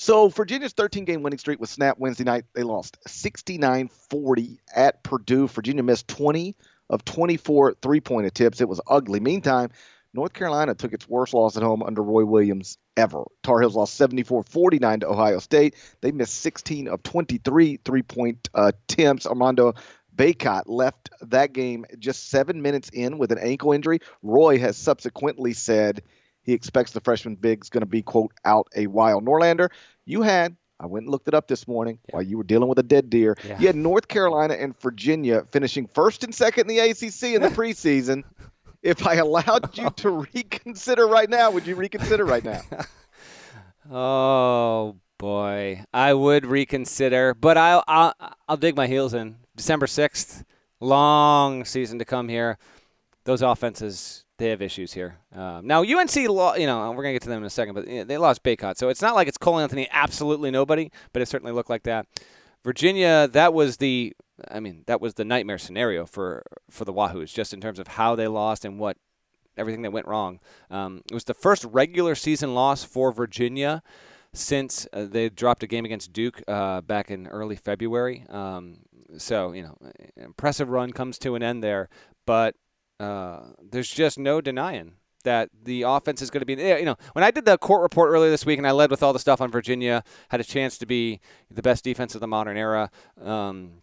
So 0.00 0.28
Virginia's 0.28 0.74
13 0.74 1.06
game 1.06 1.24
winning 1.24 1.40
streak 1.40 1.58
was 1.58 1.70
snapped 1.70 1.98
Wednesday 1.98 2.22
night. 2.22 2.44
They 2.54 2.62
lost 2.62 2.98
69 3.08 3.88
40 3.88 4.60
at 4.72 5.02
Purdue. 5.02 5.48
Virginia 5.48 5.82
missed 5.82 6.06
20 6.06 6.54
of 6.88 7.04
24 7.04 7.74
three 7.82 8.00
point 8.00 8.28
attempts. 8.28 8.60
It 8.60 8.68
was 8.68 8.80
ugly. 8.86 9.18
Meantime, 9.18 9.70
North 10.14 10.32
Carolina 10.34 10.76
took 10.76 10.92
its 10.92 11.08
worst 11.08 11.34
loss 11.34 11.56
at 11.56 11.64
home 11.64 11.82
under 11.82 12.00
Roy 12.00 12.24
Williams 12.24 12.78
ever. 12.96 13.24
Tar 13.42 13.58
Heels 13.58 13.74
lost 13.74 13.94
74 13.94 14.44
49 14.44 15.00
to 15.00 15.08
Ohio 15.08 15.40
State. 15.40 15.74
They 16.00 16.12
missed 16.12 16.36
16 16.42 16.86
of 16.86 17.02
23 17.02 17.80
three 17.84 18.02
point 18.02 18.48
uh, 18.54 18.70
attempts. 18.88 19.26
Armando 19.26 19.74
Bacot 20.14 20.62
left 20.66 21.10
that 21.22 21.52
game 21.52 21.84
just 21.98 22.30
seven 22.30 22.62
minutes 22.62 22.88
in 22.92 23.18
with 23.18 23.32
an 23.32 23.38
ankle 23.38 23.72
injury. 23.72 23.98
Roy 24.22 24.60
has 24.60 24.76
subsequently 24.76 25.54
said 25.54 26.02
he 26.48 26.54
expects 26.54 26.92
the 26.92 27.00
freshman 27.02 27.34
big's 27.34 27.68
going 27.68 27.82
to 27.82 27.86
be, 27.86 28.00
quote, 28.00 28.32
out 28.42 28.68
a 28.74 28.86
while. 28.86 29.20
Norlander, 29.20 29.68
you 30.06 30.22
had, 30.22 30.56
I 30.80 30.86
went 30.86 31.04
and 31.04 31.12
looked 31.12 31.28
it 31.28 31.34
up 31.34 31.46
this 31.46 31.68
morning 31.68 31.98
yeah. 32.08 32.14
while 32.14 32.22
you 32.22 32.38
were 32.38 32.42
dealing 32.42 32.70
with 32.70 32.78
a 32.78 32.82
dead 32.82 33.10
deer. 33.10 33.36
Yeah. 33.46 33.58
You 33.60 33.66
had 33.66 33.76
North 33.76 34.08
Carolina 34.08 34.54
and 34.54 34.74
Virginia 34.80 35.44
finishing 35.52 35.88
first 35.88 36.24
and 36.24 36.34
second 36.34 36.70
in 36.70 36.74
the 36.74 36.78
ACC 36.78 37.34
in 37.34 37.42
the 37.42 37.48
preseason. 37.54 38.24
if 38.82 39.06
I 39.06 39.16
allowed 39.16 39.76
you 39.76 39.90
to 39.96 40.26
reconsider 40.32 41.06
right 41.06 41.28
now, 41.28 41.50
would 41.50 41.66
you 41.66 41.74
reconsider 41.74 42.24
right 42.24 42.42
now? 42.42 42.62
oh 43.90 44.96
boy, 45.18 45.84
I 45.92 46.14
would 46.14 46.46
reconsider, 46.46 47.34
but 47.34 47.58
I'll, 47.58 47.84
I'll 47.86 48.14
I'll 48.48 48.56
dig 48.56 48.74
my 48.74 48.86
heels 48.86 49.12
in. 49.12 49.36
December 49.54 49.86
sixth, 49.86 50.44
long 50.80 51.66
season 51.66 51.98
to 51.98 52.06
come 52.06 52.30
here. 52.30 52.56
Those 53.24 53.42
offenses 53.42 54.24
they 54.38 54.50
have 54.50 54.62
issues 54.62 54.92
here. 54.92 55.18
Um, 55.34 55.66
now 55.66 55.82
UNC, 55.82 56.14
you 56.16 56.28
know, 56.28 56.92
we're 56.92 57.02
gonna 57.02 57.12
get 57.12 57.22
to 57.22 57.28
them 57.28 57.42
in 57.42 57.46
a 57.46 57.50
second, 57.50 57.74
but 57.74 57.86
you 57.86 57.98
know, 57.98 58.04
they 58.04 58.18
lost 58.18 58.42
Bacot, 58.42 58.76
so 58.76 58.88
it's 58.88 59.02
not 59.02 59.14
like 59.14 59.28
it's 59.28 59.38
Cole 59.38 59.58
Anthony, 59.58 59.88
absolutely 59.90 60.50
nobody, 60.50 60.90
but 61.12 61.20
it 61.22 61.26
certainly 61.26 61.52
looked 61.52 61.70
like 61.70 61.82
that. 61.82 62.06
Virginia, 62.64 63.28
that 63.28 63.52
was 63.54 63.76
the, 63.76 64.14
I 64.50 64.60
mean, 64.60 64.84
that 64.86 65.00
was 65.00 65.14
the 65.14 65.24
nightmare 65.24 65.58
scenario 65.58 66.06
for 66.06 66.44
for 66.70 66.84
the 66.84 66.92
Wahoos, 66.92 67.32
just 67.32 67.52
in 67.52 67.60
terms 67.60 67.78
of 67.78 67.88
how 67.88 68.14
they 68.14 68.28
lost 68.28 68.64
and 68.64 68.78
what 68.78 68.96
everything 69.56 69.82
that 69.82 69.92
went 69.92 70.06
wrong. 70.06 70.40
Um, 70.70 71.02
it 71.10 71.14
was 71.14 71.24
the 71.24 71.34
first 71.34 71.64
regular 71.64 72.14
season 72.14 72.54
loss 72.54 72.84
for 72.84 73.12
Virginia 73.12 73.82
since 74.32 74.86
uh, 74.92 75.04
they 75.04 75.28
dropped 75.28 75.62
a 75.62 75.66
game 75.66 75.84
against 75.84 76.12
Duke 76.12 76.42
uh, 76.46 76.80
back 76.80 77.10
in 77.10 77.26
early 77.26 77.56
February. 77.56 78.24
Um, 78.28 78.78
so 79.16 79.52
you 79.52 79.62
know, 79.62 79.76
impressive 80.16 80.68
run 80.68 80.92
comes 80.92 81.18
to 81.20 81.34
an 81.34 81.42
end 81.42 81.62
there, 81.62 81.88
but 82.26 82.54
uh, 83.00 83.40
there's 83.62 83.90
just 83.90 84.18
no 84.18 84.40
denying 84.40 84.94
that 85.24 85.50
the 85.64 85.82
offense 85.82 86.22
is 86.22 86.30
going 86.30 86.40
to 86.40 86.46
be. 86.46 86.54
You 86.54 86.84
know, 86.84 86.96
when 87.12 87.24
I 87.24 87.30
did 87.30 87.44
the 87.44 87.58
court 87.58 87.82
report 87.82 88.10
earlier 88.10 88.30
this 88.30 88.46
week, 88.46 88.58
and 88.58 88.66
I 88.66 88.70
led 88.72 88.90
with 88.90 89.02
all 89.02 89.12
the 89.12 89.18
stuff 89.18 89.40
on 89.40 89.50
Virginia, 89.50 90.02
had 90.30 90.40
a 90.40 90.44
chance 90.44 90.78
to 90.78 90.86
be 90.86 91.20
the 91.50 91.62
best 91.62 91.84
defense 91.84 92.14
of 92.14 92.20
the 92.20 92.28
modern 92.28 92.56
era. 92.56 92.90
Um, 93.22 93.82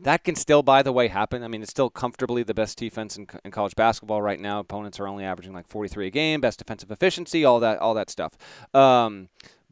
that 0.00 0.24
can 0.24 0.34
still, 0.34 0.62
by 0.62 0.82
the 0.82 0.92
way, 0.92 1.08
happen. 1.08 1.42
I 1.42 1.48
mean, 1.48 1.62
it's 1.62 1.70
still 1.70 1.90
comfortably 1.90 2.42
the 2.42 2.54
best 2.54 2.76
defense 2.78 3.16
in, 3.16 3.26
in, 3.44 3.52
college 3.52 3.76
basketball 3.76 4.20
right 4.20 4.40
now. 4.40 4.58
Opponents 4.58 4.98
are 4.98 5.06
only 5.06 5.24
averaging 5.24 5.52
like 5.52 5.68
43 5.68 6.08
a 6.08 6.10
game, 6.10 6.40
best 6.40 6.58
defensive 6.58 6.90
efficiency, 6.90 7.44
all 7.44 7.60
that, 7.60 7.78
all 7.78 7.94
that 7.94 8.10
stuff. 8.10 8.32
Um, 8.74 9.28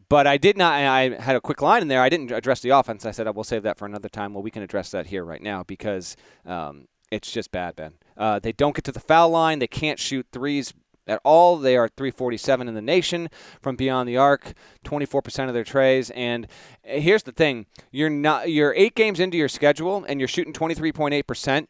but 0.09 0.27
I 0.27 0.37
did 0.37 0.57
not. 0.57 0.75
I 0.75 1.21
had 1.21 1.37
a 1.37 1.41
quick 1.41 1.61
line 1.61 1.83
in 1.83 1.89
there. 1.89 2.03
I 2.03 2.09
didn't 2.09 2.31
address 2.31 2.61
the 2.61 2.71
offense. 2.71 3.05
I 3.05 3.11
said 3.11 3.27
I 3.27 3.31
will 3.31 3.45
save 3.45 3.63
that 3.65 3.79
for 3.79 3.87
another 3.87 4.09
time. 4.09 4.35
Well, 4.35 4.43
we 4.43 4.51
can 4.51 4.63
address 4.63 4.91
that 4.91 5.07
here 5.07 5.25
right 5.25 5.43
now 5.43 5.65
because 5.65 6.17
um, 6.45 6.87
it's 7.13 7.31
just 7.31 7.53
bad, 7.53 7.77
Ben. 7.77 7.93
Uh, 8.17 8.39
they 8.39 8.53
don't 8.53 8.75
get 8.75 8.85
to 8.85 8.93
the 8.93 9.01
foul 9.01 9.29
line. 9.29 9.59
They 9.59 9.67
can't 9.67 9.99
shoot 9.99 10.27
threes 10.33 10.73
at 11.07 11.21
all. 11.25 11.59
They 11.59 11.77
are 11.77 11.89
347 11.89 12.69
in 12.69 12.75
the 12.75 12.81
nation 12.81 13.29
from 13.61 13.77
beyond 13.77 14.09
the 14.09 14.17
arc, 14.17 14.55
24% 14.85 15.49
of 15.49 15.55
their 15.55 15.63
trays. 15.63 16.11
And 16.11 16.47
uh, 16.89 17.01
here's 17.01 17.25
the 17.25 17.33
thing: 17.33 17.67
you're 17.91 18.11
not 18.11 18.51
you're 18.51 18.75
eight 18.75 18.95
games 18.95 19.21
into 19.21 19.37
your 19.37 19.49
schedule, 19.49 20.05
and 20.09 20.21
you're 20.21 20.29
shooting 20.29 20.55
23.8%. 20.55 21.67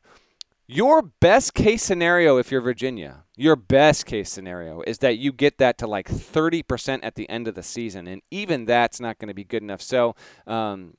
Your 0.68 1.02
best 1.02 1.55
case 1.55 1.83
scenario, 1.83 2.38
if 2.38 2.52
you're 2.52 2.61
Virginia, 2.61 3.24
your 3.37 3.57
best 3.57 4.07
case 4.07 4.31
scenario 4.31 4.81
is 4.83 4.98
that 4.98 5.18
you 5.18 5.33
get 5.33 5.59
that 5.59 5.76
to 5.78 5.88
like 5.88 6.09
30% 6.09 7.00
at 7.02 7.16
the 7.16 7.28
end 7.28 7.48
of 7.48 7.57
the 7.57 7.64
season, 7.64 8.07
and 8.07 8.22
even 8.31 8.64
that's 8.64 9.00
not 9.00 9.18
going 9.18 9.28
to 9.28 9.35
be 9.35 9.44
good 9.44 9.62
enough. 9.62 9.83
So, 9.83 10.14
um, 10.46 10.94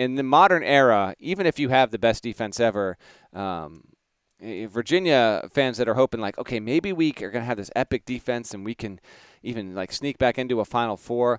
in 0.00 0.14
the 0.14 0.22
modern 0.22 0.62
era, 0.62 1.14
even 1.18 1.44
if 1.44 1.58
you 1.58 1.68
have 1.68 1.90
the 1.90 1.98
best 1.98 2.22
defense 2.22 2.58
ever, 2.58 2.96
um, 3.34 3.82
Virginia 4.40 5.46
fans 5.52 5.76
that 5.76 5.90
are 5.90 5.94
hoping 5.94 6.20
like, 6.20 6.38
okay, 6.38 6.58
maybe 6.58 6.90
we 6.90 7.10
are 7.10 7.30
going 7.30 7.42
to 7.42 7.50
have 7.52 7.58
this 7.58 7.70
epic 7.76 8.06
defense 8.06 8.54
and 8.54 8.64
we 8.64 8.74
can 8.74 8.98
even 9.42 9.74
like 9.74 9.92
sneak 9.92 10.16
back 10.16 10.38
into 10.38 10.58
a 10.58 10.64
Final 10.64 10.96
Four. 10.96 11.38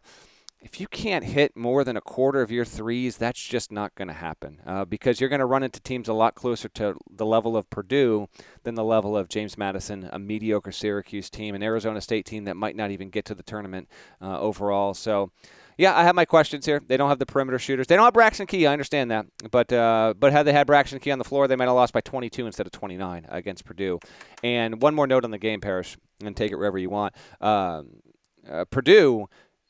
If 0.61 0.79
you 0.79 0.85
can't 0.85 1.25
hit 1.25 1.57
more 1.57 1.83
than 1.83 1.97
a 1.97 2.01
quarter 2.01 2.43
of 2.43 2.51
your 2.51 2.65
threes, 2.65 3.17
that's 3.17 3.43
just 3.43 3.71
not 3.71 3.95
going 3.95 4.09
to 4.09 4.13
happen 4.13 4.61
uh, 4.63 4.85
because 4.85 5.19
you're 5.19 5.27
going 5.27 5.39
to 5.39 5.47
run 5.47 5.63
into 5.63 5.79
teams 5.79 6.07
a 6.07 6.13
lot 6.13 6.35
closer 6.35 6.69
to 6.69 6.93
the 7.09 7.25
level 7.25 7.57
of 7.57 7.67
Purdue 7.71 8.27
than 8.61 8.75
the 8.75 8.83
level 8.83 9.17
of 9.17 9.27
James 9.27 9.57
Madison, 9.57 10.07
a 10.13 10.19
mediocre 10.19 10.71
Syracuse 10.71 11.31
team, 11.31 11.55
an 11.55 11.63
Arizona 11.63 11.99
State 11.99 12.27
team 12.27 12.43
that 12.45 12.55
might 12.55 12.75
not 12.75 12.91
even 12.91 13.09
get 13.09 13.25
to 13.25 13.33
the 13.33 13.41
tournament 13.41 13.89
uh, 14.21 14.39
overall. 14.39 14.93
So 14.93 15.31
yeah, 15.81 15.97
I 15.97 16.03
have 16.03 16.13
my 16.13 16.25
questions 16.25 16.67
here. 16.67 16.79
They 16.85 16.95
don't 16.95 17.09
have 17.09 17.17
the 17.17 17.25
perimeter 17.25 17.57
shooters. 17.57 17.87
They 17.87 17.95
don't 17.95 18.05
have 18.05 18.13
Braxton 18.13 18.45
Key. 18.45 18.67
I 18.67 18.71
understand 18.71 19.09
that, 19.09 19.25
but 19.49 19.73
uh, 19.73 20.13
but 20.17 20.31
had 20.31 20.43
they 20.43 20.53
had 20.53 20.67
Braxton 20.67 20.99
Key 20.99 21.09
on 21.09 21.17
the 21.17 21.25
floor, 21.25 21.47
they 21.47 21.55
might 21.55 21.65
have 21.65 21.73
lost 21.73 21.91
by 21.91 22.01
22 22.01 22.45
instead 22.45 22.67
of 22.67 22.71
29 22.71 23.25
against 23.29 23.65
Purdue. 23.65 23.99
And 24.43 24.79
one 24.79 24.93
more 24.93 25.07
note 25.07 25.25
on 25.25 25.31
the 25.31 25.39
game, 25.39 25.59
Parrish, 25.59 25.97
and 26.23 26.37
take 26.37 26.51
it 26.51 26.55
wherever 26.55 26.77
you 26.77 26.91
want. 26.91 27.15
Um, 27.41 28.01
uh, 28.47 28.65
Purdue. 28.65 29.27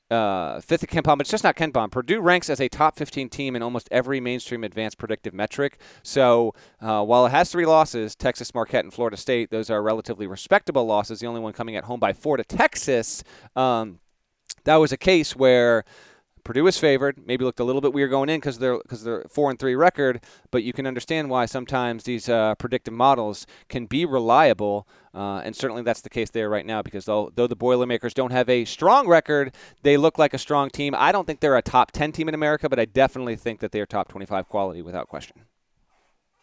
Uh, 0.09 0.59
fifth 0.59 0.83
at 0.83 0.89
KenPom, 0.89 1.17
but 1.17 1.21
it's 1.21 1.31
just 1.31 1.45
not 1.45 1.55
KenPom. 1.55 1.89
Purdue 1.89 2.19
ranks 2.19 2.49
as 2.49 2.59
a 2.59 2.67
top 2.67 2.97
15 2.97 3.29
team 3.29 3.55
in 3.55 3.61
almost 3.61 3.87
every 3.91 4.19
mainstream 4.19 4.65
advanced 4.65 4.97
predictive 4.97 5.33
metric. 5.33 5.79
So 6.03 6.53
uh, 6.81 7.01
while 7.05 7.25
it 7.25 7.29
has 7.29 7.49
three 7.49 7.65
losses, 7.65 8.13
Texas, 8.13 8.53
Marquette, 8.53 8.83
and 8.83 8.93
Florida 8.93 9.15
State, 9.15 9.51
those 9.51 9.69
are 9.69 9.81
relatively 9.81 10.27
respectable 10.27 10.85
losses. 10.85 11.21
The 11.21 11.27
only 11.27 11.39
one 11.39 11.53
coming 11.53 11.77
at 11.77 11.85
home 11.85 12.01
by 12.01 12.11
four 12.11 12.35
to 12.35 12.43
Texas. 12.43 13.23
Um, 13.55 14.00
that 14.63 14.75
was 14.77 14.91
a 14.91 14.97
case 14.97 15.35
where 15.35 15.83
Purdue 16.43 16.63
was 16.63 16.77
favored. 16.77 17.25
Maybe 17.25 17.45
looked 17.45 17.59
a 17.59 17.63
little 17.63 17.81
bit 17.81 17.93
weird 17.93 18.09
going 18.09 18.29
in 18.29 18.39
because 18.39 18.59
they're 18.59 18.79
because 18.79 19.03
they're 19.03 19.25
four 19.29 19.49
and 19.49 19.59
three 19.59 19.75
record. 19.75 20.23
But 20.49 20.63
you 20.63 20.73
can 20.73 20.87
understand 20.87 21.29
why 21.29 21.45
sometimes 21.45 22.03
these 22.03 22.29
uh, 22.29 22.55
predictive 22.55 22.93
models 22.93 23.45
can 23.69 23.85
be 23.85 24.05
reliable, 24.05 24.87
uh, 25.13 25.41
and 25.43 25.55
certainly 25.55 25.83
that's 25.83 26.01
the 26.01 26.09
case 26.09 26.29
there 26.29 26.49
right 26.49 26.65
now. 26.65 26.81
Because 26.81 27.05
though 27.05 27.31
though 27.35 27.47
the 27.47 27.55
Boilermakers 27.55 28.13
don't 28.13 28.31
have 28.31 28.49
a 28.49 28.65
strong 28.65 29.07
record, 29.07 29.53
they 29.83 29.97
look 29.97 30.17
like 30.17 30.33
a 30.33 30.39
strong 30.39 30.69
team. 30.69 30.95
I 30.97 31.11
don't 31.11 31.25
think 31.25 31.39
they're 31.39 31.57
a 31.57 31.61
top 31.61 31.91
ten 31.91 32.11
team 32.11 32.27
in 32.27 32.33
America, 32.33 32.69
but 32.69 32.79
I 32.79 32.85
definitely 32.85 33.35
think 33.35 33.59
that 33.59 33.71
they 33.71 33.79
are 33.79 33.85
top 33.85 34.07
twenty 34.07 34.25
five 34.25 34.47
quality 34.47 34.81
without 34.81 35.07
question 35.07 35.45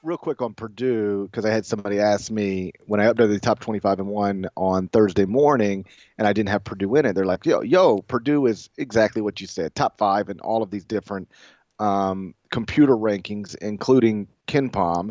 real 0.09 0.18
quick 0.18 0.40
on 0.40 0.55
Purdue 0.55 1.29
because 1.31 1.44
I 1.44 1.51
had 1.51 1.66
somebody 1.66 2.01
ask 2.01 2.31
me 2.31 2.73
when 2.87 2.99
I 2.99 3.05
updated 3.05 3.35
the 3.35 3.40
top 3.40 3.61
25 3.61 4.01
and 4.01 4.09
one 4.09 4.49
on 4.57 4.88
Thursday 4.88 5.27
morning, 5.27 5.85
and 6.16 6.27
I 6.27 6.33
didn't 6.33 6.49
have 6.49 6.64
Purdue 6.64 6.97
in 6.97 7.05
it. 7.05 7.12
They're 7.12 7.27
like, 7.27 7.44
"Yo, 7.44 7.61
yo, 7.61 7.99
Purdue 7.99 8.47
is 8.47 8.71
exactly 8.79 9.21
what 9.21 9.40
you 9.40 9.47
said, 9.47 9.75
top 9.75 9.99
five 9.99 10.31
in 10.31 10.40
all 10.40 10.62
of 10.62 10.71
these 10.71 10.85
different 10.85 11.31
um, 11.79 12.35
computer 12.51 12.97
rankings, 12.97 13.55
including 13.57 14.29
KenPom." 14.49 15.11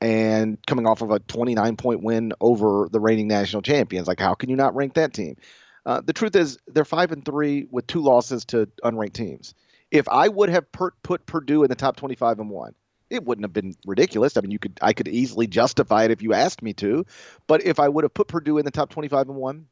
And 0.00 0.58
coming 0.66 0.86
off 0.86 1.02
of 1.02 1.10
a 1.10 1.18
29 1.18 1.76
point 1.76 2.02
win 2.02 2.32
over 2.40 2.88
the 2.90 3.00
reigning 3.00 3.28
national 3.28 3.60
champions, 3.60 4.08
like 4.08 4.20
how 4.20 4.32
can 4.32 4.48
you 4.48 4.56
not 4.56 4.74
rank 4.74 4.94
that 4.94 5.12
team? 5.12 5.36
Uh, 5.84 6.00
the 6.00 6.14
truth 6.14 6.34
is, 6.36 6.58
they're 6.66 6.86
five 6.86 7.12
and 7.12 7.24
three 7.24 7.66
with 7.70 7.86
two 7.86 8.00
losses 8.00 8.46
to 8.46 8.66
unranked 8.82 9.12
teams. 9.12 9.54
If 9.90 10.08
I 10.08 10.28
would 10.28 10.48
have 10.48 10.70
per- 10.72 10.94
put 11.02 11.26
Purdue 11.26 11.64
in 11.64 11.68
the 11.68 11.74
top 11.74 11.96
25 11.96 12.38
and 12.38 12.48
one, 12.48 12.74
it 13.10 13.24
wouldn't 13.24 13.44
have 13.44 13.52
been 13.52 13.74
ridiculous. 13.84 14.36
I 14.36 14.40
mean, 14.40 14.52
you 14.52 14.58
could 14.58 14.78
I 14.80 14.92
could 14.92 15.08
easily 15.08 15.46
justify 15.46 16.04
it 16.04 16.10
if 16.10 16.22
you 16.22 16.32
asked 16.32 16.62
me 16.62 16.72
to, 16.74 17.04
but 17.46 17.64
if 17.64 17.80
I 17.80 17.88
would 17.88 18.04
have 18.04 18.14
put 18.14 18.28
Purdue 18.28 18.58
in 18.58 18.64
the 18.64 18.70
top 18.70 18.90
25 18.90 19.28
and 19.28 19.36
1 19.36 19.66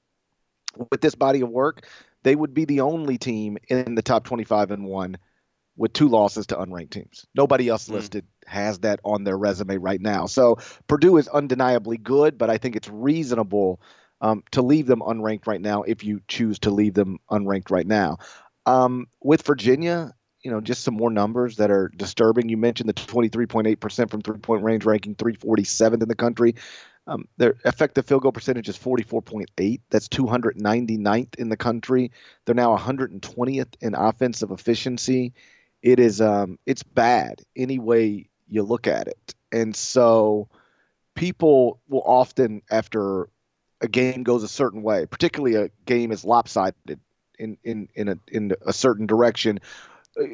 with 0.91 1.01
this 1.01 1.15
body 1.15 1.41
of 1.41 1.49
work, 1.49 1.87
they 2.25 2.35
would 2.35 2.53
be 2.53 2.65
the 2.65 2.81
only 2.81 3.17
team 3.17 3.59
in 3.69 3.95
the 3.95 4.03
top 4.03 4.25
25 4.25 4.73
and 4.73 4.85
1 4.85 5.19
with 5.77 5.93
two 5.93 6.09
losses 6.09 6.49
to 6.49 6.57
unranked 6.57 6.91
teams. 6.91 7.25
Nobody 7.35 7.69
else 7.69 7.89
mm. 7.89 7.93
listed 7.93 8.27
has 8.47 8.81
that 8.81 9.01
on 9.05 9.25
their 9.25 9.39
resume 9.39 9.77
right 9.77 10.01
now. 10.01 10.27
So 10.27 10.59
Purdue 10.89 11.17
is 11.17 11.29
undeniably 11.29 11.97
good, 11.97 12.37
but 12.37 12.51
I 12.51 12.59
think 12.59 12.75
it's 12.75 12.89
reasonable 12.89 13.81
um, 14.21 14.43
to 14.51 14.63
leave 14.63 14.87
them 14.87 15.01
unranked 15.01 15.47
right 15.47 15.61
now 15.61 15.83
if 15.83 16.03
you 16.03 16.21
choose 16.27 16.59
to 16.61 16.71
leave 16.71 16.95
them 16.95 17.19
unranked 17.31 17.71
right 17.71 17.87
now. 17.87 18.19
Um, 18.67 19.07
with 19.23 19.47
Virginia, 19.47 20.13
you 20.43 20.51
know, 20.51 20.61
just 20.61 20.85
some 20.85 20.95
more 20.95 21.11
numbers 21.11 21.57
that 21.57 21.71
are 21.71 21.89
disturbing. 21.97 22.49
You 22.49 22.57
mentioned 22.57 22.89
the 22.89 22.95
23.8% 22.95 24.11
from 24.11 24.23
three 24.23 24.39
point 24.39 24.63
range, 24.63 24.85
ranking 24.85 25.15
347th 25.15 26.03
in 26.03 26.09
the 26.09 26.15
country. 26.15 26.55
Um, 27.07 27.27
their 27.39 27.55
effective 27.65 28.05
field 28.05 28.23
goal 28.23 28.33
percentage 28.33 28.69
is 28.69 28.79
44.8. 28.79 29.81
That's 29.91 30.09
299th 30.09 31.37
in 31.37 31.49
the 31.49 31.57
country. 31.57 32.13
They're 32.45 32.55
now 32.55 32.77
120th 32.77 33.75
in 33.81 33.95
offensive 33.95 34.51
efficiency. 34.51 35.33
It 35.83 36.01
is, 36.01 36.21
um, 36.21 36.59
it's 36.67 36.83
bad 36.83 37.41
any 37.57 37.79
way 37.79 38.29
you 38.47 38.63
look 38.63 38.87
at 38.87 39.09
it. 39.09 39.35
And 39.51 39.75
so 39.75 40.49
people 41.15 41.81
will 41.89 42.03
often, 42.05 42.63
after 42.71 43.31
a 43.81 43.89
game 43.89 44.23
goes 44.23 44.43
a 44.43 44.49
certain 44.49 44.83
way, 44.83 45.07
particularly 45.07 45.55
a 45.55 45.71
game 45.87 46.13
is 46.13 46.25
lopsided 46.25 47.01
in, 47.39 47.57
in, 47.65 47.89
in, 47.95 48.09
a, 48.09 48.19
in 48.31 48.53
a 48.67 48.73
certain 48.73 49.07
direction, 49.07 49.61
Uh, 50.19 50.25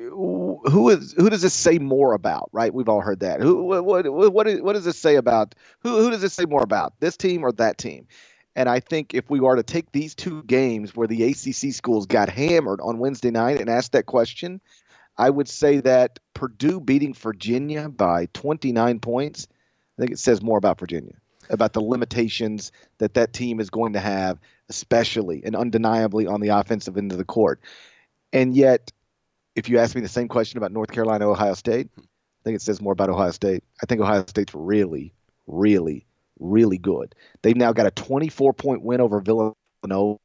who 0.71 0.89
is 0.89 1.13
who 1.17 1.29
does 1.29 1.43
this 1.43 1.55
say 1.55 1.79
more 1.79 2.15
about? 2.15 2.49
Right, 2.53 2.73
we've 2.73 2.89
all 2.89 3.01
heard 3.01 3.21
that. 3.21 3.41
Who 3.41 3.65
what 3.65 3.85
what 3.85 4.33
what, 4.33 4.49
is, 4.49 4.63
what 4.63 4.73
does 4.73 4.85
this 4.85 4.99
say 4.99 5.17
about 5.17 5.55
who 5.81 5.99
who 5.99 6.11
does 6.11 6.23
this 6.23 6.33
say 6.33 6.45
more 6.45 6.63
about 6.63 6.95
this 7.01 7.17
team 7.17 7.45
or 7.45 7.53
that 7.53 7.79
team? 7.79 8.07
And 8.57 8.69
I 8.69 8.81
think 8.81 9.15
if 9.15 9.29
we 9.29 9.41
are 9.41 9.57
to 9.57 9.63
take 9.63 9.91
these 9.93 10.15
two 10.15 10.43
games 10.45 10.95
where 10.95 11.09
the 11.09 11.25
ACC 11.25 11.75
schools 11.75 12.07
got 12.07 12.29
hammered 12.29 12.81
on 12.81 12.99
Wednesday 12.99 13.31
night 13.31 13.61
and 13.61 13.69
ask 13.69 13.93
that 13.93 14.07
question, 14.07 14.61
I 15.19 15.31
would 15.31 15.49
say 15.49 15.81
that 15.81 16.19
Purdue 16.35 16.81
beating 16.81 17.15
Virginia 17.15 17.89
by 17.89 18.27
29 18.33 19.01
points, 19.01 19.49
I 19.99 20.03
think 20.03 20.13
it 20.13 20.19
says 20.19 20.41
more 20.41 20.59
about 20.59 20.79
Virginia, 20.79 21.15
about 21.51 21.73
the 21.73 21.83
limitations 21.83 22.71
that 22.99 23.15
that 23.15 23.33
team 23.33 23.59
is 23.59 23.71
going 23.71 23.93
to 23.95 24.01
have, 24.01 24.39
especially 24.69 25.43
and 25.45 25.57
undeniably 25.57 26.27
on 26.27 26.41
the 26.41 26.49
offensive 26.49 26.97
end 26.97 27.13
of 27.13 27.19
the 27.19 27.25
court. 27.25 27.61
And 28.33 28.57
yet, 28.57 28.93
if 29.55 29.69
you 29.69 29.79
ask 29.79 29.95
me 29.95 30.01
the 30.01 30.09
same 30.09 30.29
question 30.29 30.59
about 30.59 30.73
North 30.73 30.91
Carolina, 30.91 31.29
Ohio 31.29 31.55
State, 31.55 31.89
hmm. 31.95 32.01
I 32.01 32.43
think 32.45 32.57
it 32.57 32.63
says 32.63 32.81
more 32.81 32.93
about 32.93 33.09
Ohio 33.09 33.31
State. 33.31 33.65
I 33.83 33.87
think 33.87 34.03
Ohio 34.03 34.25
State's 34.27 34.55
really, 34.55 35.15
really, 35.47 36.07
really 36.39 36.77
good. 36.77 37.15
They've 37.43 37.57
now 37.57 37.73
got 37.73 37.87
a 37.87 37.91
24 37.91 38.53
point 38.53 38.83
win 38.83 39.01
over 39.01 39.21
Villanova 39.21 40.19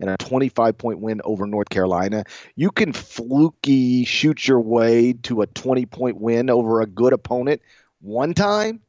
and 0.00 0.10
a 0.10 0.16
25 0.16 0.78
point 0.78 1.00
win 1.00 1.20
over 1.24 1.46
North 1.46 1.68
Carolina. 1.68 2.24
You 2.54 2.70
can 2.70 2.92
fluky 2.92 4.04
shoot 4.04 4.46
your 4.46 4.60
way 4.60 5.14
to 5.24 5.42
a 5.42 5.46
20 5.46 5.86
point 5.86 6.18
win 6.18 6.48
over 6.48 6.80
a 6.80 6.86
good 6.86 7.12
opponent 7.12 7.60
one 8.00 8.34
time, 8.34 8.80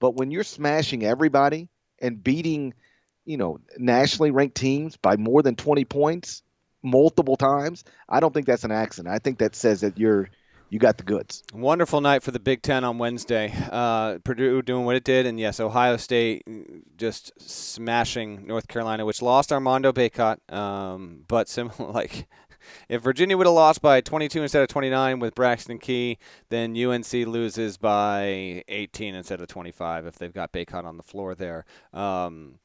but 0.00 0.16
when 0.16 0.30
you're 0.30 0.44
smashing 0.44 1.04
everybody 1.04 1.68
and 2.00 2.22
beating, 2.22 2.74
you 3.24 3.36
know, 3.36 3.60
nationally 3.76 4.30
ranked 4.30 4.56
teams 4.56 4.96
by 4.96 5.16
more 5.16 5.42
than 5.42 5.56
20 5.56 5.84
points, 5.84 6.42
multiple 6.82 7.36
times, 7.36 7.84
I 8.08 8.20
don't 8.20 8.32
think 8.32 8.46
that's 8.46 8.64
an 8.64 8.72
accident. 8.72 9.14
I 9.14 9.18
think 9.18 9.38
that 9.38 9.54
says 9.54 9.80
that 9.82 9.98
you're 9.98 10.30
you 10.70 10.78
got 10.78 10.98
the 10.98 11.04
goods. 11.04 11.42
Wonderful 11.54 12.00
night 12.00 12.22
for 12.22 12.30
the 12.30 12.40
Big 12.40 12.60
Ten 12.60 12.84
on 12.84 12.98
Wednesday. 12.98 13.54
Uh, 13.70 14.18
Purdue 14.18 14.60
doing 14.60 14.84
what 14.84 14.96
it 14.96 15.04
did, 15.04 15.24
and 15.24 15.40
yes, 15.40 15.60
Ohio 15.60 15.96
State 15.96 16.42
just 16.96 17.32
smashing 17.40 18.46
North 18.46 18.68
Carolina, 18.68 19.06
which 19.06 19.22
lost 19.22 19.50
Armando 19.50 19.92
Bacot. 19.92 20.38
Um, 20.52 21.24
but 21.26 21.48
similar, 21.48 21.90
like 21.92 22.28
if 22.88 23.02
Virginia 23.02 23.36
would 23.36 23.46
have 23.46 23.54
lost 23.54 23.80
by 23.80 24.00
22 24.00 24.42
instead 24.42 24.62
of 24.62 24.68
29 24.68 25.20
with 25.20 25.34
Braxton 25.34 25.78
Key, 25.78 26.18
then 26.50 26.76
UNC 26.76 27.12
loses 27.12 27.76
by 27.76 28.62
18 28.68 29.14
instead 29.14 29.40
of 29.40 29.48
25 29.48 30.06
if 30.06 30.16
they've 30.16 30.32
got 30.32 30.52
Bacot 30.52 30.84
on 30.84 30.96
the 30.96 31.02
floor 31.02 31.34
there. 31.34 31.64
Um, 31.92 32.58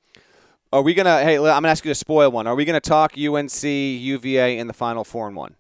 are 0.74 0.82
we 0.82 0.96
gonna? 0.96 1.24
Hey, 1.24 1.38
I'm 1.38 1.44
gonna 1.44 1.68
ask 1.68 1.86
you 1.86 1.92
to 1.92 1.96
spoil 1.96 2.32
one. 2.32 2.48
Are 2.48 2.56
we 2.56 2.66
gonna 2.66 2.80
talk 2.80 3.14
UNC 3.18 3.64
UVA 3.64 4.58
in 4.58 4.68
the 4.68 4.74
final 4.74 5.04
four 5.04 5.28
and 5.28 5.36
one? 5.36 5.56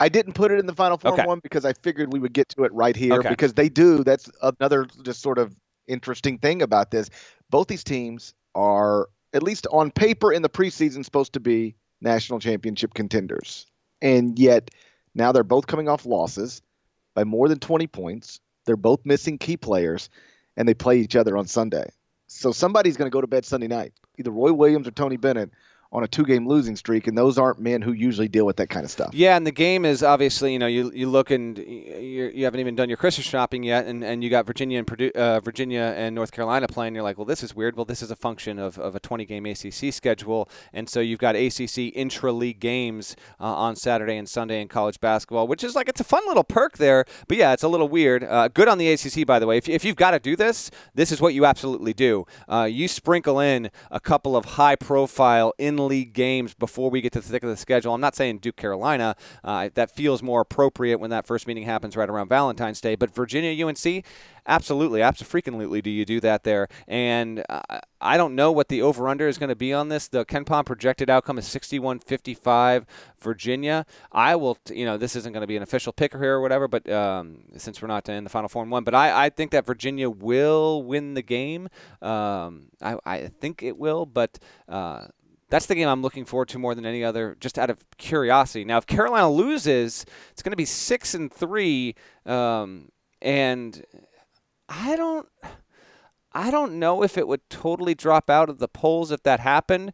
I 0.00 0.08
didn't 0.08 0.34
put 0.34 0.50
it 0.50 0.58
in 0.58 0.66
the 0.66 0.74
final 0.74 0.98
four 0.98 1.12
okay. 1.12 1.22
and 1.22 1.28
one 1.28 1.40
because 1.40 1.64
I 1.64 1.72
figured 1.72 2.12
we 2.12 2.18
would 2.18 2.32
get 2.32 2.48
to 2.50 2.64
it 2.64 2.72
right 2.74 2.96
here 2.96 3.14
okay. 3.14 3.30
because 3.30 3.54
they 3.54 3.68
do. 3.68 4.02
That's 4.02 4.28
another 4.42 4.86
just 5.04 5.22
sort 5.22 5.38
of 5.38 5.54
interesting 5.86 6.38
thing 6.38 6.62
about 6.62 6.90
this. 6.90 7.08
Both 7.48 7.68
these 7.68 7.84
teams 7.84 8.34
are 8.56 9.08
at 9.32 9.42
least 9.42 9.68
on 9.70 9.92
paper 9.92 10.32
in 10.32 10.42
the 10.42 10.50
preseason 10.50 11.04
supposed 11.04 11.32
to 11.34 11.40
be 11.40 11.76
national 12.00 12.40
championship 12.40 12.92
contenders, 12.92 13.66
and 14.02 14.36
yet 14.36 14.72
now 15.14 15.30
they're 15.30 15.44
both 15.44 15.68
coming 15.68 15.88
off 15.88 16.04
losses 16.04 16.60
by 17.14 17.22
more 17.22 17.48
than 17.48 17.60
20 17.60 17.86
points. 17.86 18.40
They're 18.66 18.76
both 18.76 19.06
missing 19.06 19.38
key 19.38 19.56
players. 19.56 20.10
and 20.58 20.66
they 20.66 20.74
play 20.74 20.98
each 20.98 21.14
other 21.14 21.36
on 21.36 21.46
Sunday. 21.46 21.86
So 22.26 22.52
somebody's 22.52 22.96
going 22.96 23.10
to 23.10 23.14
go 23.14 23.20
to 23.20 23.26
bed 23.26 23.44
Sunday 23.44 23.68
night, 23.68 23.92
either 24.18 24.30
Roy 24.30 24.52
Williams 24.52 24.88
or 24.88 24.90
Tony 24.90 25.16
Bennett 25.16 25.50
on 25.92 26.04
a 26.04 26.08
two-game 26.08 26.46
losing 26.46 26.76
streak, 26.76 27.06
and 27.06 27.16
those 27.16 27.38
aren't 27.38 27.60
men 27.60 27.82
who 27.82 27.92
usually 27.92 28.28
deal 28.28 28.44
with 28.44 28.56
that 28.56 28.68
kind 28.68 28.84
of 28.84 28.90
stuff. 28.90 29.10
Yeah, 29.14 29.36
and 29.36 29.46
the 29.46 29.52
game 29.52 29.84
is 29.84 30.02
obviously, 30.02 30.52
you 30.52 30.58
know, 30.58 30.66
you 30.66 30.90
you 30.94 31.08
look 31.08 31.30
and 31.30 31.58
you 31.58 32.44
have 32.44 32.54
not 32.54 32.60
even 32.60 32.74
done 32.74 32.88
your 32.88 32.96
Christmas 32.96 33.26
shopping 33.26 33.62
yet, 33.62 33.86
and, 33.86 34.04
and 34.04 34.22
you 34.22 34.30
got 34.30 34.46
Virginia 34.46 34.78
and 34.78 34.86
Purdue, 34.86 35.10
uh, 35.14 35.40
Virginia 35.40 35.94
and 35.96 36.14
North 36.14 36.32
Carolina 36.32 36.66
playing. 36.66 36.94
You're 36.94 37.04
like, 37.04 37.18
well, 37.18 37.24
this 37.24 37.42
is 37.42 37.54
weird. 37.54 37.76
Well, 37.76 37.84
this 37.84 38.02
is 38.02 38.10
a 38.10 38.16
function 38.16 38.58
of, 38.58 38.78
of 38.78 38.94
a 38.94 39.00
20-game 39.00 39.46
ACC 39.46 39.92
schedule, 39.92 40.48
and 40.72 40.88
so 40.88 41.00
you've 41.00 41.18
got 41.18 41.36
ACC 41.36 41.94
intra-league 41.94 42.60
games 42.60 43.16
uh, 43.40 43.44
on 43.44 43.76
Saturday 43.76 44.16
and 44.16 44.28
Sunday 44.28 44.60
in 44.60 44.68
college 44.68 45.00
basketball, 45.00 45.46
which 45.46 45.64
is 45.64 45.74
like 45.74 45.88
it's 45.88 46.00
a 46.00 46.04
fun 46.04 46.22
little 46.26 46.44
perk 46.44 46.78
there. 46.78 47.04
But 47.28 47.36
yeah, 47.36 47.52
it's 47.52 47.62
a 47.62 47.68
little 47.68 47.88
weird. 47.88 48.24
Uh, 48.24 48.48
good 48.48 48.68
on 48.68 48.78
the 48.78 48.88
ACC, 48.90 49.26
by 49.26 49.38
the 49.38 49.46
way. 49.46 49.58
If, 49.58 49.68
if 49.68 49.84
you've 49.84 49.96
got 49.96 50.12
to 50.12 50.18
do 50.18 50.36
this, 50.36 50.70
this 50.94 51.12
is 51.12 51.20
what 51.20 51.34
you 51.34 51.44
absolutely 51.44 51.92
do. 51.92 52.26
Uh, 52.48 52.68
you 52.70 52.88
sprinkle 52.88 53.40
in 53.40 53.70
a 53.90 54.00
couple 54.00 54.36
of 54.36 54.44
in-league 55.78 56.12
games 56.12 56.54
before 56.54 56.90
we 56.90 57.00
get 57.00 57.12
to 57.12 57.20
the 57.20 57.28
thick 57.28 57.42
of 57.42 57.50
the 57.50 57.56
schedule. 57.56 57.94
I'm 57.94 58.00
not 58.00 58.16
saying 58.16 58.38
Duke 58.38 58.56
Carolina. 58.56 59.16
Uh, 59.44 59.70
that 59.74 59.90
feels 59.90 60.22
more 60.22 60.40
appropriate 60.40 60.98
when 60.98 61.10
that 61.10 61.26
first 61.26 61.46
meeting 61.46 61.64
happens 61.64 61.96
right 61.96 62.08
around 62.08 62.28
Valentine's 62.28 62.80
Day. 62.80 62.94
But 62.94 63.14
Virginia 63.14 63.66
UNC, 63.66 64.04
absolutely, 64.46 65.02
absolutely, 65.02 65.82
do 65.82 65.90
you 65.90 66.04
do 66.04 66.20
that 66.20 66.44
there? 66.44 66.68
And 66.86 67.44
uh, 67.48 67.80
I 68.00 68.16
don't 68.16 68.34
know 68.34 68.52
what 68.52 68.68
the 68.68 68.82
over 68.82 69.08
under 69.08 69.28
is 69.28 69.38
going 69.38 69.48
to 69.48 69.56
be 69.56 69.72
on 69.72 69.88
this. 69.88 70.08
The 70.08 70.24
KenPom 70.24 70.66
projected 70.66 71.10
outcome 71.10 71.38
is 71.38 71.46
61 71.46 72.00
55 72.00 72.86
Virginia. 73.20 73.86
I 74.12 74.36
will, 74.36 74.58
you 74.70 74.84
know, 74.84 74.96
this 74.96 75.16
isn't 75.16 75.32
going 75.32 75.42
to 75.42 75.46
be 75.46 75.56
an 75.56 75.62
official 75.62 75.92
picker 75.92 76.18
here 76.18 76.34
or 76.34 76.40
whatever, 76.40 76.68
but 76.68 76.88
um, 76.90 77.44
since 77.56 77.80
we're 77.80 77.88
not 77.88 78.08
in 78.08 78.24
the 78.24 78.30
Final 78.30 78.48
Four 78.48 78.62
and 78.62 78.70
one, 78.70 78.84
but 78.84 78.94
I, 78.94 79.26
I 79.26 79.30
think 79.30 79.50
that 79.52 79.66
Virginia 79.66 80.10
will 80.10 80.82
win 80.82 81.14
the 81.14 81.22
game. 81.22 81.68
Um, 82.02 82.66
I, 82.80 82.96
I 83.04 83.26
think 83.28 83.62
it 83.62 83.76
will, 83.76 84.06
but. 84.06 84.38
Uh, 84.68 85.06
that's 85.48 85.66
the 85.66 85.74
game 85.74 85.88
I'm 85.88 86.02
looking 86.02 86.24
forward 86.24 86.48
to 86.48 86.58
more 86.58 86.74
than 86.74 86.86
any 86.86 87.04
other, 87.04 87.36
just 87.40 87.58
out 87.58 87.70
of 87.70 87.84
curiosity. 87.98 88.64
Now, 88.64 88.78
if 88.78 88.86
Carolina 88.86 89.30
loses, 89.30 90.04
it's 90.32 90.42
going 90.42 90.52
to 90.52 90.56
be 90.56 90.64
six 90.64 91.14
and 91.14 91.32
three, 91.32 91.94
um, 92.24 92.88
and 93.22 93.84
I 94.68 94.96
don't, 94.96 95.28
I 96.32 96.50
don't 96.50 96.78
know 96.78 97.02
if 97.02 97.16
it 97.16 97.28
would 97.28 97.48
totally 97.48 97.94
drop 97.94 98.28
out 98.28 98.50
of 98.50 98.58
the 98.58 98.68
polls 98.68 99.10
if 99.10 99.22
that 99.22 99.40
happened, 99.40 99.92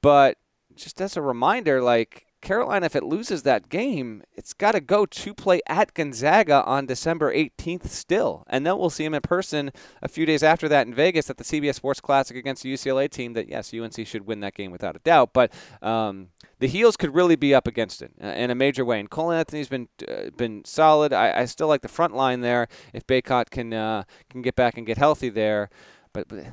but 0.00 0.38
just 0.74 1.00
as 1.00 1.16
a 1.16 1.22
reminder, 1.22 1.82
like 1.82 2.26
Carolina, 2.42 2.86
if 2.86 2.96
it 2.96 3.04
loses 3.04 3.44
that 3.44 3.68
game, 3.68 4.22
it's 4.34 4.52
got 4.52 4.72
to 4.72 4.80
go 4.80 5.06
to 5.06 5.32
play 5.32 5.60
at 5.68 5.94
Gonzaga 5.94 6.64
on 6.64 6.86
December 6.86 7.32
18th 7.32 7.86
still. 7.86 8.44
And 8.48 8.66
then 8.66 8.76
we'll 8.76 8.90
see 8.90 9.04
them 9.04 9.14
in 9.14 9.22
person 9.22 9.70
a 10.02 10.08
few 10.08 10.26
days 10.26 10.42
after 10.42 10.68
that 10.68 10.86
in 10.86 10.92
Vegas 10.94 11.30
at 11.30 11.36
the 11.38 11.44
CBS 11.44 11.76
Sports 11.76 12.00
Classic 12.00 12.36
against 12.36 12.64
the 12.64 12.74
UCLA 12.74 13.08
team 13.08 13.32
that, 13.34 13.48
yes, 13.48 13.72
UNC 13.72 14.06
should 14.06 14.26
win 14.26 14.40
that 14.40 14.54
game 14.54 14.72
without 14.72 14.96
a 14.96 14.98
doubt. 14.98 15.30
But 15.32 15.52
um, 15.80 16.28
the 16.58 16.66
Heels 16.66 16.96
could 16.96 17.14
really 17.14 17.36
be 17.36 17.54
up 17.54 17.66
against 17.68 18.02
it 18.02 18.12
uh, 18.22 18.26
in 18.26 18.50
a 18.50 18.54
major 18.56 18.84
way. 18.84 18.98
And 18.98 19.08
Cole 19.08 19.30
Anthony's 19.30 19.68
been 19.68 19.88
uh, 20.08 20.30
been 20.36 20.64
solid. 20.64 21.12
I, 21.12 21.40
I, 21.40 21.44
still 21.44 21.68
like 21.68 21.82
the 21.82 21.88
front 21.88 22.14
line 22.14 22.40
there 22.40 22.66
if 22.92 23.06
Bacot 23.06 23.50
can, 23.50 23.72
uh, 23.72 24.02
can 24.28 24.42
get 24.42 24.56
back 24.56 24.76
and 24.76 24.86
get 24.86 24.98
healthy 24.98 25.28
there. 25.28 25.70
But, 26.12 26.26
but 26.28 26.46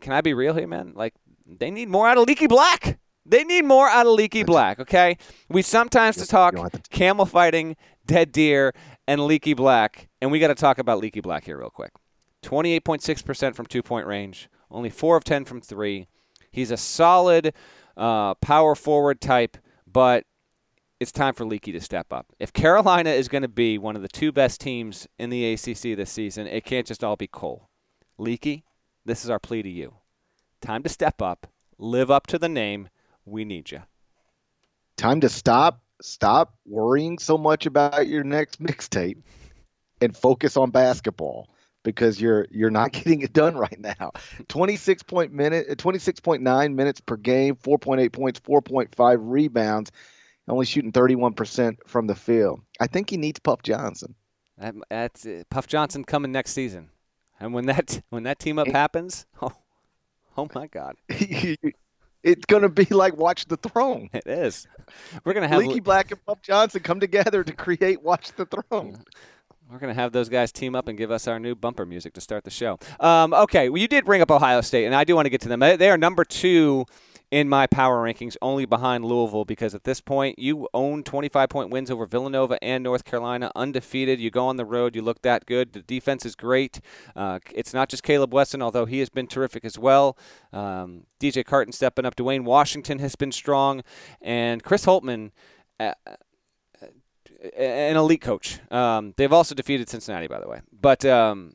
can 0.00 0.12
I 0.12 0.20
be 0.20 0.34
real 0.34 0.54
here, 0.54 0.66
man? 0.66 0.92
Like, 0.96 1.14
they 1.46 1.70
need 1.70 1.88
more 1.88 2.08
out 2.08 2.18
of 2.18 2.26
Leaky 2.26 2.48
Black. 2.48 2.98
They 3.24 3.44
need 3.44 3.64
more 3.64 3.88
out 3.88 4.06
of 4.06 4.12
Leaky 4.14 4.42
Black, 4.42 4.80
okay? 4.80 5.16
We 5.48 5.62
sometimes 5.62 6.16
to 6.16 6.26
talk 6.26 6.54
camel 6.90 7.24
fighting, 7.26 7.76
dead 8.04 8.32
deer, 8.32 8.74
and 9.06 9.26
Leaky 9.26 9.54
Black, 9.54 10.08
and 10.20 10.32
we 10.32 10.38
got 10.38 10.48
to 10.48 10.54
talk 10.54 10.78
about 10.78 10.98
Leaky 10.98 11.20
Black 11.20 11.44
here 11.44 11.58
real 11.58 11.70
quick. 11.70 11.92
28.6% 12.42 13.54
from 13.54 13.66
two 13.66 13.82
point 13.82 14.06
range, 14.06 14.48
only 14.70 14.90
4 14.90 15.16
of 15.16 15.24
10 15.24 15.44
from 15.44 15.60
3. 15.60 16.08
He's 16.50 16.70
a 16.70 16.76
solid 16.76 17.54
uh, 17.96 18.34
power 18.34 18.74
forward 18.74 19.20
type, 19.20 19.56
but 19.86 20.24
it's 20.98 21.12
time 21.12 21.34
for 21.34 21.44
Leaky 21.44 21.72
to 21.72 21.80
step 21.80 22.12
up. 22.12 22.26
If 22.38 22.52
Carolina 22.52 23.10
is 23.10 23.28
going 23.28 23.42
to 23.42 23.48
be 23.48 23.78
one 23.78 23.96
of 23.96 24.02
the 24.02 24.08
two 24.08 24.32
best 24.32 24.60
teams 24.60 25.06
in 25.18 25.30
the 25.30 25.52
ACC 25.52 25.96
this 25.96 26.10
season, 26.10 26.46
it 26.46 26.64
can't 26.64 26.86
just 26.86 27.04
all 27.04 27.16
be 27.16 27.26
Cole. 27.26 27.68
Leaky, 28.18 28.64
this 29.04 29.24
is 29.24 29.30
our 29.30 29.38
plea 29.38 29.62
to 29.62 29.70
you. 29.70 29.94
Time 30.60 30.82
to 30.82 30.88
step 30.88 31.20
up, 31.20 31.48
live 31.78 32.10
up 32.10 32.26
to 32.28 32.38
the 32.38 32.48
name, 32.48 32.88
we 33.24 33.44
need 33.44 33.70
you. 33.70 33.82
Time 34.96 35.20
to 35.20 35.28
stop 35.28 35.82
stop 36.00 36.54
worrying 36.66 37.18
so 37.18 37.38
much 37.38 37.66
about 37.66 38.08
your 38.08 38.24
next 38.24 38.60
mixtape 38.60 39.22
and 40.00 40.16
focus 40.16 40.56
on 40.56 40.70
basketball 40.70 41.48
because 41.82 42.20
you're 42.20 42.46
you're 42.50 42.70
not 42.70 42.92
getting 42.92 43.22
it 43.22 43.32
done 43.32 43.56
right 43.56 43.78
now. 43.78 44.12
26 44.48 45.02
point 45.04 45.32
minute 45.32 45.68
26.9 45.78 46.74
minutes 46.74 47.00
per 47.00 47.16
game, 47.16 47.56
4.8 47.56 48.12
points, 48.12 48.40
4.5 48.40 49.18
rebounds, 49.20 49.92
only 50.48 50.66
shooting 50.66 50.92
31% 50.92 51.76
from 51.86 52.06
the 52.06 52.14
field. 52.14 52.60
I 52.80 52.86
think 52.86 53.10
he 53.10 53.16
needs 53.16 53.40
Puff 53.40 53.62
Johnson. 53.62 54.14
That, 54.58 54.74
that's 54.90 55.26
uh, 55.26 55.42
Puff 55.50 55.66
Johnson 55.66 56.04
coming 56.04 56.32
next 56.32 56.52
season. 56.52 56.90
And 57.40 57.52
when 57.54 57.66
that 57.66 58.02
when 58.10 58.24
that 58.24 58.38
team 58.38 58.58
up 58.58 58.68
happens, 58.68 59.26
oh, 59.42 59.52
oh 60.36 60.48
my 60.54 60.66
God. 60.66 60.96
It's 62.22 62.44
going 62.46 62.62
to 62.62 62.68
be 62.68 62.84
like 62.86 63.16
Watch 63.16 63.46
the 63.46 63.56
Throne. 63.56 64.08
It 64.12 64.26
is. 64.26 64.66
We're 65.24 65.32
going 65.32 65.42
to 65.42 65.48
have 65.48 65.58
Leaky 65.58 65.80
Black 65.80 66.10
and 66.10 66.24
Puff 66.24 66.42
Johnson 66.42 66.82
come 66.82 67.00
together 67.00 67.42
to 67.44 67.52
create 67.52 68.02
Watch 68.02 68.32
the 68.32 68.46
Throne. 68.46 69.02
We're 69.70 69.78
going 69.78 69.94
to 69.94 70.00
have 70.00 70.12
those 70.12 70.28
guys 70.28 70.52
team 70.52 70.74
up 70.74 70.86
and 70.86 70.98
give 70.98 71.10
us 71.10 71.26
our 71.26 71.40
new 71.40 71.54
bumper 71.54 71.86
music 71.86 72.12
to 72.14 72.20
start 72.20 72.44
the 72.44 72.50
show. 72.50 72.78
Um, 73.00 73.32
okay, 73.32 73.70
well, 73.70 73.80
you 73.80 73.88
did 73.88 74.04
bring 74.04 74.20
up 74.20 74.30
Ohio 74.30 74.60
State, 74.60 74.84
and 74.84 74.94
I 74.94 75.04
do 75.04 75.14
want 75.14 75.26
to 75.26 75.30
get 75.30 75.40
to 75.42 75.48
them. 75.48 75.60
They 75.60 75.88
are 75.88 75.96
number 75.96 76.24
two 76.24 76.84
in 77.32 77.48
my 77.48 77.66
power 77.66 78.04
rankings, 78.04 78.36
only 78.42 78.66
behind 78.66 79.06
Louisville, 79.06 79.46
because 79.46 79.74
at 79.74 79.84
this 79.84 80.02
point, 80.02 80.38
you 80.38 80.68
own 80.74 81.02
25 81.02 81.48
point 81.48 81.70
wins 81.70 81.90
over 81.90 82.04
Villanova 82.04 82.62
and 82.62 82.84
North 82.84 83.06
Carolina, 83.06 83.50
undefeated. 83.56 84.20
You 84.20 84.30
go 84.30 84.46
on 84.46 84.58
the 84.58 84.66
road, 84.66 84.94
you 84.94 85.00
look 85.00 85.22
that 85.22 85.46
good. 85.46 85.72
The 85.72 85.80
defense 85.80 86.26
is 86.26 86.36
great. 86.36 86.82
Uh, 87.16 87.38
it's 87.54 87.72
not 87.72 87.88
just 87.88 88.02
Caleb 88.02 88.34
Wesson, 88.34 88.60
although 88.60 88.84
he 88.84 88.98
has 88.98 89.08
been 89.08 89.26
terrific 89.26 89.64
as 89.64 89.78
well. 89.78 90.18
Um, 90.52 91.06
DJ 91.18 91.42
Carton 91.42 91.72
stepping 91.72 92.04
up. 92.04 92.16
Dwayne 92.16 92.44
Washington 92.44 92.98
has 92.98 93.16
been 93.16 93.32
strong. 93.32 93.82
And 94.20 94.62
Chris 94.62 94.84
Holtmann. 94.84 95.30
Uh, 95.80 95.94
an 97.56 97.96
elite 97.96 98.20
coach. 98.20 98.60
Um, 98.70 99.14
they've 99.16 99.32
also 99.32 99.54
defeated 99.54 99.88
Cincinnati, 99.88 100.28
by 100.28 100.38
the 100.38 100.46
way. 100.46 100.60
But 100.70 101.04
um, 101.06 101.54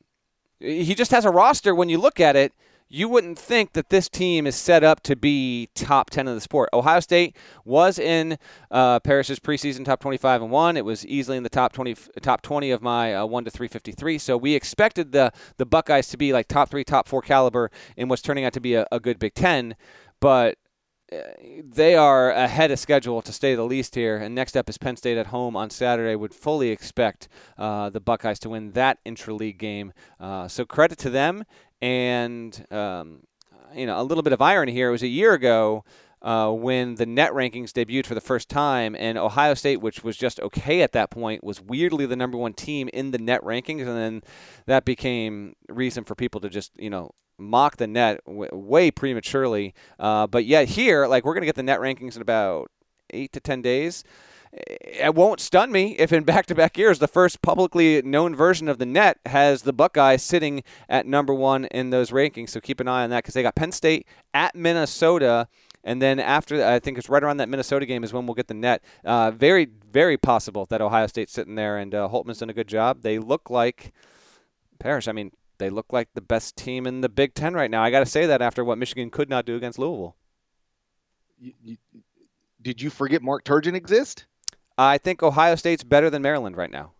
he 0.59 0.95
just 0.95 1.11
has 1.11 1.23
a 1.23 1.29
roster 1.29 1.73
when 1.73 1.87
you 1.87 1.97
look 1.99 2.19
at 2.19 2.35
it 2.35 2.51
you 2.89 3.09
wouldn't 3.09 3.37
think 3.37 3.73
that 3.73 3.89
this 3.89 4.07
team 4.07 4.47
is 4.47 4.55
set 4.55 4.83
up 4.83 5.01
to 5.03 5.15
be 5.15 5.69
top 5.75 6.09
10 6.09 6.27
of 6.27 6.35
the 6.35 6.41
sport. 6.41 6.69
Ohio 6.71 6.99
State 6.99 7.35
was 7.65 7.99
in 7.99 8.37
uh, 8.71 8.99
Parrish's 9.01 9.39
preseason 9.39 9.83
top 9.83 9.99
25 9.99 10.43
and 10.43 10.51
1. 10.51 10.77
It 10.77 10.85
was 10.85 11.05
easily 11.05 11.37
in 11.37 11.43
the 11.43 11.49
top 11.49 11.73
20 11.73 11.95
top 12.21 12.41
20 12.41 12.71
of 12.71 12.81
my 12.81 13.13
uh, 13.13 13.25
1 13.25 13.45
to 13.45 13.51
353. 13.51 14.17
So 14.17 14.37
we 14.37 14.55
expected 14.55 15.11
the 15.11 15.31
the 15.57 15.65
Buckeyes 15.65 16.07
to 16.09 16.17
be 16.17 16.31
like 16.31 16.47
top 16.47 16.69
3, 16.69 16.83
top 16.83 17.07
4 17.07 17.21
caliber 17.21 17.71
in 17.95 18.07
what's 18.07 18.21
turning 18.21 18.45
out 18.45 18.53
to 18.53 18.61
be 18.61 18.75
a, 18.75 18.87
a 18.91 18.99
good 18.99 19.19
Big 19.19 19.33
10, 19.33 19.75
but 20.19 20.57
uh, 21.11 21.19
they 21.63 21.95
are 21.95 22.31
ahead 22.31 22.69
of 22.69 22.77
schedule 22.77 23.21
to 23.21 23.31
stay 23.31 23.55
the 23.55 23.63
least 23.63 23.95
here. 23.95 24.17
And 24.17 24.35
next 24.35 24.57
up 24.57 24.69
is 24.69 24.77
Penn 24.77 24.97
State 24.97 25.17
at 25.17 25.27
home 25.27 25.55
on 25.55 25.69
Saturday. 25.69 26.15
Would 26.15 26.33
fully 26.33 26.69
expect 26.69 27.29
uh, 27.57 27.89
the 27.89 28.01
Buckeyes 28.01 28.39
to 28.39 28.49
win 28.49 28.71
that 28.71 28.99
intra-league 29.05 29.57
game. 29.57 29.93
Uh, 30.19 30.49
so 30.49 30.65
credit 30.65 30.97
to 30.99 31.09
them. 31.09 31.45
And 31.81 32.65
um, 32.71 33.23
you 33.73 33.85
know, 33.85 33.99
a 33.99 34.03
little 34.03 34.23
bit 34.23 34.33
of 34.33 34.41
irony 34.41 34.71
here. 34.71 34.89
It 34.89 34.93
was 34.93 35.03
a 35.03 35.07
year 35.07 35.33
ago. 35.33 35.83
Uh, 36.19 36.51
when 36.51 36.95
the 36.95 37.05
net 37.05 37.31
rankings 37.31 37.71
debuted 37.71 38.07
for 38.07 38.15
the 38.15 38.19
first 38.19 38.49
time, 38.49 38.95
and 38.95 39.19
Ohio 39.19 39.53
State, 39.53 39.81
which 39.81 40.03
was 40.03 40.17
just 40.17 40.39
okay 40.39 40.81
at 40.81 40.91
that 40.91 41.11
point, 41.11 41.43
was 41.43 41.61
weirdly 41.61 42.07
the 42.07 42.15
number 42.15 42.35
one 42.39 42.53
team 42.53 42.89
in 42.91 43.11
the 43.11 43.19
net 43.19 43.39
rankings, 43.43 43.81
and 43.81 43.95
then 43.95 44.23
that 44.65 44.83
became 44.83 45.55
reason 45.69 46.03
for 46.03 46.15
people 46.15 46.41
to 46.41 46.49
just 46.49 46.71
you 46.75 46.89
know 46.89 47.11
mock 47.37 47.77
the 47.77 47.85
net 47.85 48.19
w- 48.25 48.49
way 48.51 48.89
prematurely. 48.89 49.75
Uh, 49.99 50.25
but 50.25 50.43
yet 50.45 50.69
here, 50.69 51.05
like 51.05 51.23
we're 51.23 51.35
gonna 51.35 51.45
get 51.45 51.55
the 51.55 51.61
net 51.61 51.79
rankings 51.79 52.15
in 52.15 52.21
about 52.23 52.71
eight 53.11 53.31
to 53.31 53.39
ten 53.39 53.61
days 53.61 54.03
it 54.67 55.15
won't 55.15 55.39
stun 55.39 55.71
me 55.71 55.95
if 55.97 56.11
in 56.11 56.23
back-to-back 56.25 56.77
years 56.77 56.99
the 56.99 57.07
first 57.07 57.41
publicly 57.41 58.01
known 58.01 58.35
version 58.35 58.67
of 58.67 58.79
the 58.79 58.85
net 58.85 59.19
has 59.25 59.63
the 59.63 59.73
Buckeyes 59.73 60.23
sitting 60.23 60.63
at 60.89 61.05
number 61.05 61.33
one 61.33 61.65
in 61.65 61.89
those 61.89 62.11
rankings. 62.11 62.49
So 62.49 62.59
keep 62.59 62.79
an 62.79 62.87
eye 62.87 63.03
on 63.03 63.09
that 63.11 63.23
because 63.23 63.33
they 63.33 63.43
got 63.43 63.55
Penn 63.55 63.71
State 63.71 64.07
at 64.33 64.55
Minnesota. 64.55 65.47
And 65.83 66.01
then 66.01 66.19
after, 66.19 66.65
I 66.65 66.79
think 66.79 66.97
it's 66.97 67.09
right 67.09 67.23
around 67.23 67.37
that 67.37 67.49
Minnesota 67.49 67.85
game 67.85 68.03
is 68.03 68.11
when 68.11 68.25
we'll 68.25 68.35
get 68.35 68.47
the 68.47 68.53
net. 68.53 68.83
Uh, 69.05 69.31
very, 69.31 69.67
very 69.91 70.17
possible 70.17 70.65
that 70.65 70.81
Ohio 70.81 71.07
State's 71.07 71.31
sitting 71.31 71.55
there 71.55 71.77
and 71.77 71.95
uh, 71.95 72.09
Holtmann's 72.09 72.39
done 72.39 72.49
a 72.49 72.53
good 72.53 72.67
job. 72.67 73.01
They 73.03 73.19
look 73.19 73.49
like 73.49 73.93
Parrish. 74.79 75.07
I 75.07 75.11
mean, 75.11 75.31
they 75.59 75.69
look 75.69 75.91
like 75.91 76.09
the 76.13 76.21
best 76.21 76.55
team 76.55 76.85
in 76.85 77.01
the 77.01 77.09
Big 77.09 77.33
Ten 77.33 77.53
right 77.53 77.71
now. 77.71 77.83
I 77.83 77.91
got 77.91 77.99
to 77.99 78.05
say 78.05 78.25
that 78.25 78.41
after 78.41 78.63
what 78.63 78.77
Michigan 78.77 79.09
could 79.09 79.29
not 79.29 79.45
do 79.45 79.55
against 79.55 79.79
Louisville. 79.79 80.15
You, 81.39 81.53
you, 81.63 81.77
did 82.61 82.81
you 82.81 82.89
forget 82.89 83.21
Mark 83.21 83.43
Turgeon 83.43 83.75
exists? 83.75 84.25
I 84.77 84.97
think 84.97 85.23
Ohio 85.23 85.55
State's 85.55 85.83
better 85.83 86.09
than 86.09 86.21
Maryland 86.21 86.55
right 86.57 86.71
now. 86.71 86.91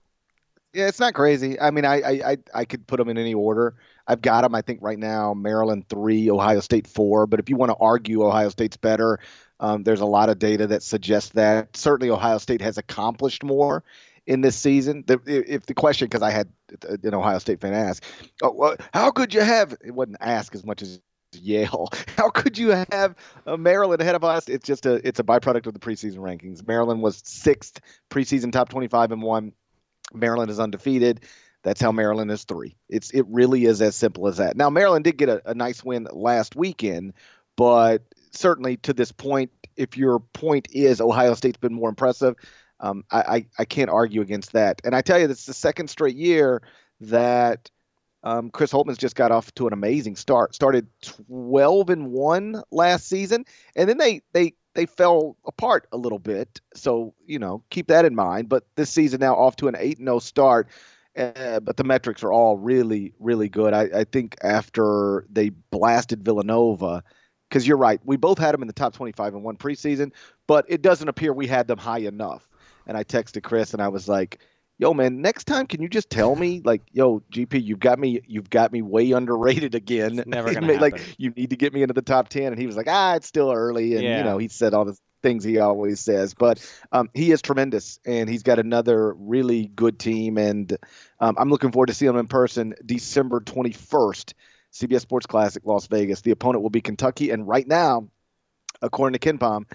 Yeah, 0.74 0.88
it's 0.88 1.00
not 1.00 1.14
crazy. 1.14 1.60
I 1.60 1.72
mean, 1.72 1.86
I, 1.86 2.22
I 2.26 2.38
I 2.54 2.66
could 2.66 2.86
put 2.86 2.98
them 2.98 3.10
in 3.10 3.18
any 3.18 3.34
order. 3.34 3.76
I've 4.06 4.22
got 4.22 4.42
them. 4.42 4.54
I 4.54 4.62
think 4.62 4.80
right 4.82 5.00
now 5.00 5.34
Maryland 5.34 5.88
three, 5.90 6.30
Ohio 6.30 6.60
State 6.60 6.88
four. 6.88 7.26
But 7.26 7.40
if 7.40 7.50
you 7.50 7.56
want 7.56 7.72
to 7.72 7.78
argue 7.78 8.26
Ohio 8.26 8.50
State's 8.50 8.78
better, 8.78 9.20
um, 9.60 9.84
there's 9.84 10.02
a 10.02 10.06
lot 10.06 10.30
of 10.30 10.40
data 10.40 10.68
that 10.68 10.84
suggests 10.84 11.32
that. 11.32 11.76
Certainly, 11.76 12.12
Ohio 12.12 12.38
State 12.38 12.62
has 12.62 12.78
accomplished 12.78 13.44
more 13.44 13.84
in 14.28 14.42
this 14.42 14.56
season. 14.56 15.04
The, 15.08 15.20
if 15.26 15.66
the 15.66 15.74
question, 15.74 16.08
because 16.08 16.22
I 16.22 16.32
had 16.32 16.50
an 17.04 17.14
Ohio 17.14 17.40
State 17.40 17.62
fan 17.62 17.74
ask, 17.74 18.04
oh, 18.44 18.52
well, 18.52 18.76
how 18.94 19.10
could 19.10 19.34
you 19.34 19.42
have? 19.42 19.74
It 19.84 19.92
wasn't 19.92 20.18
ask 20.20 20.54
as 20.54 20.66
much 20.66 20.82
as 20.82 21.00
Yale. 21.34 21.90
How 22.18 22.30
could 22.30 22.58
you 22.58 22.70
have 22.92 23.16
Maryland 23.58 24.02
ahead 24.02 24.16
of 24.16 24.24
us? 24.24 24.48
It's 24.48 24.66
just 24.66 24.86
a 24.86 24.96
it's 25.08 25.20
a 25.20 25.24
byproduct 25.24 25.68
of 25.68 25.74
the 25.74 25.80
preseason 25.80 26.18
rankings. 26.18 26.66
Maryland 26.66 27.02
was 27.02 27.22
sixth 27.26 27.80
preseason 28.10 28.52
top 28.52 28.70
25 28.70 29.12
and 29.12 29.22
one. 29.22 29.54
Maryland 30.14 30.50
is 30.52 30.60
undefeated. 30.60 31.22
That's 31.64 31.82
how 31.82 31.92
Maryland 31.92 32.32
is 32.32 32.44
three. 32.44 32.78
It's 32.90 33.12
it 33.12 33.26
really 33.28 33.66
is 33.66 33.82
as 33.82 33.96
simple 33.96 34.28
as 34.28 34.38
that. 34.38 34.56
Now 34.56 34.70
Maryland 34.70 35.04
did 35.04 35.18
get 35.18 35.30
a, 35.30 35.42
a 35.50 35.54
nice 35.54 35.84
win 35.84 36.08
last 36.12 36.56
weekend, 36.56 37.14
but 37.56 38.04
certainly 38.32 38.78
to 38.78 38.94
this 38.94 39.12
point, 39.12 39.52
if 39.76 39.98
your 39.98 40.20
point 40.20 40.70
is 40.72 41.02
Ohio 41.02 41.34
State's 41.34 41.58
been 41.58 41.74
more 41.74 41.90
impressive, 41.90 42.36
um, 42.80 43.04
I, 43.12 43.22
I, 43.22 43.46
I 43.60 43.66
can't 43.66 43.90
argue 43.90 44.22
against 44.22 44.54
that. 44.54 44.82
And 44.84 44.96
I 44.96 45.02
tell 45.02 45.20
you, 45.20 45.28
is 45.28 45.46
the 45.46 45.54
second 45.54 45.90
straight 45.90 46.16
year 46.16 46.62
that 47.02 47.70
um, 48.28 48.50
Chris 48.50 48.74
Holtmann's 48.74 48.98
just 48.98 49.16
got 49.16 49.32
off 49.32 49.54
to 49.56 49.68
an 49.68 49.74
amazing 49.74 50.18
start. 50.18 50.54
Started 50.54 50.88
12 51.28 51.90
and 51.90 52.12
one 52.12 52.62
last 52.72 53.08
season, 53.08 53.46
and 53.76 53.88
then 53.88 53.98
they 53.98 54.22
they 54.34 54.54
they 54.76 54.86
fell 54.86 55.38
apart 55.46 55.88
a 55.94 55.98
little 55.98 56.20
bit. 56.20 56.60
So 56.76 57.14
you 57.26 57.40
know, 57.40 57.64
keep 57.70 57.88
that 57.88 58.04
in 58.04 58.16
mind. 58.16 58.50
But 58.50 58.66
this 58.76 58.90
season 58.90 59.22
now 59.22 59.36
off 59.36 59.56
to 59.58 59.70
an 59.70 59.76
8 59.78 60.00
and 60.00 60.08
0 60.08 60.20
start. 60.20 60.68
Uh, 61.18 61.60
but 61.62 61.78
the 61.78 61.84
metrics 61.84 62.22
are 62.22 62.32
all 62.32 62.58
really, 62.58 63.14
really 63.18 63.50
good. 63.50 63.74
I, 63.74 63.90
I 64.02 64.04
think 64.04 64.36
after 64.44 65.26
they 65.32 65.50
blasted 65.50 66.24
Villanova, 66.24 67.04
because 67.50 67.68
you're 67.68 67.78
right, 67.78 68.00
we 68.06 68.18
both 68.18 68.38
had 68.38 68.54
them 68.54 68.62
in 68.62 68.68
the 68.68 68.74
top 68.74 68.94
25 68.94 69.34
in 69.34 69.42
one 69.42 69.58
preseason, 69.58 70.12
but 70.46 70.66
it 70.68 70.84
doesn't 70.84 71.08
appear 71.08 71.34
we 71.34 71.48
had 71.48 71.68
them 71.68 71.80
high 71.80 72.00
enough. 72.00 72.48
And 72.86 72.96
I 72.96 73.04
texted 73.04 73.42
Chris 73.42 73.74
and 73.74 73.82
I 73.82 73.88
was 73.88 74.08
like, 74.08 74.42
yo 74.78 74.94
man 74.94 75.22
next 75.22 75.46
time 75.46 75.66
can 75.66 75.82
you 75.82 75.90
just 75.90 76.10
tell 76.10 76.36
me 76.36 76.62
like 76.64 76.82
yo 76.92 77.22
gp 77.32 77.62
you've 77.64 77.80
got 77.80 77.98
me 77.98 78.22
you've 78.28 78.50
got 78.50 78.72
me 78.72 78.82
way 78.82 79.12
underrated 79.12 79.76
again. 79.76 80.20
It's 80.20 80.28
never 80.28 80.54
gonna 80.60 80.74
like 80.74 81.16
you 81.18 81.32
need 81.32 81.50
to 81.50 81.56
get 81.56 81.74
me 81.74 81.82
into 81.82 81.94
the 81.94 82.02
top 82.02 82.30
10 82.30 82.48
and 82.48 82.60
he 82.60 82.68
was 82.68 82.78
like 82.78 82.88
ah 82.88 83.16
it's 83.16 83.28
still 83.28 83.52
early. 83.52 83.96
And 83.96 84.04
yeah. 84.04 84.18
you 84.20 84.24
know 84.24 84.38
he 84.38 84.48
said 84.48 84.74
all 84.74 84.86
the 84.86 84.98
things 85.24 85.44
he 85.44 85.58
always 85.58 86.00
says. 86.00 86.36
But 86.36 86.64
um, 86.92 87.10
he 87.16 87.32
is 87.32 87.42
tremendous. 87.42 88.00
And 88.06 88.30
he's 88.30 88.44
got 88.44 88.60
another 88.60 89.14
really 89.16 89.66
good 89.66 89.98
team. 89.98 90.38
And 90.38 90.78
um, 91.20 91.36
i'm 91.38 91.50
looking 91.50 91.72
forward 91.72 91.88
to 91.88 91.94
seeing 91.94 92.12
him 92.12 92.18
in 92.18 92.28
person 92.28 92.76
december 92.86 93.40
21st 93.40 94.34
cbs 94.74 95.02
sports 95.02 95.26
classic 95.26 95.64
las 95.66 95.88
vegas. 95.88 96.22
The 96.22 96.32
opponent 96.32 96.62
will 96.62 96.70
be 96.70 96.82
kentucky. 96.82 97.32
And 97.32 97.48
right 97.48 97.68
now 97.68 98.10
according 98.82 99.18
to 99.20 99.34
KenPom, 99.34 99.66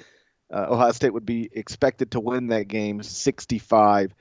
uh, 0.53 0.67
ohio 0.69 0.93
state 0.93 1.13
would 1.13 1.27
be 1.27 1.51
expected 1.53 2.13
to 2.13 2.21
win 2.21 2.49
that 2.49 2.69
game 2.69 3.01
65- 3.01 4.13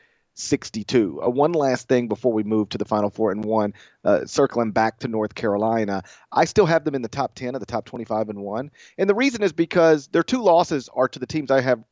62. 0.42 1.22
Uh, 1.24 1.30
one 1.30 1.54
last 1.54 1.88
thing 1.88 2.08
before 2.08 2.34
we 2.34 2.44
move 2.44 2.70
to 2.70 2.78
the 2.78 2.86
Final 2.86 3.10
Four 3.10 3.32
and 3.32 3.44
one, 3.44 3.74
uh, 4.04 4.26
circling 4.26 4.72
back 4.72 5.00
to 5.00 5.08
North 5.08 5.36
Carolina, 5.36 6.04
I 6.32 6.46
still 6.46 6.66
have 6.66 6.84
them 6.84 6.96
in 6.96 7.02
the 7.02 7.08
top 7.08 7.36
10 7.36 7.56
of 7.56 7.60
the 7.60 7.66
top 7.66 7.86
25 7.86 8.30
and 8.30 8.42
one. 8.42 8.72
And 8.98 9.10
the 9.10 9.16
reason 9.16 9.44
is 9.44 9.54
because 9.54 10.08
their 10.08 10.24
two 10.24 10.42
losses 10.42 10.90
are 10.94 11.08
to 11.08 11.20
the 11.20 11.26
teams 11.26 11.52
I 11.52 11.62
have 11.62 11.84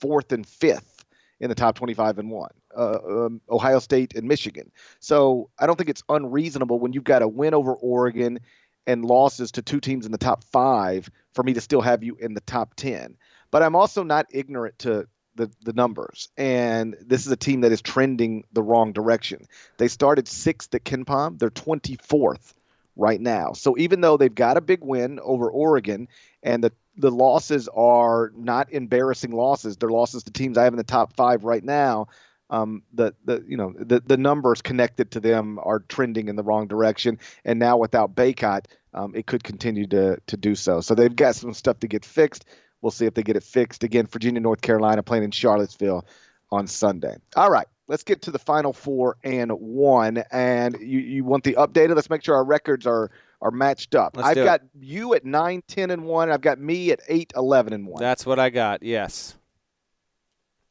fourth 0.00 0.32
and 0.32 0.46
fifth 0.46 1.04
in 1.40 1.48
the 1.48 1.54
top 1.54 1.76
25 1.76 2.18
and 2.18 2.30
one 2.30 2.50
uh, 2.76 2.98
um, 3.08 3.40
Ohio 3.50 3.78
State 3.78 4.14
and 4.14 4.28
Michigan. 4.28 4.70
So 5.00 5.50
I 5.58 5.66
don't 5.66 5.76
think 5.76 5.90
it's 5.90 6.02
unreasonable 6.08 6.78
when 6.78 6.92
you've 6.92 7.04
got 7.04 7.22
a 7.22 7.28
win 7.28 7.54
over 7.54 7.74
Oregon 7.74 8.40
and 8.86 9.04
losses 9.04 9.52
to 9.52 9.62
two 9.62 9.80
teams 9.80 10.06
in 10.06 10.12
the 10.12 10.18
top 10.18 10.44
five 10.44 11.10
for 11.32 11.42
me 11.42 11.54
to 11.54 11.60
still 11.60 11.80
have 11.80 12.02
you 12.02 12.16
in 12.20 12.34
the 12.34 12.40
top 12.42 12.74
10. 12.74 13.16
But 13.50 13.62
I'm 13.62 13.76
also 13.76 14.02
not 14.02 14.26
ignorant 14.30 14.78
to 14.80 15.06
the, 15.36 15.50
the 15.62 15.72
numbers. 15.72 16.28
And 16.36 16.96
this 17.00 17.26
is 17.26 17.32
a 17.32 17.36
team 17.36 17.62
that 17.62 17.72
is 17.72 17.82
trending 17.82 18.44
the 18.52 18.62
wrong 18.62 18.92
direction. 18.92 19.46
They 19.78 19.88
started 19.88 20.28
sixth 20.28 20.74
at 20.74 20.84
KenPom. 20.84 21.38
They're 21.38 21.50
24th 21.50 22.54
right 22.96 23.20
now. 23.20 23.52
So 23.52 23.76
even 23.76 24.00
though 24.00 24.16
they've 24.16 24.34
got 24.34 24.56
a 24.56 24.60
big 24.60 24.82
win 24.82 25.20
over 25.20 25.50
Oregon 25.50 26.08
and 26.42 26.62
the, 26.62 26.72
the 26.96 27.10
losses 27.10 27.68
are 27.68 28.32
not 28.36 28.72
embarrassing 28.72 29.32
losses, 29.32 29.76
they're 29.76 29.88
losses 29.88 30.24
to 30.24 30.32
teams 30.32 30.56
I 30.56 30.64
have 30.64 30.72
in 30.72 30.78
the 30.78 30.84
top 30.84 31.14
five 31.16 31.44
right 31.44 31.64
now. 31.64 32.08
Um, 32.50 32.82
the 32.92 33.14
the 33.24 33.42
you 33.48 33.56
know 33.56 33.72
the 33.76 34.00
the 34.00 34.18
numbers 34.18 34.60
connected 34.60 35.12
to 35.12 35.20
them 35.20 35.58
are 35.60 35.80
trending 35.80 36.28
in 36.28 36.36
the 36.36 36.42
wrong 36.42 36.68
direction, 36.68 37.18
and 37.42 37.58
now 37.58 37.78
without 37.78 38.14
Bacot, 38.14 38.66
um, 38.92 39.14
it 39.16 39.26
could 39.26 39.42
continue 39.42 39.86
to 39.88 40.18
to 40.26 40.36
do 40.36 40.54
so. 40.54 40.82
So 40.82 40.94
they've 40.94 41.14
got 41.14 41.36
some 41.36 41.54
stuff 41.54 41.80
to 41.80 41.88
get 41.88 42.04
fixed. 42.04 42.44
We'll 42.84 42.90
see 42.90 43.06
if 43.06 43.14
they 43.14 43.22
get 43.22 43.36
it 43.36 43.42
fixed. 43.42 43.82
Again, 43.82 44.06
Virginia, 44.06 44.42
North 44.42 44.60
Carolina 44.60 45.02
playing 45.02 45.24
in 45.24 45.30
Charlottesville 45.30 46.06
on 46.52 46.66
Sunday. 46.66 47.16
All 47.34 47.50
right, 47.50 47.66
let's 47.88 48.02
get 48.02 48.20
to 48.22 48.30
the 48.30 48.38
final 48.38 48.74
four 48.74 49.16
and 49.24 49.50
one. 49.52 50.22
And 50.30 50.76
you, 50.78 50.98
you 50.98 51.24
want 51.24 51.44
the 51.44 51.54
updated? 51.54 51.96
Let's 51.96 52.10
make 52.10 52.22
sure 52.22 52.34
our 52.34 52.44
records 52.44 52.86
are 52.86 53.10
are 53.40 53.50
matched 53.50 53.94
up. 53.94 54.18
Let's 54.18 54.28
I've 54.28 54.44
got 54.44 54.60
you 54.78 55.14
at 55.14 55.24
9, 55.24 55.62
10, 55.66 55.90
and 55.92 56.04
1. 56.04 56.30
I've 56.30 56.42
got 56.42 56.58
me 56.58 56.90
at 56.90 57.00
8, 57.08 57.32
11, 57.34 57.72
and 57.72 57.86
1. 57.86 58.02
That's 58.02 58.26
what 58.26 58.38
I 58.38 58.50
got, 58.50 58.82
yes. 58.82 59.34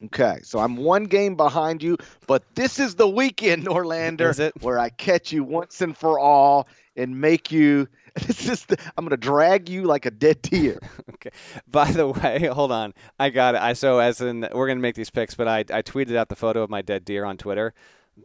Okay, 0.06 0.40
so 0.44 0.60
I'm 0.60 0.76
one 0.78 1.06
game 1.06 1.36
behind 1.36 1.82
you, 1.82 1.98
but 2.28 2.44
this 2.56 2.80
is 2.80 2.94
the 2.94 3.08
weekend, 3.08 3.66
Norlander, 3.68 4.38
it? 4.40 4.54
where 4.62 4.78
I 4.78 4.90
catch 4.90 5.32
you 5.32 5.44
once 5.44 5.82
and 5.82 5.98
for 5.98 6.20
all 6.20 6.68
and 6.96 7.20
make 7.20 7.52
you. 7.52 7.88
This 8.28 8.48
is 8.48 8.66
the, 8.66 8.78
I'm 8.96 9.06
going 9.06 9.10
to 9.10 9.18
drag 9.18 9.70
you 9.70 9.84
like 9.84 10.06
a 10.06 10.12
dead 10.12 10.42
deer. 10.42 10.80
Okay. 11.16 11.32
By 11.68 11.90
the 11.92 12.08
way, 12.08 12.48
hold 12.48 12.72
on. 12.72 12.94
I 13.18 13.30
got 13.30 13.56
it. 13.56 13.62
I 13.62 13.74
so 13.74 14.00
as 14.00 14.20
in 14.20 14.48
we're 14.54 14.68
gonna 14.68 14.82
make 14.82 14.96
these 14.96 15.10
picks, 15.10 15.36
but 15.36 15.48
I 15.48 15.60
I 15.60 15.82
tweeted 15.82 16.18
out 16.18 16.28
the 16.28 16.36
photo 16.36 16.62
of 16.62 16.70
my 16.70 16.82
dead 16.82 17.06
deer 17.06 17.24
on 17.24 17.38
Twitter. 17.38 17.74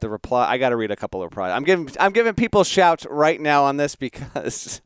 The 0.00 0.08
reply 0.08 0.50
I 0.50 0.58
got 0.58 0.70
to 0.70 0.76
read 0.76 0.90
a 0.90 0.96
couple 0.96 1.22
of 1.22 1.30
replies. 1.30 1.52
I'm 1.52 1.62
giving 1.62 1.88
I'm 2.00 2.12
giving 2.12 2.34
people 2.34 2.64
shouts 2.64 3.06
right 3.08 3.40
now 3.40 3.62
on 3.64 3.76
this 3.76 3.94
because 3.94 4.80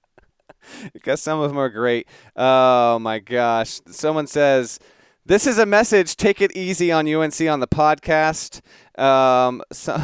because 0.93 1.23
some 1.23 1.41
of 1.41 1.49
them 1.49 1.59
are 1.59 1.71
great. 1.71 2.07
Oh 2.37 2.99
my 2.99 3.19
gosh! 3.19 3.81
Someone 3.87 4.27
says. 4.27 4.79
This 5.25 5.47
is 5.47 5.57
a 5.57 5.67
message. 5.67 6.17
Take 6.17 6.41
it 6.41 6.51
easy 6.57 6.91
on 6.91 7.07
UNC 7.07 7.41
on 7.43 7.61
the 7.61 7.69
podcast. 7.69 8.61
Um, 9.01 9.63
so, 9.73 9.97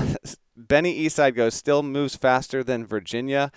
Benny 0.56 1.04
Eastside 1.04 1.34
goes 1.34 1.54
still 1.54 1.82
moves 1.82 2.14
faster 2.14 2.62
than 2.62 2.86
Virginia 2.86 3.50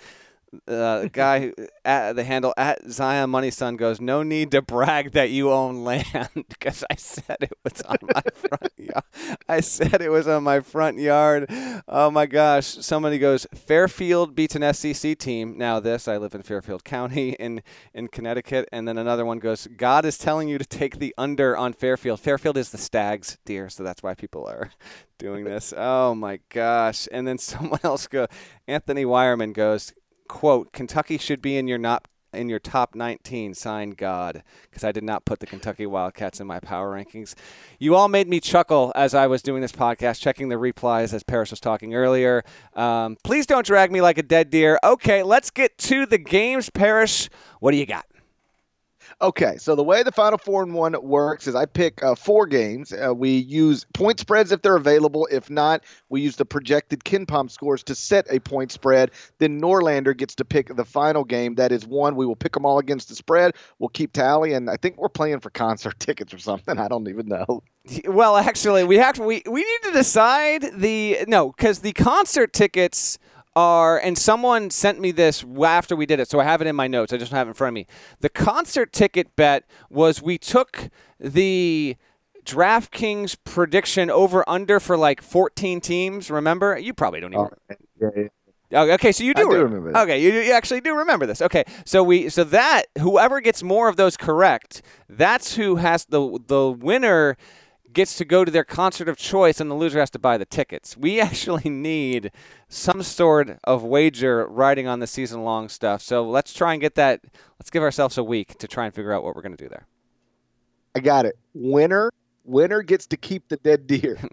uh, 0.68 1.08
guy 1.12 1.52
at 1.84 2.14
the 2.14 2.24
handle 2.24 2.52
at 2.56 2.90
Zion 2.90 3.30
Money 3.30 3.50
Son 3.50 3.76
goes, 3.76 4.00
no 4.00 4.22
need 4.22 4.50
to 4.50 4.62
brag 4.62 5.12
that 5.12 5.30
you 5.30 5.50
own 5.50 5.84
land 5.84 6.28
because 6.34 6.84
I 6.90 6.96
said 6.96 7.38
it 7.40 7.56
was 7.64 7.82
on 7.82 7.96
my 8.02 8.22
front 8.34 8.72
yard. 8.76 9.38
I 9.48 9.60
said 9.60 10.02
it 10.02 10.10
was 10.10 10.28
on 10.28 10.44
my 10.44 10.60
front 10.60 10.98
yard. 10.98 11.46
Oh 11.88 12.10
my 12.10 12.26
gosh! 12.26 12.66
Somebody 12.66 13.18
goes, 13.18 13.46
Fairfield 13.54 14.34
beats 14.34 14.54
an 14.54 14.74
SEC 14.74 15.18
team. 15.18 15.56
Now 15.56 15.80
this, 15.80 16.08
I 16.08 16.16
live 16.16 16.34
in 16.34 16.42
Fairfield 16.42 16.84
County 16.84 17.30
in 17.30 17.62
in 17.94 18.08
Connecticut, 18.08 18.68
and 18.72 18.86
then 18.86 18.98
another 18.98 19.24
one 19.24 19.38
goes, 19.38 19.66
God 19.76 20.04
is 20.04 20.18
telling 20.18 20.48
you 20.48 20.58
to 20.58 20.64
take 20.64 20.98
the 20.98 21.14
under 21.16 21.56
on 21.56 21.72
Fairfield. 21.72 22.20
Fairfield 22.20 22.56
is 22.56 22.70
the 22.70 22.78
Stags, 22.78 23.38
dear, 23.44 23.68
so 23.68 23.82
that's 23.82 24.02
why 24.02 24.14
people 24.14 24.46
are 24.46 24.70
doing 25.18 25.44
this. 25.44 25.72
Oh 25.76 26.14
my 26.14 26.40
gosh! 26.48 27.08
And 27.10 27.26
then 27.26 27.38
someone 27.52 27.80
else 27.82 28.06
goes, 28.06 28.28
Anthony 28.66 29.04
Wireman 29.04 29.54
goes 29.54 29.92
quote 30.32 30.72
kentucky 30.72 31.18
should 31.18 31.42
be 31.42 31.58
in 31.58 31.68
your 31.68 31.76
not 31.76 32.08
in 32.32 32.48
your 32.48 32.58
top 32.58 32.94
19 32.94 33.52
signed 33.52 33.98
god 33.98 34.42
because 34.62 34.82
i 34.82 34.90
did 34.90 35.04
not 35.04 35.26
put 35.26 35.40
the 35.40 35.46
kentucky 35.46 35.84
wildcats 35.84 36.40
in 36.40 36.46
my 36.46 36.58
power 36.58 36.96
rankings. 36.96 37.34
You 37.78 37.94
all 37.94 38.08
made 38.08 38.28
me 38.28 38.40
chuckle 38.40 38.92
as 38.94 39.12
i 39.12 39.26
was 39.26 39.42
doing 39.42 39.60
this 39.60 39.72
podcast 39.72 40.20
checking 40.20 40.48
the 40.48 40.56
replies 40.56 41.12
as 41.12 41.22
Parrish 41.22 41.50
was 41.50 41.60
talking 41.60 41.94
earlier. 41.94 42.44
Um, 42.72 43.18
please 43.22 43.44
don't 43.44 43.66
drag 43.66 43.92
me 43.92 44.00
like 44.00 44.16
a 44.16 44.22
dead 44.22 44.48
deer. 44.48 44.78
Okay 44.82 45.22
let's 45.22 45.50
get 45.50 45.76
to 45.76 46.06
the 46.06 46.16
games 46.16 46.70
Parrish. 46.70 47.28
What 47.60 47.72
do 47.72 47.76
you 47.76 47.84
got 47.84 48.06
Okay, 49.22 49.56
so 49.56 49.76
the 49.76 49.84
way 49.84 50.02
the 50.02 50.10
Final 50.10 50.36
Four 50.36 50.64
and 50.64 50.74
One 50.74 50.96
works 51.00 51.46
is 51.46 51.54
I 51.54 51.64
pick 51.64 52.02
uh, 52.02 52.16
four 52.16 52.44
games. 52.44 52.92
Uh, 52.92 53.14
we 53.14 53.30
use 53.30 53.86
point 53.94 54.18
spreads 54.18 54.50
if 54.50 54.62
they're 54.62 54.74
available. 54.74 55.28
If 55.30 55.48
not, 55.48 55.84
we 56.08 56.20
use 56.20 56.34
the 56.34 56.44
projected 56.44 57.04
KenPom 57.04 57.48
scores 57.48 57.84
to 57.84 57.94
set 57.94 58.26
a 58.30 58.40
point 58.40 58.72
spread. 58.72 59.12
Then 59.38 59.60
Norlander 59.60 60.16
gets 60.16 60.34
to 60.34 60.44
pick 60.44 60.74
the 60.74 60.84
final 60.84 61.22
game. 61.22 61.54
That 61.54 61.70
is 61.70 61.86
one. 61.86 62.16
We 62.16 62.26
will 62.26 62.34
pick 62.34 62.52
them 62.52 62.66
all 62.66 62.80
against 62.80 63.10
the 63.10 63.14
spread. 63.14 63.54
We'll 63.78 63.90
keep 63.90 64.12
tally, 64.12 64.54
and 64.54 64.68
I 64.68 64.76
think 64.76 64.98
we're 64.98 65.08
playing 65.08 65.38
for 65.38 65.50
concert 65.50 65.96
tickets 66.00 66.34
or 66.34 66.38
something. 66.38 66.76
I 66.78 66.88
don't 66.88 67.08
even 67.08 67.28
know. 67.28 67.62
Well, 68.04 68.36
actually, 68.36 68.84
we 68.84 68.98
have 68.98 69.16
to, 69.16 69.22
we 69.24 69.42
we 69.44 69.60
need 69.60 69.88
to 69.88 69.92
decide 69.92 70.80
the 70.80 71.18
no 71.26 71.50
because 71.50 71.80
the 71.80 71.92
concert 71.92 72.52
tickets 72.52 73.18
are 73.54 73.98
and 73.98 74.16
someone 74.16 74.70
sent 74.70 75.00
me 75.00 75.10
this 75.10 75.44
after 75.64 75.94
we 75.94 76.06
did 76.06 76.20
it, 76.20 76.28
so 76.28 76.40
I 76.40 76.44
have 76.44 76.60
it 76.60 76.66
in 76.66 76.76
my 76.76 76.86
notes. 76.86 77.12
I 77.12 77.16
just 77.16 77.30
don't 77.30 77.38
have 77.38 77.48
it 77.48 77.50
in 77.50 77.54
front 77.54 77.70
of 77.70 77.74
me. 77.74 77.86
The 78.20 78.28
concert 78.28 78.92
ticket 78.92 79.36
bet 79.36 79.64
was 79.90 80.22
we 80.22 80.38
took 80.38 80.88
the 81.20 81.96
DraftKings 82.44 83.36
prediction 83.44 84.10
over 84.10 84.48
under 84.48 84.80
for 84.80 84.96
like 84.96 85.22
14 85.22 85.80
teams. 85.80 86.30
Remember? 86.30 86.78
You 86.78 86.94
probably 86.94 87.20
don't 87.20 87.34
even. 87.34 87.46
Oh, 87.46 87.74
yeah, 88.00 88.08
yeah. 88.16 88.28
Oh, 88.74 88.90
okay, 88.92 89.12
so 89.12 89.22
you 89.22 89.34
do, 89.34 89.42
I 89.42 89.44
do 89.44 89.50
re- 89.50 89.62
remember 89.64 89.92
that. 89.92 90.02
Okay, 90.04 90.22
you, 90.22 90.32
you 90.32 90.52
actually 90.52 90.80
do 90.80 90.96
remember 90.96 91.26
this. 91.26 91.42
Okay, 91.42 91.64
so 91.84 92.02
we 92.02 92.30
so 92.30 92.42
that 92.44 92.84
whoever 92.98 93.40
gets 93.40 93.62
more 93.62 93.88
of 93.88 93.96
those 93.96 94.16
correct, 94.16 94.80
that's 95.10 95.56
who 95.56 95.76
has 95.76 96.06
the 96.06 96.38
the 96.46 96.70
winner 96.70 97.36
gets 97.92 98.16
to 98.16 98.24
go 98.24 98.44
to 98.44 98.50
their 98.50 98.64
concert 98.64 99.08
of 99.08 99.16
choice, 99.16 99.60
and 99.60 99.70
the 99.70 99.74
loser 99.74 100.00
has 100.00 100.10
to 100.10 100.18
buy 100.18 100.38
the 100.38 100.44
tickets. 100.44 100.96
We 100.96 101.20
actually 101.28 101.70
need 101.70 102.30
some 102.68 103.02
sort 103.02 103.58
of 103.64 103.82
wager 103.82 104.46
riding 104.46 104.86
on 104.86 105.00
the 105.00 105.06
season 105.06 105.44
long 105.44 105.68
stuff. 105.68 106.02
So 106.02 106.22
let's 106.24 106.52
try 106.52 106.72
and 106.72 106.80
get 106.80 106.94
that. 106.96 107.20
Let's 107.58 107.70
give 107.70 107.82
ourselves 107.82 108.18
a 108.18 108.24
week 108.24 108.58
to 108.58 108.68
try 108.68 108.86
and 108.86 108.94
figure 108.94 109.12
out 109.12 109.22
what 109.22 109.34
we're 109.36 109.42
going 109.42 109.56
to 109.56 109.62
do 109.62 109.68
there. 109.68 109.86
I 110.94 111.00
got 111.00 111.24
it. 111.24 111.38
Winner, 111.54 112.10
winner 112.44 112.82
gets 112.82 113.06
to 113.08 113.16
keep 113.16 113.48
the 113.48 113.56
dead 113.56 113.86
deer. 113.86 114.18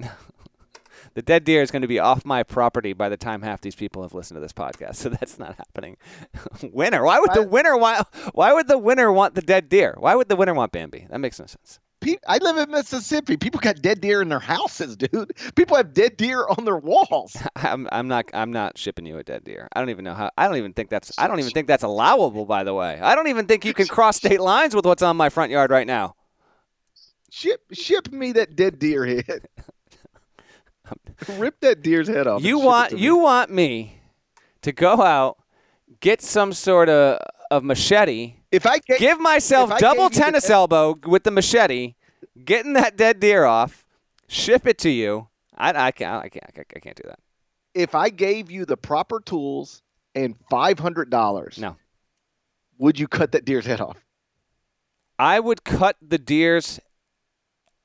The 1.15 1.21
dead 1.21 1.43
deer 1.43 1.61
is 1.61 1.71
going 1.71 1.81
to 1.81 1.87
be 1.87 1.99
off 1.99 2.23
my 2.23 2.43
property 2.43 2.93
by 2.93 3.09
the 3.09 3.17
time 3.17 3.41
half 3.41 3.61
these 3.61 3.75
people 3.75 4.03
have 4.03 4.13
listened 4.13 4.35
to 4.37 4.41
this 4.41 4.53
podcast, 4.53 4.95
so 4.95 5.09
that's 5.09 5.39
not 5.39 5.55
happening. 5.55 5.97
winner? 6.61 7.03
Why 7.03 7.19
would 7.19 7.33
the 7.33 7.43
winner 7.43 7.75
why 7.75 8.03
why 8.33 8.53
would 8.53 8.67
the 8.67 8.77
winner 8.77 9.11
want 9.11 9.35
the 9.35 9.41
dead 9.41 9.69
deer? 9.69 9.95
Why 9.97 10.15
would 10.15 10.29
the 10.29 10.35
winner 10.35 10.53
want 10.53 10.71
Bambi? 10.71 11.07
That 11.09 11.19
makes 11.19 11.39
no 11.39 11.45
sense. 11.45 11.79
I 12.27 12.37
live 12.37 12.57
in 12.57 12.71
Mississippi. 12.71 13.35
People 13.35 13.59
got 13.59 13.81
dead 13.81 13.99
deer 13.99 14.21
in 14.21 14.29
their 14.29 14.39
houses, 14.39 14.95
dude. 14.95 15.33
People 15.55 15.75
have 15.75 15.93
dead 15.93 16.15
deer 16.17 16.45
on 16.47 16.63
their 16.63 16.77
walls. 16.77 17.35
I'm, 17.55 17.87
I'm 17.91 18.07
not 18.07 18.25
I'm 18.33 18.51
not 18.51 18.77
shipping 18.77 19.05
you 19.05 19.17
a 19.17 19.23
dead 19.23 19.43
deer. 19.43 19.67
I 19.73 19.79
don't 19.79 19.89
even 19.89 20.05
know 20.05 20.13
how. 20.13 20.31
I 20.37 20.47
don't 20.47 20.57
even 20.57 20.73
think 20.73 20.89
that's 20.89 21.11
I 21.17 21.27
don't 21.27 21.39
even 21.39 21.51
think 21.51 21.67
that's 21.67 21.83
allowable. 21.83 22.45
By 22.45 22.63
the 22.63 22.73
way, 22.73 22.99
I 23.01 23.15
don't 23.15 23.27
even 23.27 23.47
think 23.47 23.65
you 23.65 23.73
can 23.73 23.87
cross 23.87 24.17
state 24.17 24.39
lines 24.39 24.75
with 24.75 24.85
what's 24.85 25.01
on 25.01 25.17
my 25.17 25.29
front 25.29 25.51
yard 25.51 25.71
right 25.71 25.87
now. 25.87 26.15
Ship, 27.31 27.61
ship 27.73 28.11
me 28.11 28.31
that 28.33 28.55
dead 28.55 28.79
deer 28.79 29.05
head. 29.05 29.47
Rip 31.37 31.59
that 31.59 31.81
deer's 31.81 32.07
head 32.07 32.27
off. 32.27 32.43
You 32.43 32.59
want 32.59 32.91
to 32.91 32.95
me. 32.95 33.01
you 33.01 33.17
want 33.17 33.51
me 33.51 34.01
to 34.61 34.71
go 34.71 35.01
out, 35.01 35.37
get 35.99 36.21
some 36.21 36.53
sort 36.53 36.89
of 36.89 37.19
of 37.51 37.63
machete, 37.63 38.35
If 38.51 38.65
I 38.65 38.79
gave, 38.79 38.99
give 38.99 39.19
myself 39.19 39.77
double 39.77 40.03
you 40.03 40.09
the 40.09 40.15
tennis 40.15 40.49
elbow 40.49 40.95
with 41.05 41.23
the 41.23 41.31
machete, 41.31 41.93
getting 42.43 42.73
that 42.73 42.97
dead 42.97 43.19
deer 43.19 43.45
off, 43.45 43.85
ship 44.27 44.65
it 44.65 44.77
to 44.79 44.89
you. 44.89 45.27
I, 45.55 45.87
I 45.87 45.91
can't 45.91 46.23
I 46.25 46.29
can't 46.29 46.45
I 46.75 46.79
can't 46.79 46.95
do 46.95 47.03
that. 47.07 47.19
if 47.73 47.93
I 47.93 48.09
gave 48.09 48.49
you 48.49 48.65
the 48.65 48.77
proper 48.77 49.19
tools 49.19 49.83
and 50.15 50.35
five 50.49 50.79
hundred 50.79 51.09
dollars, 51.09 51.57
No. 51.59 51.75
would 52.79 52.99
you 52.99 53.07
cut 53.07 53.31
that 53.33 53.45
deer's 53.45 53.65
head 53.65 53.81
off? 53.81 53.97
I 55.19 55.39
would 55.39 55.63
cut 55.63 55.97
the 56.01 56.17
deer's. 56.17 56.79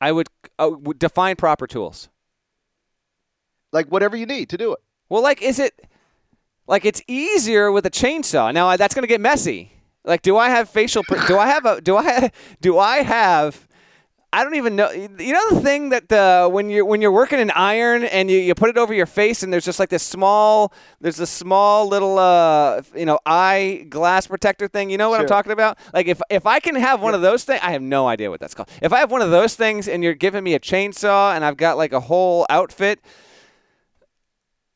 I 0.00 0.12
would 0.12 0.28
uh, 0.58 0.70
would 0.70 0.98
define 0.98 1.36
proper 1.36 1.66
tools. 1.66 2.08
Like 3.72 3.88
whatever 3.88 4.16
you 4.16 4.24
need 4.26 4.48
to 4.50 4.56
do 4.56 4.72
it. 4.72 4.78
Well, 5.08 5.22
like, 5.22 5.42
is 5.42 5.58
it 5.58 5.78
like 6.66 6.84
it's 6.84 7.02
easier 7.08 7.70
with 7.72 7.84
a 7.86 7.90
chainsaw? 7.90 8.52
Now 8.54 8.76
that's 8.76 8.94
gonna 8.94 9.06
get 9.08 9.20
messy. 9.20 9.72
Like, 10.04 10.22
do 10.22 10.36
I 10.36 10.50
have 10.50 10.68
facial? 10.68 11.02
Pr- 11.04 11.26
do 11.26 11.38
I 11.38 11.46
have 11.46 11.64
a? 11.64 11.80
Do 11.80 11.96
I? 11.96 12.30
Do 12.60 12.78
I 12.78 12.98
have? 12.98 13.66
I 14.34 14.42
don't 14.42 14.56
even 14.56 14.74
know. 14.74 14.90
You 14.90 15.32
know 15.32 15.50
the 15.50 15.60
thing 15.60 15.90
that 15.90 16.08
the 16.08 16.48
when 16.50 16.68
you're 16.68 16.84
when 16.84 17.00
you're 17.00 17.12
working 17.12 17.38
in 17.38 17.52
iron 17.52 18.02
and 18.02 18.28
you, 18.28 18.36
you 18.38 18.52
put 18.56 18.68
it 18.68 18.76
over 18.76 18.92
your 18.92 19.06
face 19.06 19.44
and 19.44 19.52
there's 19.52 19.64
just 19.64 19.78
like 19.78 19.90
this 19.90 20.02
small 20.02 20.72
there's 21.00 21.20
a 21.20 21.26
small 21.26 21.86
little 21.86 22.18
uh 22.18 22.82
you 22.96 23.06
know 23.06 23.20
eye 23.24 23.86
glass 23.88 24.26
protector 24.26 24.66
thing. 24.66 24.90
You 24.90 24.98
know 24.98 25.08
what 25.08 25.20
I'm 25.20 25.26
talking 25.28 25.52
about? 25.52 25.78
Like 25.92 26.08
if 26.08 26.20
if 26.30 26.46
I 26.46 26.58
can 26.58 26.74
have 26.74 27.00
one 27.00 27.14
of 27.14 27.22
those 27.22 27.44
things, 27.44 27.60
I 27.62 27.70
have 27.70 27.82
no 27.82 28.08
idea 28.08 28.28
what 28.28 28.40
that's 28.40 28.54
called. 28.54 28.68
If 28.82 28.92
I 28.92 28.98
have 28.98 29.12
one 29.12 29.22
of 29.22 29.30
those 29.30 29.54
things 29.54 29.86
and 29.86 30.02
you're 30.02 30.14
giving 30.14 30.42
me 30.42 30.54
a 30.54 30.60
chainsaw 30.60 31.36
and 31.36 31.44
I've 31.44 31.56
got 31.56 31.76
like 31.76 31.92
a 31.92 32.00
whole 32.00 32.44
outfit, 32.50 32.98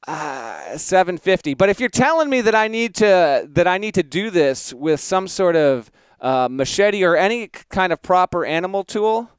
uh, 0.08 0.78
750 0.78 1.54
but 1.54 1.68
if 1.68 1.80
you're 1.80 1.88
telling 1.90 2.30
me 2.30 2.40
that 2.40 2.54
i 2.54 2.68
need 2.68 2.94
to 2.96 3.46
that 3.52 3.66
i 3.68 3.78
need 3.78 3.94
to 3.94 4.02
do 4.02 4.30
this 4.30 4.72
with 4.72 5.00
some 5.00 5.28
sort 5.28 5.56
of 5.56 5.90
uh, 6.20 6.48
machete 6.50 7.04
or 7.04 7.16
any 7.16 7.48
kind 7.48 7.92
of 7.92 8.02
proper 8.02 8.44
animal 8.44 8.84
tool 8.84 9.30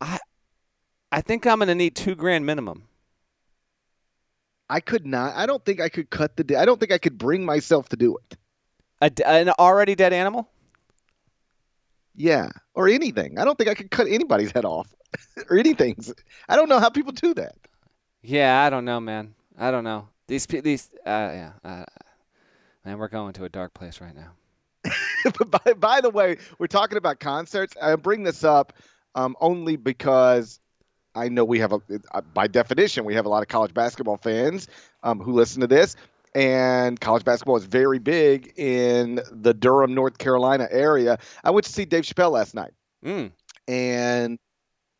i 0.00 0.18
i 1.12 1.20
think 1.20 1.46
i'm 1.46 1.58
going 1.58 1.68
to 1.68 1.74
need 1.74 1.94
two 1.96 2.16
grand 2.16 2.44
minimum 2.44 2.84
I 4.70 4.80
could 4.80 5.06
not. 5.06 5.36
I 5.36 5.46
don't 5.46 5.64
think 5.64 5.80
I 5.80 5.88
could 5.90 6.10
cut 6.10 6.36
the. 6.36 6.56
I 6.56 6.64
don't 6.64 6.80
think 6.80 6.90
I 6.92 6.98
could 6.98 7.18
bring 7.18 7.44
myself 7.44 7.90
to 7.90 7.96
do 7.96 8.16
it. 8.16 8.36
a 9.02 9.28
an 9.28 9.50
already 9.58 9.94
dead 9.94 10.12
animal 10.12 10.48
Yeah, 12.16 12.48
or 12.74 12.88
anything. 12.88 13.38
I 13.38 13.44
don't 13.44 13.58
think 13.58 13.68
I 13.70 13.74
could 13.74 13.90
cut 13.90 14.08
anybody's 14.08 14.52
head 14.52 14.64
off, 14.64 14.92
or 15.50 15.58
anything. 15.58 15.96
I 16.48 16.56
don't 16.56 16.68
know 16.68 16.80
how 16.80 16.90
people 16.90 17.12
do 17.12 17.34
that. 17.34 17.56
yeah 18.22 18.64
i 18.64 18.70
don't 18.70 18.86
know 18.86 19.00
man 19.00 19.34
i 19.58 19.70
don't 19.70 19.84
know 19.84 20.08
these 20.26 20.46
these 20.46 20.90
uh, 21.06 21.30
yeah 21.32 21.52
uh, 21.64 21.84
man 22.84 22.98
we're 22.98 23.08
going 23.08 23.32
to 23.32 23.44
a 23.44 23.48
dark 23.48 23.74
place 23.74 24.00
right 24.00 24.14
now 24.14 24.32
but 25.38 25.50
by, 25.50 25.72
by 25.72 26.00
the 26.00 26.10
way, 26.10 26.36
we're 26.58 26.66
talking 26.66 26.98
about 26.98 27.20
concerts. 27.20 27.74
I 27.80 27.96
bring 27.96 28.22
this 28.22 28.44
up 28.44 28.72
um, 29.14 29.36
only 29.40 29.76
because 29.76 30.60
I 31.14 31.28
know 31.28 31.44
we 31.44 31.60
have 31.60 31.72
a, 31.72 31.80
uh, 32.12 32.20
by 32.20 32.46
definition, 32.46 33.04
we 33.04 33.14
have 33.14 33.26
a 33.26 33.28
lot 33.28 33.42
of 33.42 33.48
college 33.48 33.72
basketball 33.72 34.16
fans 34.16 34.68
um, 35.02 35.20
who 35.20 35.32
listen 35.32 35.60
to 35.60 35.66
this, 35.66 35.96
and 36.34 37.00
college 37.00 37.24
basketball 37.24 37.56
is 37.56 37.64
very 37.64 37.98
big 37.98 38.52
in 38.56 39.20
the 39.30 39.54
Durham, 39.54 39.94
North 39.94 40.18
Carolina 40.18 40.68
area. 40.70 41.18
I 41.42 41.50
went 41.50 41.64
to 41.66 41.72
see 41.72 41.84
Dave 41.84 42.04
Chappelle 42.04 42.32
last 42.32 42.54
night, 42.54 42.72
mm. 43.04 43.30
and 43.68 44.38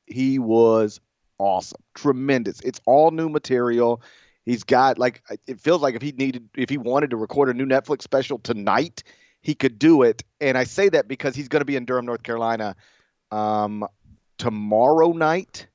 he 0.07 0.39
was 0.39 1.01
awesome, 1.39 1.83
tremendous. 1.95 2.61
It's 2.61 2.81
all 2.87 3.11
new 3.11 3.29
material. 3.29 4.01
He's 4.45 4.65
got 4.65 4.99
like 4.99 5.23
it 5.47 5.61
feels 5.61 5.81
like 5.81 5.95
if 5.95 6.03
he 6.03 6.13
needed, 6.13 6.49
if 6.57 6.69
he 6.69 6.79
wanted 6.79 7.11
to 7.11 7.17
record 7.17 7.49
a 7.49 7.55
new 7.55 7.67
Netflix 7.67 8.03
special 8.03 8.39
tonight, 8.39 9.03
he 9.41 9.55
could 9.55 9.79
do 9.79 10.03
it. 10.03 10.23
And 10.41 10.59
I 10.59 10.65
say 10.65 10.89
that 10.91 11.09
because 11.09 11.35
he's 11.35 11.49
going 11.49 11.61
to 11.61 11.67
be 11.67 11.77
in 11.77 11.85
Durham, 11.85 12.07
North 12.07 12.23
Carolina, 12.23 12.77
um, 13.31 13.87
tomorrow 14.39 15.13
night. 15.13 15.67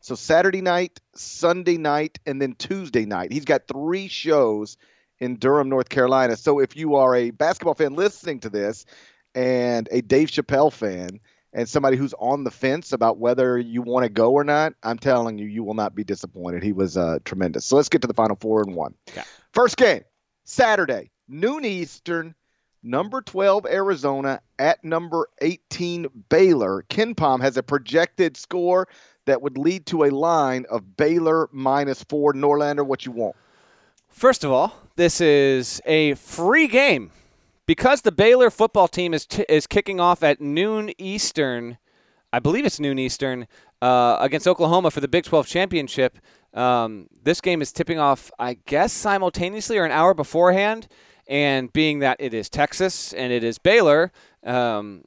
So 0.00 0.14
Saturday 0.14 0.62
night, 0.62 1.00
Sunday 1.14 1.76
night, 1.76 2.18
and 2.24 2.40
then 2.40 2.54
Tuesday 2.54 3.04
night. 3.04 3.32
He's 3.32 3.44
got 3.44 3.66
three 3.66 4.08
shows 4.08 4.78
in 5.18 5.36
Durham, 5.36 5.68
North 5.68 5.88
Carolina. 5.88 6.36
So 6.36 6.60
if 6.60 6.76
you 6.76 6.96
are 6.96 7.14
a 7.14 7.30
basketball 7.30 7.74
fan 7.74 7.94
listening 7.94 8.40
to 8.40 8.48
this 8.48 8.86
and 9.34 9.88
a 9.90 10.00
Dave 10.00 10.28
Chappelle 10.28 10.72
fan 10.72 11.20
and 11.52 11.68
somebody 11.68 11.96
who's 11.96 12.14
on 12.14 12.44
the 12.44 12.50
fence 12.50 12.92
about 12.92 13.18
whether 13.18 13.58
you 13.58 13.82
want 13.82 14.04
to 14.04 14.08
go 14.08 14.32
or 14.32 14.44
not, 14.44 14.74
I'm 14.82 14.98
telling 14.98 15.38
you, 15.38 15.46
you 15.46 15.64
will 15.64 15.74
not 15.74 15.94
be 15.94 16.04
disappointed. 16.04 16.62
He 16.62 16.72
was 16.72 16.96
uh, 16.96 17.18
tremendous. 17.24 17.64
So 17.64 17.76
let's 17.76 17.88
get 17.88 18.02
to 18.02 18.08
the 18.08 18.14
final 18.14 18.36
four 18.36 18.62
and 18.62 18.74
one. 18.74 18.94
Okay. 19.08 19.22
First 19.52 19.76
game, 19.76 20.02
Saturday, 20.44 21.10
noon 21.28 21.64
Eastern, 21.64 22.34
number 22.82 23.22
12 23.22 23.66
Arizona 23.66 24.40
at 24.58 24.82
number 24.84 25.28
18 25.40 26.06
Baylor. 26.28 26.84
KenPom 26.90 27.40
has 27.40 27.56
a 27.56 27.62
projected 27.62 28.36
score 28.36 28.88
that 29.26 29.42
would 29.42 29.58
lead 29.58 29.86
to 29.86 30.04
a 30.04 30.10
line 30.10 30.66
of 30.70 30.96
Baylor 30.96 31.48
minus 31.52 32.02
four. 32.04 32.32
Norlander, 32.32 32.84
what 32.84 33.06
you 33.06 33.12
want? 33.12 33.36
First 34.08 34.42
of 34.42 34.50
all, 34.50 34.74
this 34.96 35.20
is 35.20 35.80
a 35.86 36.14
free 36.14 36.66
game 36.66 37.10
because 37.68 38.00
the 38.00 38.10
Baylor 38.10 38.48
football 38.48 38.88
team 38.88 39.12
is 39.12 39.26
t- 39.26 39.44
is 39.46 39.66
kicking 39.66 40.00
off 40.00 40.22
at 40.22 40.40
noon 40.40 40.90
Eastern. 40.96 41.76
I 42.32 42.38
believe 42.40 42.64
it's 42.64 42.80
noon 42.80 42.98
Eastern 42.98 43.46
uh, 43.82 44.16
against 44.20 44.48
Oklahoma 44.48 44.90
for 44.90 45.00
the 45.00 45.06
Big 45.06 45.24
12 45.24 45.46
championship. 45.46 46.18
Um, 46.54 47.08
this 47.22 47.42
game 47.42 47.60
is 47.60 47.70
tipping 47.70 47.98
off, 47.98 48.30
I 48.38 48.54
guess, 48.64 48.92
simultaneously 48.92 49.76
or 49.76 49.84
an 49.84 49.92
hour 49.92 50.14
beforehand. 50.14 50.88
And 51.28 51.70
being 51.70 51.98
that 51.98 52.16
it 52.18 52.32
is 52.32 52.48
Texas 52.48 53.12
and 53.12 53.30
it 53.34 53.44
is 53.44 53.58
Baylor, 53.58 54.12
um, 54.44 55.04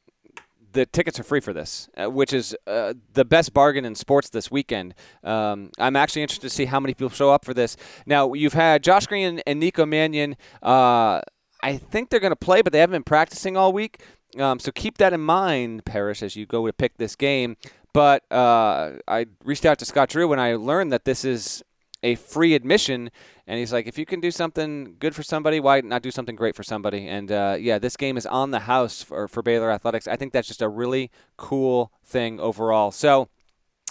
the 0.72 0.86
tickets 0.86 1.20
are 1.20 1.24
free 1.24 1.40
for 1.40 1.54
this, 1.54 1.90
uh, 1.98 2.12
which 2.12 2.32
is 2.32 2.56
uh, 2.68 2.94
the 3.14 3.26
best 3.26 3.56
bargain 3.56 3.86
in 3.86 3.96
sports 3.96 4.30
this 4.30 4.52
weekend. 4.52 4.94
Um, 5.24 5.72
I'm 5.80 5.96
actually 5.96 6.22
interested 6.22 6.48
to 6.48 6.54
see 6.54 6.66
how 6.66 6.80
many 6.80 6.94
people 6.94 7.10
show 7.10 7.32
up 7.32 7.44
for 7.44 7.56
this. 7.56 7.76
Now, 8.06 8.34
you've 8.34 8.54
had 8.54 8.84
Josh 8.84 9.08
Green 9.08 9.42
and 9.48 9.60
Nico 9.60 9.88
Mannion. 9.88 10.38
Uh, 10.62 11.22
I 11.64 11.78
think 11.78 12.10
they're 12.10 12.20
going 12.20 12.32
to 12.32 12.36
play, 12.36 12.62
but 12.62 12.74
they 12.74 12.80
haven't 12.80 12.94
been 12.94 13.04
practicing 13.04 13.56
all 13.56 13.72
week. 13.72 14.02
Um, 14.38 14.60
so 14.60 14.72
keep 14.72 14.98
that 14.98 15.14
in 15.14 15.22
mind, 15.22 15.86
Parrish, 15.86 16.24
as 16.24 16.36
you 16.36 16.46
go 16.46 16.66
to 16.66 16.74
pick 16.74 16.98
this 16.98 17.16
game. 17.16 17.58
But 17.94 18.24
uh, 18.32 18.94
I 19.08 19.28
reached 19.44 19.66
out 19.66 19.78
to 19.80 19.86
Scott 19.86 20.10
Drew 20.10 20.28
when 20.28 20.40
I 20.40 20.56
learned 20.56 20.92
that 20.94 21.06
this 21.06 21.26
is 21.26 21.64
a 22.04 22.16
free 22.16 22.56
admission, 22.56 23.12
and 23.46 23.60
he's 23.60 23.72
like, 23.72 23.86
if 23.86 23.98
you 23.98 24.06
can 24.06 24.20
do 24.20 24.32
something 24.32 24.96
good 24.98 25.14
for 25.14 25.24
somebody, 25.24 25.60
why 25.60 25.82
not 25.82 26.02
do 26.02 26.10
something 26.10 26.36
great 26.36 26.56
for 26.56 26.64
somebody? 26.64 27.08
And 27.08 27.32
uh, 27.32 27.58
yeah, 27.60 27.78
this 27.78 27.98
game 27.98 28.18
is 28.18 28.26
on 28.26 28.52
the 28.52 28.62
house 28.62 29.04
for, 29.04 29.28
for 29.28 29.44
Baylor 29.44 29.70
Athletics. 29.70 30.08
I 30.08 30.16
think 30.16 30.34
that's 30.34 30.48
just 30.48 30.62
a 30.62 30.70
really 30.70 31.12
cool 31.38 31.92
thing 32.04 32.40
overall. 32.40 32.92
So 32.92 33.28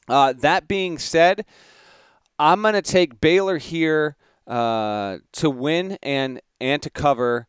uh, 0.09 0.33
that 0.39 0.67
being 0.67 0.99
said, 0.99 1.45
I'm 2.39 2.63
going 2.63 2.75
to 2.75 2.83
take 2.83 3.21
Baylor 3.21 3.59
here 3.59 4.17
uh, 4.47 5.19
to 5.33 5.51
win 5.51 5.99
and 6.03 6.41
and 6.61 6.83
to 6.83 6.91
cover. 6.91 7.47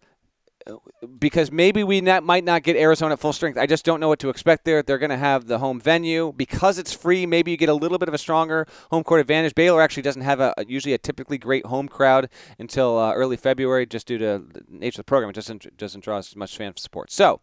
Because 1.20 1.52
maybe 1.52 1.84
we 1.84 2.02
not, 2.02 2.24
might 2.24 2.44
not 2.44 2.64
get 2.64 2.76
Arizona 2.76 3.14
at 3.14 3.20
full 3.20 3.34
strength. 3.34 3.58
I 3.58 3.66
just 3.66 3.86
don't 3.86 4.00
know 4.00 4.08
what 4.08 4.20
to 4.20 4.30
expect 4.30 4.66
there. 4.66 4.82
They're 4.84 4.98
going 4.98 5.10
to 5.10 5.18
have 5.18 5.48
the 5.48 5.60
home 5.60 5.80
venue 5.80 6.34
because 6.36 6.78
it's 6.78 6.94
free. 6.94 7.26
Maybe 7.26 7.52
you 7.52 7.58
get 7.58 7.70
a 7.70 7.74
little 7.74 7.98
bit 7.98 8.08
of 8.08 8.14
a 8.14 8.18
stronger 8.18 8.68
home 8.90 9.04
court 9.04 9.22
advantage. 9.22 9.56
Baylor 9.56 9.82
actually 9.82 10.04
doesn't 10.04 10.22
have 10.22 10.40
a, 10.40 10.54
usually 10.68 10.94
a 10.94 10.98
typically 10.98 11.38
great 11.38 11.66
home 11.66 11.88
crowd 11.88 12.30
until 12.60 12.98
uh, 12.98 13.14
early 13.14 13.38
February, 13.38 13.86
just 13.86 14.08
due 14.08 14.18
to 14.18 14.44
the 14.52 14.64
nature 14.70 15.02
of 15.02 15.06
the 15.06 15.10
program. 15.10 15.30
It 15.30 15.36
doesn't 15.36 15.78
doesn't 15.78 16.04
draw 16.04 16.18
as 16.18 16.36
much 16.36 16.58
fan 16.58 16.76
support. 16.78 17.12
So, 17.12 17.42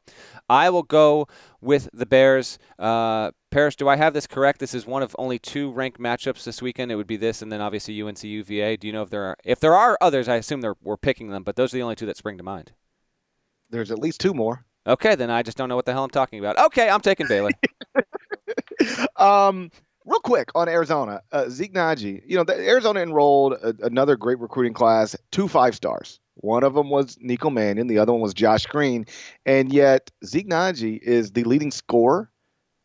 I 0.49 0.71
will 0.71 0.83
go 0.83 1.29
with 1.61 1.89
the 1.93 2.07
Bears. 2.07 2.59
Uh, 2.79 3.33
Parrish, 3.51 3.77
do 3.77 3.89
I 3.89 3.97
have 3.97 4.13
this 4.13 4.27
correct? 4.27 4.61
This 4.61 4.75
is 4.75 4.87
one 4.87 5.03
of 5.03 5.17
only 5.19 5.39
two 5.39 5.71
ranked 5.71 5.99
matchups 5.99 6.45
this 6.45 6.61
weekend. 6.61 6.93
It 6.93 6.97
would 6.97 7.07
be 7.07 7.17
this, 7.17 7.41
and 7.41 7.51
then 7.51 7.61
obviously 7.61 8.01
UNC 8.01 8.23
UVA. 8.23 8.77
Do 8.77 8.87
you 8.87 8.93
know 8.93 9.03
if 9.03 9.11
there 9.11 9.25
are 9.25 9.37
if 9.45 9.61
there 9.61 9.75
are 9.75 9.97
others? 10.01 10.29
I 10.29 10.37
assume 10.37 10.63
we're 10.83 10.97
picking 10.97 11.31
them, 11.31 11.43
but 11.43 11.57
those 11.57 11.73
are 11.73 11.79
the 11.79 11.83
only 11.83 11.97
two 11.97 12.07
that 12.07 12.17
spring 12.17 12.37
to 12.39 12.45
mind. 12.45 12.73
There's 13.71 13.91
at 13.91 13.99
least 13.99 14.21
two 14.21 14.35
more. 14.35 14.65
Okay, 14.87 15.15
then 15.15 15.31
I 15.31 15.43
just 15.43 15.59
don't 15.59 15.69
know 15.69 15.77
what 15.77 15.85
the 15.85 15.93
hell 15.93 16.05
I'm 16.05 16.11
talking 16.11 16.39
about. 16.39 16.59
Okay, 16.59 16.89
I'm 16.89 17.01
taking 17.01 17.27
Baylor. 17.29 17.51
um, 19.17 19.71
real 20.07 20.21
quick 20.21 20.51
on 20.55 20.69
Arizona, 20.69 21.21
uh, 21.31 21.49
Zeke 21.49 21.75
Nnaji. 21.75 22.23
You 22.27 22.37
know, 22.37 22.45
the, 22.45 22.55
Arizona 22.55 23.01
enrolled 23.01 23.53
a, 23.55 23.75
another 23.83 24.17
great 24.17 24.39
recruiting 24.39 24.73
class, 24.73 25.15
two 25.31 25.49
five 25.49 25.75
stars. 25.75 26.21
One 26.37 26.65
of 26.65 26.75
them 26.75 26.89
was 26.89 27.19
Nico 27.21 27.51
Mannion, 27.51 27.89
the 27.89 27.99
other 27.99 28.13
one 28.13 28.23
was 28.23 28.33
Josh 28.33 28.65
Green, 28.67 29.07
and 29.45 29.73
yet 29.73 30.11
Zeke 30.25 30.49
Nnaji 30.49 30.99
is 30.99 31.33
the 31.33 31.45
leading 31.45 31.71
scorer, 31.71 32.31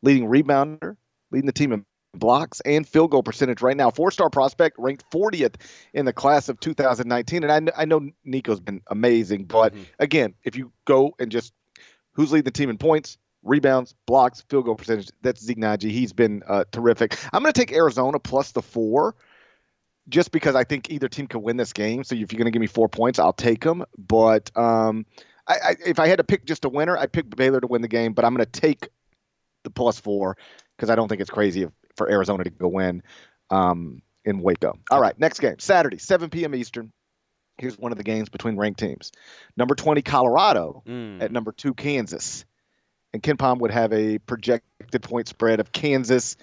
leading 0.02 0.28
rebounder, 0.28 0.98
leading 1.32 1.46
the 1.46 1.54
team 1.54 1.72
in 1.72 1.86
blocks 2.14 2.61
and 2.61 2.88
field 2.88 3.11
goal 3.11 3.24
percentage 3.24 3.61
right 3.61 3.78
now. 3.78 3.89
Four 3.89 4.11
star 4.11 4.30
prospect 4.30 4.78
ranked 4.80 5.09
40th 5.11 5.55
in 5.93 6.05
the 6.05 6.14
class 6.14 6.49
of 6.49 6.59
2019. 6.59 7.43
And 7.43 7.70
I, 7.70 7.82
I 7.82 7.86
know 7.86 8.09
Nico's 8.24 8.59
been 8.59 8.82
amazing, 8.88 9.45
but 9.45 9.74
mm-hmm. 9.74 9.84
again, 9.99 10.34
if 10.43 10.55
you 10.55 10.72
go 10.86 11.16
and 11.20 11.32
just 11.32 11.53
who's 12.14 12.32
leading 12.32 12.45
the 12.45 12.51
team 12.51 12.70
in 12.70 12.78
points, 12.78 13.18
rebounds, 13.43 13.95
blocks, 14.05 14.41
field 14.49 14.66
goal 14.66 14.76
percentage, 14.76 15.09
that's 15.22 15.43
Zeke 15.43 15.57
Nnaji. 15.57 15.91
He's 15.91 16.14
been 16.14 16.43
uh, 16.47 16.66
terrific. 16.72 17.18
I'm 17.34 17.41
going 17.41 17.53
to 17.53 17.59
take 17.59 17.72
Arizona 17.74 18.20
plus 18.20 18.51
the 18.51 18.61
four. 18.61 19.16
Just 20.09 20.34
because 20.34 20.53
I 20.53 20.66
think 20.66 20.89
either 20.89 21.07
team 21.07 21.28
can 21.28 21.41
win 21.43 21.55
this 21.55 21.72
game, 21.72 22.03
so 22.03 22.14
if 22.14 22.34
you're 22.34 22.38
going 22.38 22.43
to 22.43 22.51
give 22.51 22.59
me 22.59 22.68
four 22.68 22.89
points, 22.89 23.20
I'll 23.20 23.32
take 23.32 23.64
them. 23.64 23.86
But 23.97 24.51
um, 24.57 25.05
I, 25.47 25.53
I, 25.53 25.76
if 25.86 25.97
I 25.97 26.07
had 26.07 26.18
to 26.18 26.26
pick 26.26 26.43
just 26.43 26.66
a 26.66 26.70
winner, 26.70 26.97
I'd 26.97 27.14
pick 27.14 27.34
Baylor 27.34 27.61
to 27.61 27.68
win 27.68 27.82
the 27.82 27.88
game. 27.88 28.11
But 28.11 28.26
I'm 28.26 28.36
going 28.36 28.45
to 28.45 28.51
take 28.59 28.89
the 29.64 29.70
plus 29.70 30.01
four 30.01 30.36
because 30.76 30.89
I 30.89 30.95
don't 30.95 31.07
think 31.07 31.22
it's 31.22 31.30
crazy 31.30 31.64
if 31.64 31.70
for 31.98 32.10
Arizona 32.10 32.44
to 32.44 32.50
go 32.50 32.68
win 32.68 33.04
um, 33.50 34.02
in 34.26 34.41
Waco. 34.41 34.78
All 34.91 35.02
right, 35.02 35.18
next 35.20 35.39
game, 35.39 35.60
Saturday, 35.60 35.98
7 35.98 36.30
p.m. 36.30 36.56
Eastern. 36.56 36.91
Here's 37.58 37.78
one 37.78 37.91
of 37.91 37.98
the 37.98 38.04
games 38.04 38.30
between 38.30 38.58
ranked 38.58 38.80
teams. 38.80 39.12
Number 39.56 39.76
20, 39.76 40.02
Colorado 40.02 40.82
mm. 40.88 41.22
at 41.22 41.32
number 41.32 41.52
two, 41.52 41.74
Kansas. 41.74 42.46
And 43.14 43.22
KenPom 43.22 43.60
would 43.60 43.70
have 43.70 43.94
a 43.94 44.18
projected 44.20 45.04
point 45.04 45.28
spread 45.28 45.60
of 45.60 45.72
Kansas 45.72 46.36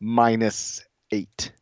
minus 0.00 0.82
eight. 1.12 1.52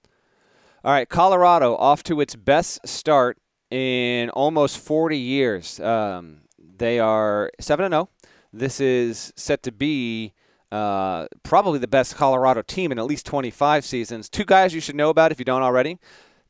All 0.85 0.93
right, 0.93 1.09
Colorado 1.09 1.75
off 1.77 2.05
to 2.05 2.21
its 2.21 2.37
best 2.37 2.87
start 2.87 3.39
in 3.71 4.31
almost 4.31 4.79
40 4.79 5.19
years. 5.19 5.81
Um, 5.81 6.43
they 6.59 7.01
are 7.01 7.51
7 7.59 7.91
0. 7.91 8.09
This 8.53 8.81
is 8.81 9.33
set 9.35 9.65
to 9.65 9.73
be 9.73 10.35
uh, 10.75 11.29
probably 11.45 11.79
the 11.79 11.87
best 11.87 12.17
Colorado 12.17 12.61
team 12.61 12.91
in 12.91 12.99
at 12.99 13.05
least 13.05 13.25
25 13.27 13.85
seasons. 13.85 14.29
Two 14.29 14.45
guys 14.45 14.75
you 14.75 14.81
should 14.81 14.97
know 14.97 15.09
about 15.09 15.31
if 15.31 15.39
you 15.39 15.45
don't 15.45 15.63
already. 15.63 15.99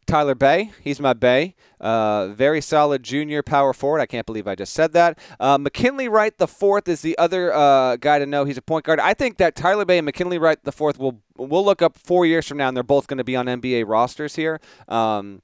Tyler 0.07 0.35
Bey, 0.35 0.71
he's 0.83 0.99
my 0.99 1.13
Bay. 1.13 1.55
Uh, 1.81 2.29
very 2.29 2.61
solid 2.63 3.03
junior 3.03 3.43
power 3.43 3.75
forward. 3.75 4.01
I 4.01 4.07
can't 4.07 4.25
believe 4.25 4.47
I 4.47 4.55
just 4.55 4.73
said 4.73 4.93
that. 4.93 5.19
Uh, 5.39 5.59
McKinley 5.59 6.09
Wright 6.09 6.37
the 6.37 6.49
fourth 6.49 6.89
is 6.89 7.03
the 7.03 7.17
other 7.19 7.53
uh, 7.53 7.97
guy 7.97 8.19
to 8.19 8.27
know. 8.27 8.45
He's 8.47 8.57
a 8.57 8.63
point 8.63 8.87
guard. 8.87 8.99
I 8.99 9.13
think 9.13 9.37
that 9.39 9.57
Tyler 9.57 9.85
Bey 9.85 9.99
and 9.99 10.05
McKinley 10.07 10.39
Wright 10.39 10.59
the 10.63 10.73
fourth 10.73 10.99
will 10.99 11.21
we'll 11.37 11.65
look 11.65 11.83
up 11.83 11.99
four 11.99 12.25
years 12.25 12.47
from 12.47 12.59
now, 12.59 12.69
and 12.69 12.77
they're 12.77 12.83
both 12.83 13.07
going 13.07 13.19
to 13.19 13.25
be 13.25 13.37
on 13.37 13.47
NBA 13.47 13.87
rosters 13.87 14.37
here. 14.37 14.61
Um, 14.89 15.43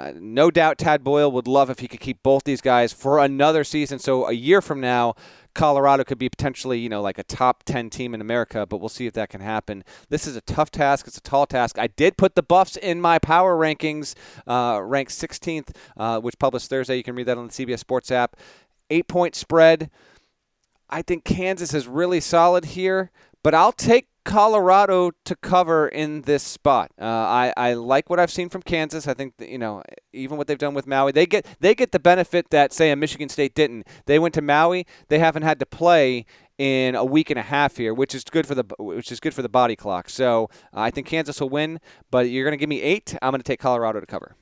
uh, 0.00 0.12
no 0.18 0.50
doubt 0.50 0.78
Tad 0.78 1.04
Boyle 1.04 1.30
would 1.30 1.46
love 1.46 1.68
if 1.68 1.80
he 1.80 1.88
could 1.88 2.00
keep 2.00 2.22
both 2.22 2.44
these 2.44 2.62
guys 2.62 2.92
for 2.92 3.18
another 3.18 3.64
season. 3.64 3.98
So 3.98 4.26
a 4.26 4.32
year 4.32 4.62
from 4.62 4.80
now, 4.80 5.14
Colorado 5.54 6.04
could 6.04 6.18
be 6.18 6.28
potentially, 6.28 6.78
you 6.78 6.88
know, 6.88 7.02
like 7.02 7.18
a 7.18 7.22
top 7.22 7.64
10 7.64 7.90
team 7.90 8.14
in 8.14 8.20
America, 8.20 8.64
but 8.64 8.78
we'll 8.78 8.88
see 8.88 9.06
if 9.06 9.12
that 9.14 9.28
can 9.28 9.42
happen. 9.42 9.84
This 10.08 10.26
is 10.26 10.36
a 10.36 10.40
tough 10.40 10.70
task. 10.70 11.06
It's 11.06 11.18
a 11.18 11.22
tall 11.22 11.46
task. 11.46 11.78
I 11.78 11.88
did 11.88 12.16
put 12.16 12.34
the 12.34 12.42
Buffs 12.42 12.76
in 12.76 13.00
my 13.00 13.18
power 13.18 13.56
rankings, 13.56 14.14
uh, 14.46 14.80
ranked 14.82 15.12
16th, 15.12 15.74
uh, 15.96 16.20
which 16.20 16.38
published 16.38 16.70
Thursday. 16.70 16.96
You 16.96 17.02
can 17.02 17.14
read 17.14 17.26
that 17.26 17.36
on 17.36 17.48
the 17.48 17.52
CBS 17.52 17.80
Sports 17.80 18.10
app. 18.10 18.36
Eight 18.88 19.06
point 19.06 19.34
spread. 19.34 19.90
I 20.88 21.02
think 21.02 21.24
Kansas 21.24 21.74
is 21.74 21.86
really 21.86 22.20
solid 22.20 22.64
here, 22.64 23.10
but 23.42 23.54
I'll 23.54 23.72
take 23.72 24.08
Colorado 24.24 25.12
to 25.24 25.36
cover 25.36 25.88
in 25.88 26.22
this 26.22 26.42
spot. 26.42 26.90
Uh, 27.00 27.04
I, 27.04 27.52
I 27.56 27.74
like 27.74 28.10
what 28.10 28.20
I've 28.20 28.30
seen 28.30 28.48
from 28.48 28.62
Kansas. 28.62 29.08
I 29.08 29.14
think 29.14 29.36
that, 29.38 29.48
you 29.48 29.58
know 29.58 29.82
even 30.12 30.36
what 30.36 30.46
they've 30.46 30.58
done 30.58 30.74
with 30.74 30.86
Maui, 30.86 31.12
they 31.12 31.26
get 31.26 31.46
they 31.60 31.74
get 31.74 31.92
the 31.92 32.00
benefit 32.00 32.50
that 32.50 32.72
say 32.72 32.90
a 32.90 32.96
Michigan 32.96 33.28
State 33.28 33.54
didn't. 33.54 33.86
They 34.06 34.18
went 34.18 34.34
to 34.34 34.42
Maui, 34.42 34.86
they 35.08 35.18
haven't 35.18 35.42
had 35.42 35.58
to 35.60 35.66
play 35.66 36.26
in 36.58 36.94
a 36.94 37.04
week 37.04 37.30
and 37.30 37.38
a 37.38 37.42
half 37.42 37.76
here, 37.76 37.94
which 37.94 38.14
is 38.14 38.24
good 38.24 38.46
for 38.46 38.54
the 38.54 38.64
which 38.78 39.10
is 39.10 39.20
good 39.20 39.34
for 39.34 39.42
the 39.42 39.48
body 39.48 39.76
clock. 39.76 40.10
So 40.10 40.50
uh, 40.74 40.80
I 40.80 40.90
think 40.90 41.06
Kansas 41.06 41.40
will 41.40 41.48
win, 41.48 41.80
but 42.10 42.28
you're 42.28 42.44
going 42.44 42.52
to 42.52 42.60
give 42.60 42.68
me 42.68 42.82
eight. 42.82 43.16
I'm 43.22 43.30
going 43.30 43.40
to 43.40 43.44
take 43.44 43.60
Colorado 43.60 44.00
to 44.00 44.06
cover. 44.06 44.36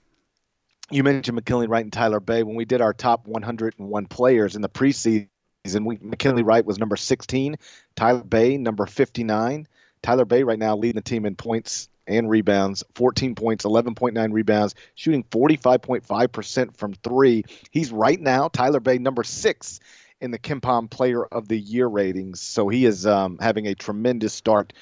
You 0.91 1.05
mentioned 1.05 1.35
McKinley 1.35 1.67
Wright 1.67 1.85
and 1.85 1.93
Tyler 1.93 2.19
Bey. 2.19 2.43
when 2.43 2.57
we 2.57 2.65
did 2.65 2.81
our 2.81 2.95
top 2.95 3.27
101 3.27 4.07
players 4.07 4.57
in 4.57 4.63
the 4.63 4.71
preseason 4.71 5.29
season. 5.69 5.85
We, 5.85 5.99
McKinley 6.01 6.43
Wright 6.43 6.65
was 6.65 6.79
number 6.79 6.97
16, 6.97 7.57
Tyler 7.95 8.25
Bey 8.25 8.57
number 8.57 8.87
59. 8.87 9.69
Tyler 10.03 10.25
Bey 10.25 10.43
right 10.45 10.59
now 10.59 10.77
leading 10.77 10.97
the 10.97 11.03
team 11.03 11.27
in 11.27 11.37
points 11.37 11.89
and 12.07 12.31
rebounds 12.31 12.85
14 12.95 13.35
points 13.35 13.67
11.9 13.67 14.33
rebounds 14.33 14.75
shooting 14.95 15.23
45.5% 15.25 16.75
from 16.75 16.95
three 16.95 17.45
he's 17.71 17.93
right 17.93 18.19
now 18.19 18.49
tyler 18.49 18.81
bey 18.81 18.97
number 18.97 19.23
six 19.23 19.79
in 20.19 20.31
the 20.31 20.39
KenPom 20.39 20.89
player 20.89 21.23
of 21.23 21.49
the 21.49 21.59
year 21.59 21.87
ratings 21.87 22.41
so 22.41 22.69
he 22.69 22.87
is 22.87 23.07
um, 23.07 23.37
having 23.39 23.67
a 23.67 23.75
tremendous 23.75 24.33
start 24.33 24.73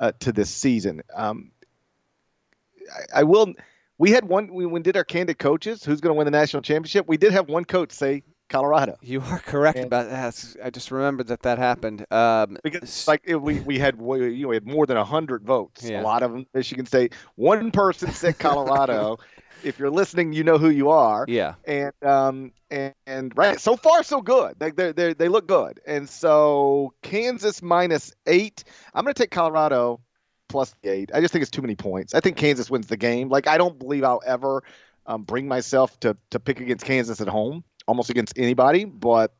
uh, 0.00 0.10
to 0.18 0.32
this 0.32 0.50
season 0.50 1.02
um, 1.14 1.52
I, 3.14 3.20
I, 3.20 3.22
will 3.22 3.54
we 3.96 4.10
had 4.10 4.24
one 4.24 4.52
we, 4.52 4.66
we 4.66 4.80
did 4.80 4.96
our 4.96 5.04
candid 5.04 5.38
coaches 5.38 5.84
who's 5.84 6.00
going 6.00 6.12
to 6.12 6.18
win 6.18 6.24
the 6.24 6.32
national 6.32 6.62
championship 6.62 7.06
we 7.06 7.16
did 7.16 7.30
have 7.30 7.48
one 7.48 7.64
coach 7.64 7.92
say 7.92 8.24
Colorado. 8.52 8.98
You 9.00 9.22
are 9.22 9.38
correct 9.38 9.78
and, 9.78 9.86
about 9.86 10.10
that. 10.10 10.56
I 10.62 10.70
just 10.70 10.90
remembered 10.90 11.28
that 11.28 11.42
that 11.42 11.58
happened. 11.58 12.06
Um, 12.12 12.58
because 12.62 13.08
like 13.08 13.26
we, 13.26 13.60
we 13.60 13.78
had 13.78 13.96
you 13.98 14.42
know 14.42 14.48
we 14.48 14.56
had 14.56 14.66
more 14.66 14.86
than 14.86 14.96
hundred 14.98 15.44
votes. 15.44 15.82
Yeah. 15.82 16.02
A 16.02 16.04
lot 16.04 16.22
of 16.22 16.32
them 16.32 16.46
Michigan 16.54 16.86
State. 16.86 17.14
One 17.34 17.70
person 17.70 18.12
said 18.12 18.38
Colorado. 18.38 19.18
if 19.64 19.78
you're 19.78 19.90
listening, 19.90 20.32
you 20.32 20.44
know 20.44 20.58
who 20.58 20.68
you 20.68 20.90
are. 20.90 21.24
Yeah. 21.28 21.54
And 21.64 21.92
um 22.02 22.52
and, 22.70 22.94
and 23.06 23.36
right 23.36 23.58
so 23.58 23.76
far 23.76 24.02
so 24.02 24.20
good. 24.20 24.58
They 24.58 24.70
they 24.70 24.92
they 24.92 25.14
they 25.14 25.28
look 25.28 25.46
good. 25.46 25.80
And 25.86 26.08
so 26.08 26.92
Kansas 27.02 27.62
minus 27.62 28.12
eight. 28.26 28.64
I'm 28.94 29.04
going 29.04 29.14
to 29.14 29.22
take 29.22 29.30
Colorado 29.30 30.00
plus 30.48 30.74
the 30.82 30.90
eight. 30.90 31.10
I 31.14 31.20
just 31.20 31.32
think 31.32 31.42
it's 31.42 31.50
too 31.50 31.62
many 31.62 31.74
points. 31.74 32.14
I 32.14 32.20
think 32.20 32.36
Kansas 32.36 32.70
wins 32.70 32.86
the 32.86 32.96
game. 32.96 33.28
Like 33.28 33.46
I 33.46 33.56
don't 33.56 33.78
believe 33.78 34.04
I'll 34.04 34.22
ever 34.26 34.62
um, 35.06 35.22
bring 35.22 35.48
myself 35.48 35.98
to 36.00 36.16
to 36.30 36.38
pick 36.38 36.60
against 36.60 36.84
Kansas 36.84 37.20
at 37.20 37.28
home 37.28 37.64
almost 37.86 38.10
against 38.10 38.38
anybody. 38.38 38.84
But 38.84 39.34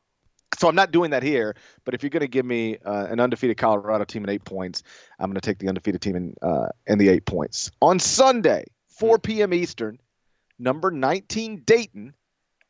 so 0.59 0.68
I'm 0.68 0.74
not 0.74 0.90
doing 0.93 1.11
that 1.11 1.22
here. 1.22 1.55
But 1.84 1.95
if 1.95 2.03
you're 2.03 2.11
going 2.11 2.20
to 2.20 2.28
give 2.28 2.47
me 2.47 2.78
uh, 2.84 3.07
an 3.11 3.20
undefeated 3.20 3.57
Colorado 3.57 4.05
team 4.05 4.24
in 4.24 4.30
eight 4.30 4.45
points, 4.45 4.82
I'm 5.18 5.26
going 5.26 5.40
to 5.40 5.40
take 5.40 5.59
the 5.59 5.68
undefeated 5.68 6.01
team 6.01 6.16
in 6.16 6.34
uh, 6.43 6.68
in 6.86 6.99
the 6.99 7.09
eight 7.09 7.26
points 7.26 7.70
on 7.80 7.99
Sunday, 7.99 8.64
4 8.88 9.18
p.m. 9.18 9.55
Eastern. 9.55 9.99
Number 10.59 10.90
19 10.93 11.62
Dayton 11.64 12.14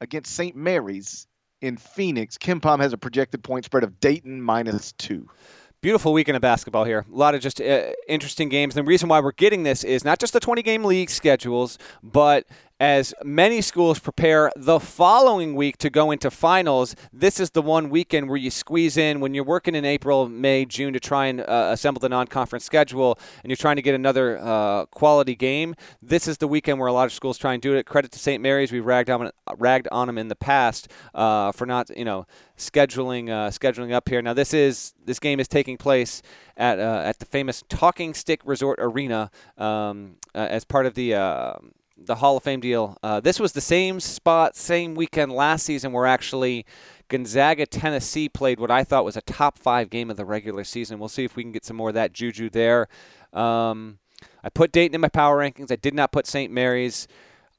against 0.01 0.35
St. 0.35 0.57
Mary's 0.57 1.27
in 1.61 1.77
Phoenix. 1.77 2.39
KenPom 2.39 2.81
has 2.81 2.93
a 2.93 2.99
projected 2.99 3.43
point 3.43 3.65
spread 3.65 3.85
of 3.85 4.01
Dayton 4.01 4.41
minus 4.41 4.93
two. 4.93 5.29
Beautiful 5.81 6.13
weekend 6.13 6.37
of 6.37 6.43
basketball 6.43 6.85
here. 6.85 7.05
A 7.13 7.17
lot 7.17 7.35
of 7.35 7.41
just 7.41 7.61
uh, 7.61 7.91
interesting 8.07 8.49
games. 8.49 8.77
And 8.77 8.87
the 8.87 8.89
reason 8.89 9.09
why 9.09 9.21
we're 9.21 9.33
getting 9.33 9.65
this 9.65 9.83
is 9.83 10.05
not 10.05 10.21
just 10.21 10.33
the 10.33 10.41
20 10.41 10.63
game 10.63 10.85
league 10.85 11.11
schedules, 11.11 11.77
but 12.03 12.47
as 12.83 13.15
many 13.23 13.61
schools 13.61 14.01
prepare 14.01 14.51
the 14.57 14.81
following 14.81 15.55
week 15.55 15.77
to 15.77 15.89
go 15.89 16.11
into 16.11 16.29
finals. 16.33 16.97
This 17.13 17.39
is 17.39 17.51
the 17.51 17.63
one 17.63 17.91
weekend 17.91 18.29
where 18.29 18.37
you 18.37 18.51
squeeze 18.51 18.97
in 18.97 19.21
when 19.21 19.35
you're 19.35 19.45
working 19.45 19.77
in 19.77 19.85
April, 19.85 20.29
May, 20.29 20.65
June 20.65 20.93
to 20.93 20.99
try 20.99 21.27
and 21.27 21.43
uh, 21.43 21.69
assemble 21.71 22.01
the 22.01 22.09
non 22.09 22.27
conference 22.27 22.65
schedule 22.65 23.21
and 23.45 23.51
you're 23.51 23.57
trying 23.57 23.77
to 23.77 23.83
get 23.83 23.95
another 23.95 24.37
uh, 24.43 24.87
quality 24.87 25.37
game. 25.37 25.77
This 26.03 26.27
is 26.27 26.39
the 26.39 26.49
weekend 26.49 26.81
where 26.81 26.89
a 26.89 26.93
lot 26.93 27.05
of 27.05 27.13
schools 27.13 27.39
try 27.39 27.53
and 27.53 27.63
do 27.63 27.73
it. 27.77 27.87
Credit 27.87 28.11
to 28.11 28.19
St. 28.19 28.43
Mary's. 28.43 28.73
We've 28.73 28.85
ragged 28.85 29.11
on, 29.11 29.31
ragged 29.59 29.87
on 29.93 30.09
them 30.09 30.19
in 30.19 30.27
the 30.27 30.35
past 30.35 30.89
uh, 31.15 31.53
for 31.53 31.67
not, 31.67 31.97
you 31.97 32.05
know, 32.05 32.27
scheduling 32.57 33.31
uh, 33.31 33.51
scheduling 33.51 33.93
up 33.93 34.09
here. 34.09 34.21
Now 34.21 34.35
this 34.35 34.53
is 34.53 34.93
this 35.05 35.21
game 35.21 35.39
is 35.39 35.47
taking 35.47 35.77
place 35.77 36.21
at 36.57 36.81
uh, 36.81 37.03
at 37.05 37.21
the 37.21 37.27
famous 37.27 37.63
Talking 37.69 38.13
Stick 38.13 38.41
Resort 38.45 38.81
Arena 38.83 39.31
um, 39.57 40.17
uh, 40.35 40.49
as 40.51 40.65
part 40.65 40.87
of 40.87 40.95
the 40.95 41.15
the 42.07 42.17
Hall 42.17 42.37
of 42.37 42.43
Fame 42.43 42.61
deal. 42.61 42.97
Uh, 43.03 43.21
this 43.21 43.41
was 43.41 43.53
the 43.53 43.61
same 43.61 44.01
spot, 44.01 44.57
same 44.57 44.95
weekend 44.95 45.33
last 45.33 45.65
season 45.65 45.93
where 45.93 46.07
actually 46.07 46.67
Gonzaga, 47.09 47.67
Tennessee 47.67 48.29
played 48.29 48.59
what 48.59 48.71
I 48.71 48.85
thought 48.85 49.05
was 49.05 49.17
a 49.17 49.23
top 49.23 49.59
five 49.59 49.91
game 49.91 50.11
of 50.11 50.17
the 50.17 50.25
regular 50.25 50.65
season. 50.65 50.99
We'll 50.99 51.09
see 51.09 51.25
if 51.25 51.37
we 51.37 51.43
can 51.43 51.53
get 51.53 51.65
some 51.65 51.77
more 51.77 51.91
of 51.91 51.95
that 51.95 52.13
juju 52.13 52.51
there. 52.51 52.89
Um, 53.33 53.99
I 54.43 54.49
put 54.49 54.73
Dayton 54.73 54.95
in 54.95 55.01
my 55.01 55.09
power 55.09 55.39
rankings. 55.39 55.71
I 55.71 55.77
did 55.77 55.95
not 55.95 56.13
put 56.13 56.27
St. 56.27 56.53
Mary's. 56.53 57.07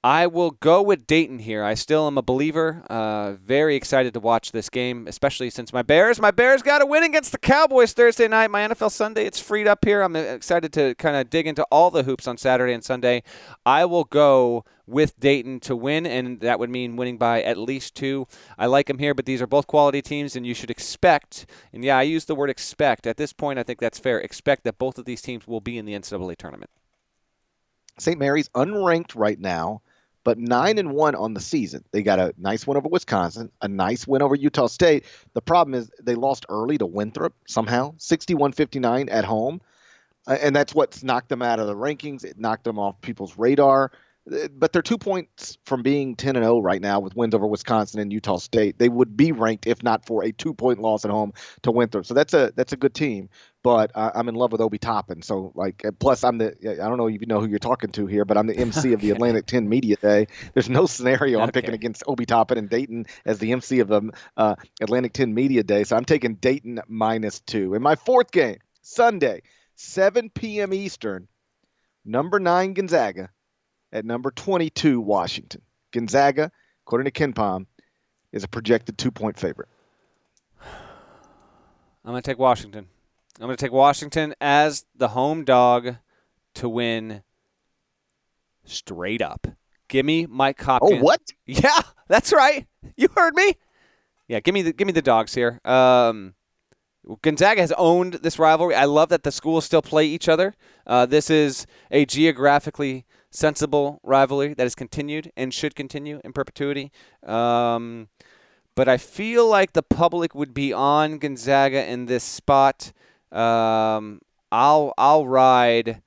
I 0.05 0.27
will 0.27 0.51
go 0.51 0.81
with 0.81 1.07
Dayton 1.07 1.39
here. 1.39 1.63
I 1.63 1.75
still 1.75 2.07
am 2.07 2.17
a 2.17 2.21
believer. 2.21 2.83
Uh, 2.89 3.33
very 3.41 3.77
excited 3.77 4.13
to 4.15 4.19
watch 4.19 4.51
this 4.51 4.69
game, 4.69 5.07
especially 5.07 5.49
since 5.49 5.71
my 5.71 5.81
Bears, 5.81 6.19
my 6.19 6.31
Bears 6.31 6.61
got 6.61 6.81
a 6.81 6.85
win 6.85 7.03
against 7.03 7.31
the 7.31 7.37
Cowboys 7.37 7.93
Thursday 7.93 8.27
night. 8.27 8.51
My 8.51 8.67
NFL 8.67 8.91
Sunday, 8.91 9.25
it's 9.25 9.39
freed 9.39 9.65
up 9.65 9.85
here. 9.85 10.01
I'm 10.01 10.17
excited 10.17 10.73
to 10.73 10.93
kind 10.95 11.15
of 11.15 11.29
dig 11.29 11.47
into 11.47 11.63
all 11.71 11.89
the 11.89 12.03
hoops 12.03 12.27
on 12.27 12.37
Saturday 12.37 12.73
and 12.73 12.83
Sunday. 12.83 13.23
I 13.65 13.85
will 13.85 14.03
go 14.03 14.65
with 14.85 15.17
Dayton 15.21 15.61
to 15.61 15.73
win, 15.73 16.05
and 16.05 16.41
that 16.41 16.59
would 16.59 16.69
mean 16.69 16.97
winning 16.97 17.17
by 17.17 17.41
at 17.41 17.57
least 17.57 17.95
two. 17.95 18.27
I 18.57 18.65
like 18.65 18.87
them 18.87 18.99
here, 18.99 19.13
but 19.13 19.25
these 19.25 19.41
are 19.41 19.47
both 19.47 19.67
quality 19.67 20.01
teams, 20.01 20.35
and 20.35 20.45
you 20.45 20.53
should 20.53 20.69
expect, 20.69 21.45
and 21.71 21.81
yeah, 21.81 21.97
I 21.97 22.01
use 22.01 22.25
the 22.25 22.35
word 22.35 22.49
expect. 22.49 23.07
At 23.07 23.15
this 23.15 23.31
point, 23.31 23.57
I 23.57 23.63
think 23.63 23.79
that's 23.79 23.99
fair. 23.99 24.19
Expect 24.19 24.65
that 24.65 24.77
both 24.77 24.97
of 24.97 25.05
these 25.05 25.21
teams 25.21 25.47
will 25.47 25.61
be 25.61 25.77
in 25.77 25.85
the 25.85 25.93
NCAA 25.93 26.35
tournament. 26.35 26.71
St. 27.97 28.19
Mary's 28.19 28.49
unranked 28.49 29.15
right 29.15 29.39
now 29.39 29.81
but 30.23 30.37
nine 30.37 30.77
and 30.77 30.91
one 30.91 31.15
on 31.15 31.33
the 31.33 31.39
season. 31.39 31.83
They 31.91 32.01
got 32.01 32.19
a 32.19 32.33
nice 32.37 32.65
win 32.65 32.77
over 32.77 32.89
Wisconsin, 32.89 33.51
a 33.61 33.67
nice 33.67 34.07
win 34.07 34.21
over 34.21 34.35
Utah 34.35 34.67
State. 34.67 35.05
The 35.33 35.41
problem 35.41 35.73
is 35.73 35.91
they 36.01 36.15
lost 36.15 36.45
early 36.49 36.77
to 36.77 36.85
Winthrop 36.85 37.33
somehow, 37.47 37.95
61 37.97 38.53
59 38.53 39.09
at 39.09 39.25
home. 39.25 39.61
Uh, 40.25 40.37
and 40.41 40.55
that's 40.55 40.73
what's 40.73 41.03
knocked 41.03 41.29
them 41.29 41.41
out 41.41 41.59
of 41.59 41.67
the 41.67 41.75
rankings. 41.75 42.23
It 42.23 42.39
knocked 42.39 42.63
them 42.63 42.79
off 42.79 42.99
people's 43.01 43.37
radar 43.37 43.91
but 44.25 44.71
they're 44.71 44.81
two 44.81 44.97
points 44.97 45.57
from 45.65 45.83
being 45.83 46.15
10 46.15 46.37
and 46.37 46.45
0 46.45 46.59
right 46.61 46.81
now 46.81 46.99
with 47.01 47.15
wins 47.15 47.35
over 47.35 47.45
Wisconsin 47.45 47.99
and 47.99 48.11
Utah 48.11 48.37
State. 48.37 48.79
They 48.79 48.87
would 48.87 49.17
be 49.17 49.33
ranked 49.33 49.67
if 49.67 49.83
not 49.83 50.05
for 50.05 50.23
a 50.23 50.31
two 50.31 50.53
point 50.53 50.79
loss 50.79 51.03
at 51.03 51.11
home 51.11 51.33
to 51.63 51.71
Winthrop. 51.71 52.05
So 52.05 52.13
that's 52.13 52.33
a 52.33 52.53
that's 52.55 52.71
a 52.71 52.77
good 52.77 52.93
team. 52.93 53.29
But 53.63 53.91
uh, 53.95 54.11
I'm 54.15 54.29
in 54.29 54.35
love 54.35 54.51
with 54.51 54.61
Obi 54.61 54.77
Toppin. 54.77 55.21
So 55.21 55.51
like, 55.55 55.83
plus 55.99 56.23
I'm 56.23 56.37
the 56.37 56.55
I 56.63 56.87
don't 56.87 56.97
know 56.97 57.07
if 57.07 57.19
you 57.19 57.27
know 57.27 57.41
who 57.41 57.47
you're 57.47 57.59
talking 57.59 57.91
to 57.93 58.05
here, 58.07 58.23
but 58.23 58.37
I'm 58.37 58.47
the 58.47 58.55
MC 58.55 58.93
of 58.93 59.01
the 59.01 59.09
Atlantic 59.11 59.45
10 59.45 59.67
Media 59.67 59.97
Day. 59.97 60.27
There's 60.53 60.69
no 60.69 60.85
scenario 60.85 61.41
I'm 61.41 61.51
picking 61.51 61.73
against 61.73 62.03
Obi 62.07 62.25
Toppin 62.25 62.57
and 62.57 62.69
Dayton 62.69 63.05
as 63.25 63.39
the 63.39 63.51
MC 63.51 63.79
of 63.79 63.89
the 63.89 64.09
uh, 64.37 64.55
Atlantic 64.81 65.13
10 65.13 65.33
Media 65.33 65.63
Day. 65.63 65.83
So 65.83 65.97
I'm 65.97 66.05
taking 66.05 66.35
Dayton 66.35 66.79
minus 66.87 67.41
two. 67.41 67.73
In 67.73 67.81
my 67.81 67.95
fourth 67.95 68.31
game, 68.31 68.57
Sunday, 68.81 69.41
7 69.75 70.29
p.m. 70.29 70.73
Eastern, 70.73 71.27
number 72.05 72.39
nine 72.39 72.73
Gonzaga 72.73 73.29
at 73.93 74.03
number 74.03 74.31
22, 74.31 74.99
Washington. 74.99 75.61
Gonzaga, 75.93 76.51
according 76.85 77.09
to 77.09 77.11
KenPom, 77.11 77.67
is 78.33 78.43
a 78.43 78.47
projected 78.47 78.97
two 78.97 79.11
point 79.11 79.39
favorite. 79.39 79.69
I'm 80.61 82.11
going 82.11 82.21
to 82.21 82.29
take 82.29 82.39
Washington. 82.39 82.87
I'm 83.39 83.45
going 83.45 83.55
to 83.55 83.63
take 83.63 83.71
Washington 83.71 84.33
as 84.41 84.85
the 84.95 85.09
home 85.09 85.45
dog 85.45 85.95
to 86.55 86.67
win 86.67 87.23
straight 88.65 89.21
up. 89.21 89.47
Give 89.87 90.05
me 90.05 90.25
Mike 90.25 90.61
Hopkins. 90.61 90.99
Oh, 90.99 91.03
what? 91.03 91.21
Yeah, 91.45 91.81
that's 92.07 92.33
right. 92.33 92.67
You 92.97 93.07
heard 93.15 93.35
me. 93.35 93.53
Yeah, 94.27 94.39
give 94.39 94.53
me 94.53 94.63
the 94.63 94.73
give 94.73 94.87
me 94.87 94.93
the 94.93 95.01
dogs 95.01 95.35
here. 95.35 95.59
Um, 95.65 96.33
Gonzaga 97.21 97.61
has 97.61 97.73
owned 97.73 98.13
this 98.15 98.39
rivalry. 98.39 98.75
I 98.75 98.85
love 98.85 99.09
that 99.09 99.23
the 99.23 99.31
schools 99.31 99.65
still 99.65 99.81
play 99.81 100.05
each 100.05 100.29
other. 100.29 100.55
Uh, 100.87 101.05
this 101.05 101.29
is 101.29 101.67
a 101.91 102.05
geographically 102.05 103.05
sensible 103.33 103.99
rivalry 104.03 104.53
that 104.53 104.63
has 104.63 104.75
continued 104.75 105.31
and 105.35 105.53
should 105.53 105.75
continue 105.75 106.21
in 106.23 106.31
perpetuity. 106.31 106.91
Um, 107.25 108.07
but 108.75 108.87
I 108.87 108.97
feel 108.97 109.47
like 109.47 109.73
the 109.73 109.83
public 109.83 110.33
would 110.33 110.53
be 110.53 110.71
on 110.71 111.17
Gonzaga 111.17 111.85
in 111.89 112.05
this 112.05 112.23
spot. 112.23 112.93
Um, 113.31 114.21
I'll 114.51 114.93
I'll 114.97 115.27
ride 115.27 116.01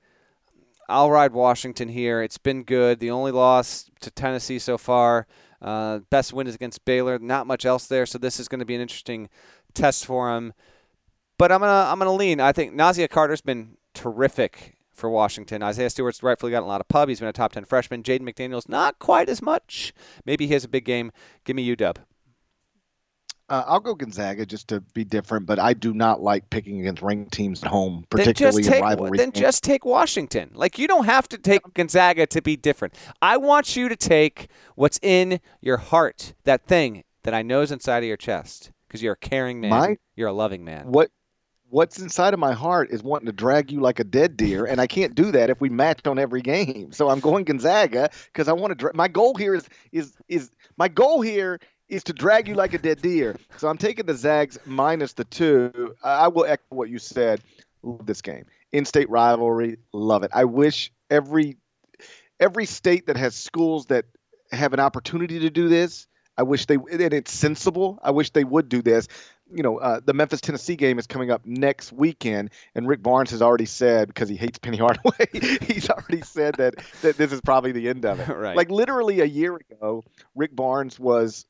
I'll 0.89 1.11
ride 1.11 1.33
Washington 1.33 1.89
here. 1.89 2.21
It's 2.21 2.37
been 2.37 2.63
good. 2.63 2.99
The 2.99 3.11
only 3.11 3.31
loss 3.31 3.89
to 4.01 4.09
Tennessee 4.09 4.59
so 4.59 4.77
far. 4.77 5.27
Uh, 5.61 5.99
best 6.09 6.33
win 6.33 6.47
is 6.47 6.55
against 6.55 6.85
Baylor. 6.85 7.19
Not 7.19 7.47
much 7.47 7.65
else 7.65 7.87
there, 7.87 8.05
so 8.05 8.17
this 8.17 8.39
is 8.39 8.47
going 8.47 8.59
to 8.59 8.65
be 8.65 8.75
an 8.75 8.81
interesting 8.81 9.27
test 9.73 10.05
for 10.05 10.35
him. 10.35 10.53
But 11.37 11.51
I'm 11.51 11.59
gonna 11.59 11.91
I'm 11.91 11.99
gonna 11.99 12.13
lean. 12.13 12.39
I 12.39 12.51
think 12.51 12.73
Nahziah 12.73 13.09
Carter's 13.09 13.41
been 13.41 13.77
terrific 13.93 14.76
for 14.97 15.09
Washington. 15.09 15.63
Isaiah 15.63 15.89
Stewart's 15.89 16.23
rightfully 16.23 16.51
gotten 16.51 16.65
a 16.65 16.67
lot 16.67 16.81
of 16.81 16.87
pub. 16.87 17.07
He's 17.07 17.19
been 17.19 17.29
a 17.29 17.33
top 17.33 17.53
10 17.53 17.65
freshman. 17.65 18.03
Jaden 18.03 18.21
McDaniels, 18.21 18.67
not 18.67 18.99
quite 18.99 19.29
as 19.29 19.41
much. 19.41 19.93
Maybe 20.25 20.47
he 20.47 20.53
has 20.53 20.63
a 20.63 20.67
big 20.67 20.85
game. 20.85 21.11
Give 21.45 21.55
me 21.55 21.75
UW. 21.75 21.95
Uh, 23.49 23.63
I'll 23.65 23.79
go 23.79 23.95
Gonzaga 23.95 24.45
just 24.45 24.67
to 24.69 24.81
be 24.81 25.05
different, 25.05 25.45
but 25.45 25.57
I 25.57 25.73
do 25.73 25.93
not 25.93 26.21
like 26.21 26.49
picking 26.49 26.81
against 26.81 27.01
ranked 27.01 27.31
teams 27.31 27.63
at 27.63 27.69
home, 27.69 28.05
particularly 28.09 28.61
take, 28.61 28.75
in 28.75 28.81
rivalry. 28.81 29.17
Then 29.17 29.31
just 29.31 29.63
take 29.63 29.85
Washington. 29.85 30.51
Like 30.53 30.77
you 30.77 30.85
don't 30.85 31.05
have 31.05 31.29
to 31.29 31.37
take 31.37 31.61
Gonzaga 31.73 32.27
to 32.27 32.41
be 32.41 32.57
different. 32.57 32.93
I 33.21 33.37
want 33.37 33.77
you 33.77 33.87
to 33.87 33.95
take 33.95 34.49
what's 34.75 34.99
in 35.01 35.39
your 35.61 35.77
heart, 35.77 36.33
that 36.43 36.65
thing 36.65 37.05
that 37.23 37.33
I 37.33 37.41
know 37.41 37.61
is 37.61 37.71
inside 37.71 37.99
of 37.99 38.07
your 38.07 38.17
chest, 38.17 38.71
because 38.87 39.01
you're 39.01 39.13
a 39.13 39.17
caring 39.17 39.61
man. 39.61 39.69
My, 39.69 39.97
you're 40.17 40.27
a 40.27 40.33
loving 40.33 40.65
man. 40.65 40.87
What 40.87 41.11
what's 41.69 41.99
inside 41.99 42.33
of 42.33 42.39
my 42.39 42.53
heart 42.53 42.89
is 42.91 43.03
wanting 43.03 43.25
to 43.27 43.31
drag 43.31 43.71
you 43.71 43.79
like 43.79 43.99
a 43.99 44.03
dead 44.03 44.37
deer, 44.37 44.65
and 44.65 44.79
I 44.79 44.87
can't 44.87 45.15
do 45.15 45.31
that 45.31 45.49
if 45.49 45.59
we 45.59 45.69
match 45.69 46.05
on 46.05 46.19
every 46.19 46.41
game. 46.41 46.91
So 46.91 47.09
I'm 47.09 47.19
going 47.19 47.45
Gonzaga 47.45 48.09
because 48.27 48.47
I 48.47 48.53
want 48.53 48.71
to. 48.71 48.75
Dra- 48.75 48.95
my 48.95 49.07
goal 49.07 49.35
here 49.35 49.55
is 49.55 49.67
is 49.91 50.13
is 50.27 50.51
my 50.77 50.87
goal 50.87 51.21
here 51.21 51.59
is 51.89 52.03
to 52.03 52.13
drag 52.13 52.47
you 52.47 52.55
like 52.55 52.73
a 52.73 52.77
dead 52.77 53.01
deer. 53.01 53.35
So 53.57 53.67
I'm 53.67 53.77
taking 53.77 54.05
the 54.05 54.13
Zags 54.13 54.57
minus 54.65 55.13
the 55.13 55.23
two. 55.23 55.95
I 56.03 56.27
will 56.27 56.45
echo 56.45 56.63
what 56.69 56.89
you 56.89 56.99
said. 56.99 57.41
Love 57.83 58.05
this 58.05 58.21
game. 58.21 58.45
In-state 58.73 59.09
rivalry, 59.09 59.77
love 59.93 60.23
it. 60.23 60.31
I 60.33 60.45
wish 60.45 60.91
every 61.09 61.57
every 62.39 62.65
state 62.65 63.07
that 63.07 63.17
has 63.17 63.35
schools 63.35 63.87
that 63.87 64.05
have 64.51 64.73
an 64.73 64.79
opportunity 64.79 65.39
to 65.39 65.49
do 65.49 65.69
this. 65.69 66.07
I 66.37 66.43
wish 66.43 66.65
they 66.65 66.75
and 66.75 67.13
it's 67.13 67.31
sensible. 67.31 67.99
I 68.03 68.11
wish 68.11 68.31
they 68.31 68.43
would 68.43 68.69
do 68.69 68.81
this 68.81 69.07
you 69.53 69.63
know, 69.63 69.77
uh, 69.77 69.99
the 70.03 70.13
Memphis 70.13 70.41
Tennessee 70.41 70.75
game 70.75 70.99
is 70.99 71.07
coming 71.07 71.31
up 71.31 71.45
next 71.45 71.91
weekend, 71.91 72.51
and 72.75 72.87
Rick 72.87 73.01
Barnes 73.01 73.31
has 73.31 73.41
already 73.41 73.65
said 73.65 74.07
because 74.07 74.29
he 74.29 74.35
hates 74.35 74.59
Penny 74.59 74.77
Hardaway, 74.77 75.27
he's 75.61 75.89
already 75.89 76.21
said 76.21 76.55
that 76.55 76.75
that 77.01 77.17
this 77.17 77.31
is 77.31 77.41
probably 77.41 77.71
the 77.71 77.89
end 77.89 78.05
of 78.05 78.19
it. 78.19 78.27
right. 78.35 78.55
Like 78.55 78.69
literally 78.69 79.21
a 79.21 79.25
year 79.25 79.55
ago, 79.55 80.03
Rick 80.35 80.55
Barnes 80.55 80.99
was 80.99 81.45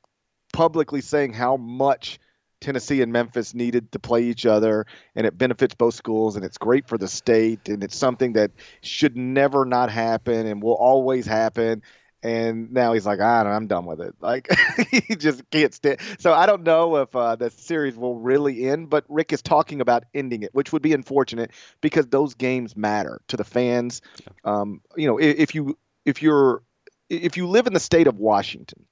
publicly 0.54 1.02
saying 1.02 1.34
how 1.34 1.58
much 1.58 2.20
Tennessee 2.60 3.02
and 3.02 3.12
Memphis 3.12 3.54
needed 3.54 3.91
to 3.91 4.00
play 4.00 4.24
each 4.24 4.45
other, 4.45 4.86
and 5.16 5.28
it 5.28 5.38
benefits 5.38 5.76
both 5.76 5.93
schools, 5.93 6.36
and 6.36 6.43
it's 6.43 6.58
great 6.58 6.88
for 6.88 6.98
the 6.98 7.08
state, 7.08 7.70
and 7.70 7.84
it's 7.84 7.95
something 7.95 8.34
that 8.34 8.52
should 8.82 9.16
never 9.16 9.66
not 9.66 9.91
happen 9.91 10.48
and 10.48 10.62
will 10.62 10.74
always 10.74 11.26
happen 11.26 11.84
and 12.24 12.72
now 12.72 12.93
he's 12.93 13.05
like, 13.05 13.20
I 13.20 13.43
don't, 13.43 13.53
I'm 13.53 13.68
done 13.68 13.86
with 13.86 14.01
it. 14.01 14.15
Like 14.20 14.49
he 14.91 15.15
just 15.15 15.49
can't 15.51 15.74
stand. 15.74 15.99
So 16.20 16.34
I 16.34 16.45
don't 16.45 16.63
know 16.63 16.97
if 16.97 17.15
uh, 17.15 17.36
the 17.36 17.49
series 17.51 17.95
will 17.95 18.15
really 18.15 18.68
end, 18.68 18.89
but 18.89 19.05
Rick 19.07 19.34
is 19.34 19.41
talking 19.41 19.82
about 19.82 20.05
ending 20.13 20.43
it, 20.43 20.53
which 20.53 20.74
would 20.74 20.82
be 20.82 20.93
unfortunate 20.93 21.51
because 21.82 22.07
those 22.07 22.34
games 22.34 22.76
matter 22.76 23.22
to 23.28 23.38
the 23.38 23.43
fans. 23.43 24.01
Um, 24.43 24.82
you 24.95 25.07
know, 25.07 25.18
if, 25.18 25.38
if 25.38 25.55
you 25.55 25.78
if 26.05 26.22
you're 26.22 26.63
if 27.09 27.38
you 27.38 27.47
live 27.47 27.68
in 27.68 27.74
the 27.74 27.80
state 27.80 28.07
of 28.07 28.18
Washington, 28.18 28.86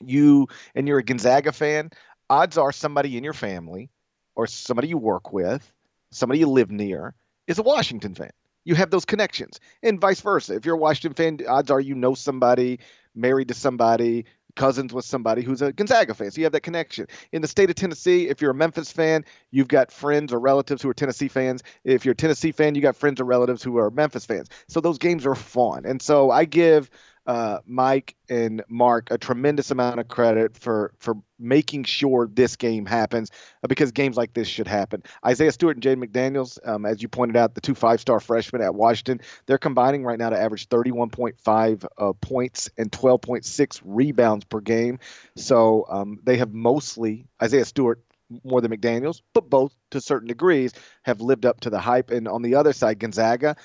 you 0.00 0.48
and 0.74 0.88
you're 0.88 0.98
a 0.98 1.04
Gonzaga 1.04 1.52
fan, 1.52 1.90
odds 2.30 2.56
are 2.56 2.72
somebody 2.72 3.16
in 3.16 3.24
your 3.24 3.34
family 3.34 3.90
or 4.34 4.46
somebody 4.46 4.88
you 4.88 4.98
work 4.98 5.32
with, 5.32 5.70
somebody 6.10 6.40
you 6.40 6.48
live 6.48 6.70
near, 6.70 7.14
is 7.46 7.58
a 7.58 7.62
Washington 7.62 8.14
fan 8.14 8.30
you 8.66 8.74
have 8.74 8.90
those 8.90 9.06
connections, 9.06 9.60
and 9.82 9.98
vice 10.00 10.20
versa. 10.20 10.54
If 10.54 10.66
you're 10.66 10.74
a 10.74 10.78
Washington 10.78 11.14
fan, 11.14 11.48
odds 11.48 11.70
are 11.70 11.80
you 11.80 11.94
know 11.94 12.14
somebody, 12.14 12.80
married 13.14 13.48
to 13.48 13.54
somebody, 13.54 14.26
cousins 14.56 14.92
with 14.92 15.04
somebody 15.04 15.42
who's 15.42 15.62
a 15.62 15.72
Gonzaga 15.72 16.14
fan. 16.14 16.30
So 16.30 16.40
you 16.40 16.44
have 16.44 16.52
that 16.52 16.62
connection. 16.62 17.06
In 17.30 17.42
the 17.42 17.48
state 17.48 17.70
of 17.70 17.76
Tennessee, 17.76 18.28
if 18.28 18.42
you're 18.42 18.50
a 18.50 18.54
Memphis 18.54 18.90
fan, 18.90 19.24
you've 19.52 19.68
got 19.68 19.92
friends 19.92 20.32
or 20.32 20.40
relatives 20.40 20.82
who 20.82 20.88
are 20.88 20.94
Tennessee 20.94 21.28
fans. 21.28 21.62
If 21.84 22.04
you're 22.04 22.12
a 22.12 22.16
Tennessee 22.16 22.52
fan, 22.52 22.74
you 22.74 22.82
got 22.82 22.96
friends 22.96 23.20
or 23.20 23.24
relatives 23.24 23.62
who 23.62 23.76
are 23.78 23.90
Memphis 23.90 24.26
fans. 24.26 24.48
So 24.66 24.80
those 24.80 24.98
games 24.98 25.24
are 25.26 25.34
fun. 25.34 25.84
And 25.86 26.02
so 26.02 26.30
I 26.30 26.44
give 26.44 26.90
uh, 27.26 27.58
Mike 27.66 28.14
and 28.28 28.62
Mark 28.68 29.08
a 29.10 29.18
tremendous 29.18 29.70
amount 29.70 30.00
of 30.00 30.08
credit 30.08 30.56
for 30.56 30.92
for 30.98 31.16
making 31.38 31.84
sure 31.84 32.28
this 32.32 32.56
game 32.56 32.86
happens 32.86 33.30
uh, 33.62 33.66
because 33.66 33.92
games 33.92 34.16
like 34.16 34.32
this 34.32 34.48
should 34.48 34.68
happen. 34.68 35.02
Isaiah 35.24 35.52
Stewart 35.52 35.76
and 35.76 35.84
Jaden 35.84 36.04
McDaniels, 36.04 36.58
um, 36.66 36.86
as 36.86 37.02
you 37.02 37.08
pointed 37.08 37.36
out, 37.36 37.54
the 37.54 37.60
two 37.60 37.74
five 37.74 38.00
star 38.00 38.20
freshmen 38.20 38.62
at 38.62 38.74
Washington, 38.74 39.20
they're 39.46 39.58
combining 39.58 40.04
right 40.04 40.18
now 40.18 40.30
to 40.30 40.38
average 40.38 40.68
31.5 40.68 41.86
uh, 41.98 42.12
points 42.14 42.70
and 42.78 42.90
12.6 42.90 43.80
rebounds 43.84 44.44
per 44.44 44.60
game. 44.60 44.98
So 45.36 45.86
um, 45.88 46.20
they 46.24 46.38
have 46.38 46.52
mostly 46.52 47.26
Isaiah 47.42 47.64
Stewart 47.64 48.00
more 48.44 48.60
than 48.60 48.72
McDaniels, 48.72 49.20
but 49.34 49.48
both 49.48 49.74
to 49.90 50.00
certain 50.00 50.28
degrees 50.28 50.72
have 51.02 51.20
lived 51.20 51.46
up 51.46 51.60
to 51.60 51.70
the 51.70 51.78
hype. 51.78 52.10
And 52.10 52.26
on 52.26 52.42
the 52.42 52.56
other 52.56 52.72
side, 52.72 52.98
Gonzaga 52.98 53.56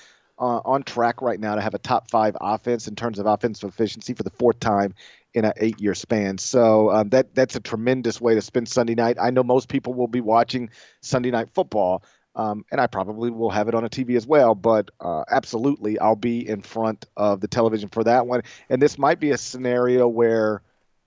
uh, 0.42 0.60
on 0.64 0.82
track 0.82 1.22
right 1.22 1.38
now 1.38 1.54
to 1.54 1.60
have 1.60 1.74
a 1.74 1.78
top 1.78 2.10
five 2.10 2.36
offense 2.40 2.88
in 2.88 2.96
terms 2.96 3.20
of 3.20 3.26
offensive 3.26 3.68
efficiency 3.68 4.12
for 4.12 4.24
the 4.24 4.30
fourth 4.30 4.58
time 4.58 4.92
in 5.34 5.44
an 5.44 5.52
eight-year 5.56 5.94
span. 5.94 6.36
So 6.36 6.90
um, 6.90 7.10
that 7.10 7.32
that's 7.32 7.54
a 7.54 7.60
tremendous 7.60 8.20
way 8.20 8.34
to 8.34 8.42
spend 8.42 8.68
Sunday 8.68 8.96
night. 8.96 9.18
I 9.20 9.30
know 9.30 9.44
most 9.44 9.68
people 9.68 9.94
will 9.94 10.08
be 10.08 10.20
watching 10.20 10.70
Sunday 11.00 11.30
night 11.30 11.50
football, 11.54 12.02
um, 12.34 12.64
and 12.72 12.80
I 12.80 12.88
probably 12.88 13.30
will 13.30 13.50
have 13.50 13.68
it 13.68 13.76
on 13.76 13.84
a 13.84 13.88
TV 13.88 14.16
as 14.16 14.26
well. 14.26 14.56
But 14.56 14.90
uh, 15.00 15.22
absolutely, 15.30 16.00
I'll 16.00 16.16
be 16.16 16.46
in 16.46 16.60
front 16.60 17.06
of 17.16 17.40
the 17.40 17.48
television 17.48 17.88
for 17.88 18.02
that 18.02 18.26
one. 18.26 18.42
And 18.68 18.82
this 18.82 18.98
might 18.98 19.20
be 19.20 19.30
a 19.30 19.38
scenario 19.38 20.08
where 20.08 20.60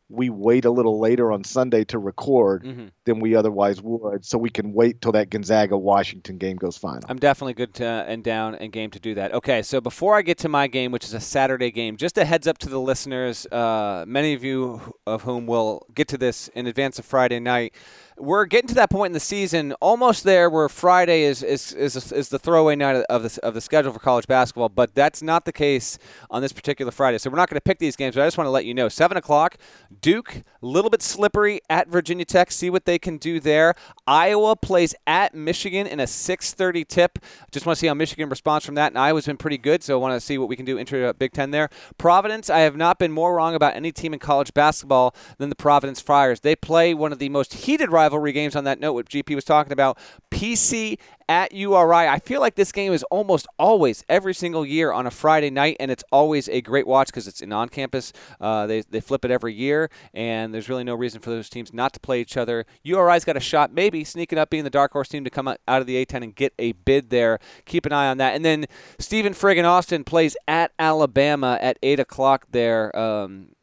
we 0.08 0.30
wait 0.30 0.64
a 0.64 0.72
little 0.72 1.00
later 1.00 1.34
on 1.34 1.44
Sunday 1.44 1.84
to 1.86 2.00
record 2.00 2.64
mm-hmm. 2.64 2.88
Than 3.06 3.20
we 3.20 3.36
otherwise 3.36 3.82
would, 3.82 4.26
so 4.26 4.38
we 4.38 4.50
can 4.50 4.74
wait 4.74 5.02
till 5.02 5.12
that 5.14 5.30
Gonzaga 5.30 5.78
Washington 5.78 6.38
game 6.38 6.58
goes 6.58 6.78
final. 6.78 7.02
I'm 7.08 7.18
definitely 7.18 7.54
good 7.54 7.74
to, 7.76 7.86
and 7.86 8.24
down 8.24 8.56
and 8.56 8.72
game 8.72 8.92
to 8.92 9.00
do 9.00 9.16
that. 9.16 9.34
Okay, 9.34 9.62
so 9.62 9.80
before 9.80 10.16
I 10.16 10.22
get 10.22 10.38
to 10.40 10.50
my 10.50 10.68
game, 10.68 10.92
which 10.92 11.06
is 11.06 11.14
a 11.14 11.20
Saturday 11.20 11.72
game, 11.72 11.98
just 11.98 12.18
a 12.18 12.26
heads 12.26 12.48
up 12.48 12.58
to 12.60 12.70
the 12.70 12.80
listeners. 12.80 13.46
Uh, 13.48 14.06
many 14.08 14.34
of 14.34 14.44
you 14.44 14.96
of 15.06 15.24
whom 15.24 15.46
will 15.46 15.86
get 15.94 16.08
to 16.10 16.18
this 16.18 16.48
in 16.50 16.68
advance 16.68 17.00
of 17.00 17.06
Friday 17.06 17.40
night 17.40 17.74
we're 18.18 18.46
getting 18.46 18.68
to 18.70 18.76
that 18.76 18.90
point 18.90 19.08
in 19.08 19.14
the 19.14 19.20
season, 19.20 19.74
almost 19.74 20.24
there, 20.24 20.50
where 20.50 20.70
Friday 20.70 21.24
is 21.24 21.44
is, 21.44 21.74
is, 21.74 22.12
is 22.12 22.30
the 22.30 22.40
throwaway 22.40 22.76
night 22.76 22.96
of 23.10 23.24
the, 23.24 23.40
of 23.44 23.54
the 23.54 23.62
schedule 23.62 23.92
for 23.92 24.00
college 24.00 24.26
basketball. 24.26 24.70
But 24.70 24.96
that's 24.96 25.22
not 25.22 25.46
the 25.46 25.52
case 25.52 25.98
on 26.30 26.42
this 26.42 26.54
particular 26.54 26.92
Friday. 26.92 27.18
So 27.18 27.30
we're 27.30 27.38
not 27.38 27.50
going 27.50 27.58
to 27.58 27.62
pick 27.62 27.80
these 27.80 27.96
games. 27.96 28.16
But 28.16 28.22
I 28.22 28.28
just 28.28 28.38
want 28.38 28.48
to 28.48 28.52
let 28.52 28.66
you 28.66 28.74
know, 28.74 28.88
seven 28.88 29.18
o'clock, 29.18 29.58
Duke, 30.02 30.36
a 30.38 30.66
little 30.66 30.90
bit 30.90 31.02
slippery 31.02 31.60
at 31.70 31.90
Virginia 31.90 32.26
Tech. 32.26 32.52
See 32.52 32.70
what 32.70 32.86
they 32.86 32.95
can 33.00 33.18
do 33.18 33.40
there. 33.40 33.76
Iowa 34.08 34.56
plays 34.56 34.96
at 35.06 35.34
Michigan 35.34 35.88
in 35.88 36.00
a 36.00 36.08
6:30 36.08 36.84
tip. 36.88 37.20
Just 37.52 37.66
want 37.66 37.78
to 37.78 37.80
see 37.80 37.88
how 37.88 37.94
Michigan 37.94 38.30
responds 38.30 38.66
from 38.66 38.76
that. 38.76 38.92
And 38.92 39.00
Iowa's 39.00 39.26
been 39.26 39.38
pretty 39.38 39.58
good, 39.58 39.84
so 39.84 39.98
I 39.98 40.02
want 40.02 40.14
to 40.14 40.20
see 40.20 40.38
what 40.38 40.50
we 40.50 40.56
can 40.56 40.66
do 40.66 40.78
into 40.78 41.14
Big 41.14 41.34
Ten 41.34 41.52
there. 41.52 41.70
Providence, 41.98 42.50
I 42.50 42.60
have 42.60 42.76
not 42.76 43.00
been 43.00 43.12
more 43.12 43.36
wrong 43.36 43.56
about 43.56 43.76
any 43.76 43.92
team 43.92 44.14
in 44.14 44.20
college 44.20 44.54
basketball 44.54 45.16
than 45.38 45.50
the 45.50 45.56
Providence 45.56 46.00
Friars. 46.00 46.42
They 46.42 46.56
play 46.56 46.94
one 46.94 47.12
of 47.12 47.20
the 47.20 47.30
most 47.30 47.54
heated 47.54 47.92
rivalry 47.92 48.32
games 48.32 48.56
on 48.56 48.64
that 48.66 48.80
note, 48.80 48.94
what 48.94 49.10
GP 49.10 49.36
was 49.36 49.44
talking 49.44 49.74
about. 49.74 49.98
PC 50.32 50.98
at 51.28 51.52
URI. 51.54 52.08
I 52.08 52.20
feel 52.20 52.42
like 52.42 52.56
this 52.56 52.72
game 52.72 52.94
is 52.94 53.04
almost 53.04 53.48
always 53.58 54.04
every 54.08 54.34
single 54.34 54.66
year 54.66 54.92
on 54.92 55.08
a 55.08 55.12
Friday 55.12 55.50
night, 55.50 55.78
and 55.80 55.90
it's 55.90 56.04
always 56.12 56.48
a 56.50 56.62
great 56.62 56.88
watch 56.88 57.08
because 57.08 57.28
it's 57.28 57.42
an 57.42 57.52
on 57.52 57.70
campus. 57.70 58.14
Uh, 58.40 58.68
they, 58.68 58.82
they 58.82 59.02
flip 59.02 59.26
it 59.26 59.32
every 59.32 59.54
year, 59.54 59.90
and 60.14 60.54
there's 60.54 60.70
really 60.70 60.84
no 60.84 60.96
reason 60.96 61.22
for 61.22 61.30
those 61.30 61.50
teams 61.50 61.74
not 61.74 61.94
to 61.94 62.00
play 62.00 62.22
each 62.22 62.38
other. 62.38 62.66
URI's 62.84 63.26
got 63.26 63.38
a 63.38 63.42
shot, 63.42 63.74
maybe 63.74 64.04
sneaking 64.04 64.38
up, 64.38 64.50
being 64.50 64.64
the 64.64 64.70
dark 64.70 64.92
horse 64.92 65.10
team 65.10 65.24
to 65.24 65.30
come 65.30 65.48
out 65.48 65.60
of 65.68 65.88
the 65.88 66.06
A10 66.06 66.24
and 66.24 66.36
get 66.36 66.54
a 66.60 66.74
bid 66.74 67.10
there. 67.10 67.40
Keep 67.66 67.86
an 67.86 67.94
eye 67.94 68.08
on 68.08 68.18
that. 68.18 68.36
And 68.36 68.46
then 68.46 68.66
Stephen 69.00 69.34
Friggin 69.34 69.66
Austin 69.66 70.04
plays 70.04 70.38
at 70.48 70.72
Alabama 70.78 71.58
at 71.62 71.78
8 71.82 72.00
o'clock 72.00 72.46
there. 72.52 72.96
Um, 72.98 73.55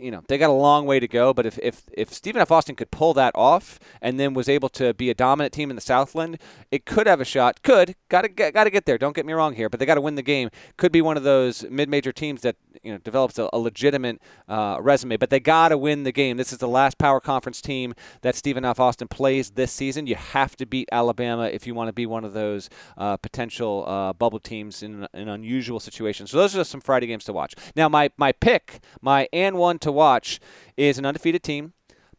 you 0.00 0.10
know 0.10 0.22
they 0.28 0.38
got 0.38 0.50
a 0.50 0.54
long 0.54 0.86
way 0.86 1.00
to 1.00 1.08
go. 1.08 1.32
But 1.32 1.46
if 1.46 1.58
if 1.62 1.82
if 1.92 2.12
Stephen 2.12 2.40
F. 2.40 2.50
Austin 2.50 2.74
could 2.74 2.90
pull 2.90 3.14
that 3.14 3.32
off 3.34 3.78
and 4.00 4.18
then 4.18 4.34
was 4.34 4.48
able 4.48 4.68
to 4.70 4.94
be 4.94 5.10
a 5.10 5.14
dominant 5.14 5.52
team 5.52 5.70
in 5.70 5.76
the 5.76 5.82
Southland, 5.82 6.38
it 6.70 6.86
could 6.86 7.06
have 7.06 7.20
a 7.20 7.24
shot. 7.24 7.62
Could 7.62 7.94
got 8.08 8.22
to 8.22 8.28
got 8.28 8.64
to 8.64 8.70
get 8.70 8.86
there. 8.86 8.98
Don't 8.98 9.14
get 9.14 9.26
me 9.26 9.32
wrong 9.32 9.54
here, 9.54 9.68
but 9.68 9.80
they 9.80 9.86
got 9.86 9.96
to 9.96 10.00
win 10.00 10.14
the 10.14 10.22
game. 10.22 10.50
Could 10.76 10.92
be 10.92 11.02
one 11.02 11.16
of 11.16 11.22
those 11.22 11.64
mid-major 11.70 12.12
teams 12.12 12.42
that 12.42 12.56
you 12.82 12.92
know 12.92 12.98
develops 12.98 13.38
a, 13.38 13.48
a 13.52 13.58
legitimate 13.58 14.20
uh, 14.48 14.78
resume, 14.80 15.16
but 15.16 15.30
they 15.30 15.40
got 15.40 15.68
to 15.68 15.78
win 15.78 16.04
the 16.04 16.12
game. 16.12 16.36
This 16.36 16.52
is 16.52 16.58
the 16.58 16.68
last 16.68 16.98
power 16.98 17.20
conference 17.20 17.60
team 17.60 17.94
that 18.22 18.34
Stephen 18.34 18.64
F. 18.64 18.80
Austin 18.80 19.08
plays 19.08 19.50
this 19.52 19.72
season. 19.72 20.06
You 20.06 20.16
have 20.16 20.56
to 20.56 20.66
beat 20.66 20.88
Alabama 20.92 21.44
if 21.44 21.66
you 21.66 21.74
want 21.74 21.88
to 21.88 21.92
be 21.92 22.06
one 22.06 22.24
of 22.24 22.32
those 22.32 22.68
uh, 22.96 23.16
potential 23.16 23.84
uh, 23.86 24.12
bubble 24.12 24.40
teams 24.40 24.82
in 24.82 25.06
an 25.12 25.28
unusual 25.28 25.80
situation. 25.80 26.26
So 26.26 26.36
those 26.36 26.56
are 26.56 26.64
some 26.64 26.80
Friday 26.80 27.06
games 27.06 27.24
to 27.24 27.32
watch. 27.32 27.54
Now 27.76 27.88
my 27.88 28.10
my 28.16 28.32
pick, 28.32 28.80
my 29.00 29.28
and 29.32 29.56
one 29.56 29.78
to 29.80 29.92
watch 29.92 30.40
is 30.76 30.98
an 30.98 31.06
undefeated 31.06 31.42
team 31.42 31.74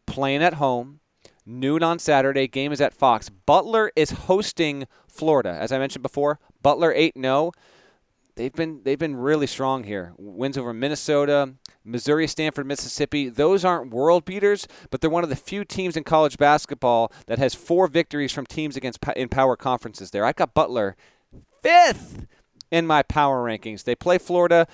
playing 0.06 0.42
at 0.42 0.54
home. 0.54 1.00
Noon 1.44 1.82
on 1.82 1.98
Saturday. 1.98 2.46
Game 2.46 2.70
is 2.70 2.80
at 2.80 2.94
Fox. 2.94 3.28
Butler 3.28 3.90
is 3.96 4.10
hosting 4.12 4.86
Florida. 5.08 5.50
As 5.50 5.72
I 5.72 5.78
mentioned 5.78 6.02
before, 6.02 6.38
Butler 6.62 6.92
8 6.94 7.14
0 7.20 7.52
they've 8.36 8.52
been 8.52 8.80
they've 8.84 8.98
been 8.98 9.16
really 9.16 9.46
strong 9.46 9.84
here. 9.84 10.12
Wins 10.16 10.58
over 10.58 10.72
Minnesota, 10.72 11.54
Missouri, 11.84 12.26
Stanford, 12.26 12.66
Mississippi. 12.66 13.28
Those 13.28 13.64
aren't 13.64 13.92
world 13.92 14.24
beaters, 14.24 14.66
but 14.90 15.00
they're 15.00 15.10
one 15.10 15.24
of 15.24 15.30
the 15.30 15.36
few 15.36 15.64
teams 15.64 15.96
in 15.96 16.04
college 16.04 16.38
basketball 16.38 17.12
that 17.26 17.38
has 17.38 17.54
four 17.54 17.86
victories 17.86 18.32
from 18.32 18.46
teams 18.46 18.76
against 18.76 18.98
in 19.16 19.28
power 19.28 19.56
conferences. 19.56 20.10
There, 20.10 20.24
I 20.24 20.32
got 20.32 20.54
Butler 20.54 20.96
fifth 21.62 22.26
in 22.70 22.86
my 22.86 23.02
power 23.02 23.44
rankings. 23.44 23.84
They 23.84 23.94
play 23.94 24.18
Florida. 24.18 24.66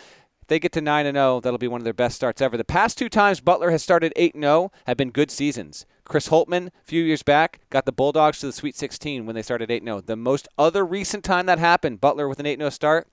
They 0.48 0.58
get 0.58 0.72
to 0.72 0.80
9 0.80 1.04
and 1.04 1.16
0, 1.16 1.40
that'll 1.40 1.58
be 1.58 1.68
one 1.68 1.82
of 1.82 1.84
their 1.84 1.92
best 1.92 2.16
starts 2.16 2.40
ever. 2.40 2.56
The 2.56 2.64
past 2.64 2.96
two 2.96 3.10
times 3.10 3.40
Butler 3.40 3.70
has 3.70 3.82
started 3.82 4.14
8 4.16 4.32
0 4.34 4.72
have 4.86 4.96
been 4.96 5.10
good 5.10 5.30
seasons. 5.30 5.84
Chris 6.04 6.30
Holtmann, 6.30 6.68
a 6.68 6.70
few 6.84 7.04
years 7.04 7.22
back, 7.22 7.60
got 7.68 7.84
the 7.84 7.92
Bulldogs 7.92 8.40
to 8.40 8.46
the 8.46 8.52
Sweet 8.52 8.74
16 8.74 9.26
when 9.26 9.34
they 9.34 9.42
started 9.42 9.70
8 9.70 9.84
0. 9.84 10.00
The 10.00 10.16
most 10.16 10.48
other 10.56 10.86
recent 10.86 11.22
time 11.22 11.44
that 11.46 11.58
happened, 11.58 12.00
Butler 12.00 12.26
with 12.28 12.40
an 12.40 12.46
8 12.46 12.58
0 12.58 12.70
start, 12.70 13.08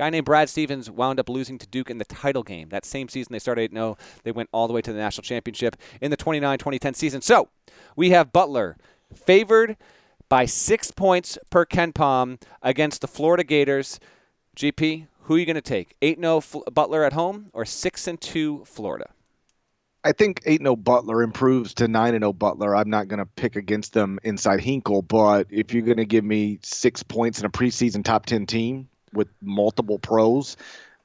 guy 0.00 0.08
named 0.08 0.24
Brad 0.24 0.48
Stevens 0.48 0.90
wound 0.90 1.20
up 1.20 1.28
losing 1.28 1.58
to 1.58 1.66
Duke 1.66 1.90
in 1.90 1.98
the 1.98 2.06
title 2.06 2.42
game. 2.42 2.70
That 2.70 2.86
same 2.86 3.10
season, 3.10 3.34
they 3.34 3.38
started 3.38 3.60
8 3.60 3.72
0. 3.72 3.98
They 4.22 4.32
went 4.32 4.48
all 4.50 4.66
the 4.66 4.72
way 4.72 4.80
to 4.80 4.94
the 4.94 4.98
national 4.98 5.24
championship 5.24 5.76
in 6.00 6.10
the 6.10 6.16
29 6.16 6.56
2010 6.56 6.94
season. 6.94 7.20
So 7.20 7.50
we 7.96 8.08
have 8.08 8.32
Butler 8.32 8.78
favored 9.14 9.76
by 10.30 10.46
six 10.46 10.90
points 10.90 11.36
per 11.50 11.66
KenPom 11.66 12.40
against 12.62 13.02
the 13.02 13.08
Florida 13.08 13.44
Gators. 13.44 14.00
GP, 14.56 15.06
who 15.24 15.34
are 15.34 15.38
you 15.38 15.44
going 15.44 15.54
to 15.56 15.60
take? 15.60 15.94
8 16.00 16.18
0 16.18 16.42
Butler 16.72 17.04
at 17.04 17.12
home 17.12 17.50
or 17.52 17.66
6 17.66 18.06
and 18.06 18.18
2 18.18 18.64
Florida? 18.64 19.10
I 20.02 20.12
think 20.12 20.40
8 20.46 20.62
0 20.62 20.76
Butler 20.76 21.22
improves 21.22 21.74
to 21.74 21.88
9 21.88 22.12
0 22.18 22.32
Butler. 22.32 22.74
I'm 22.74 22.88
not 22.88 23.08
going 23.08 23.18
to 23.18 23.26
pick 23.26 23.54
against 23.54 23.92
them 23.92 24.18
inside 24.22 24.60
Hinkle, 24.60 25.02
but 25.02 25.48
if 25.50 25.74
you're 25.74 25.82
going 25.82 25.98
to 25.98 26.06
give 26.06 26.24
me 26.24 26.58
six 26.62 27.02
points 27.02 27.38
in 27.38 27.44
a 27.44 27.50
preseason 27.50 28.02
top 28.02 28.24
10 28.24 28.46
team, 28.46 28.88
with 29.12 29.28
multiple 29.42 29.98
pros, 29.98 30.56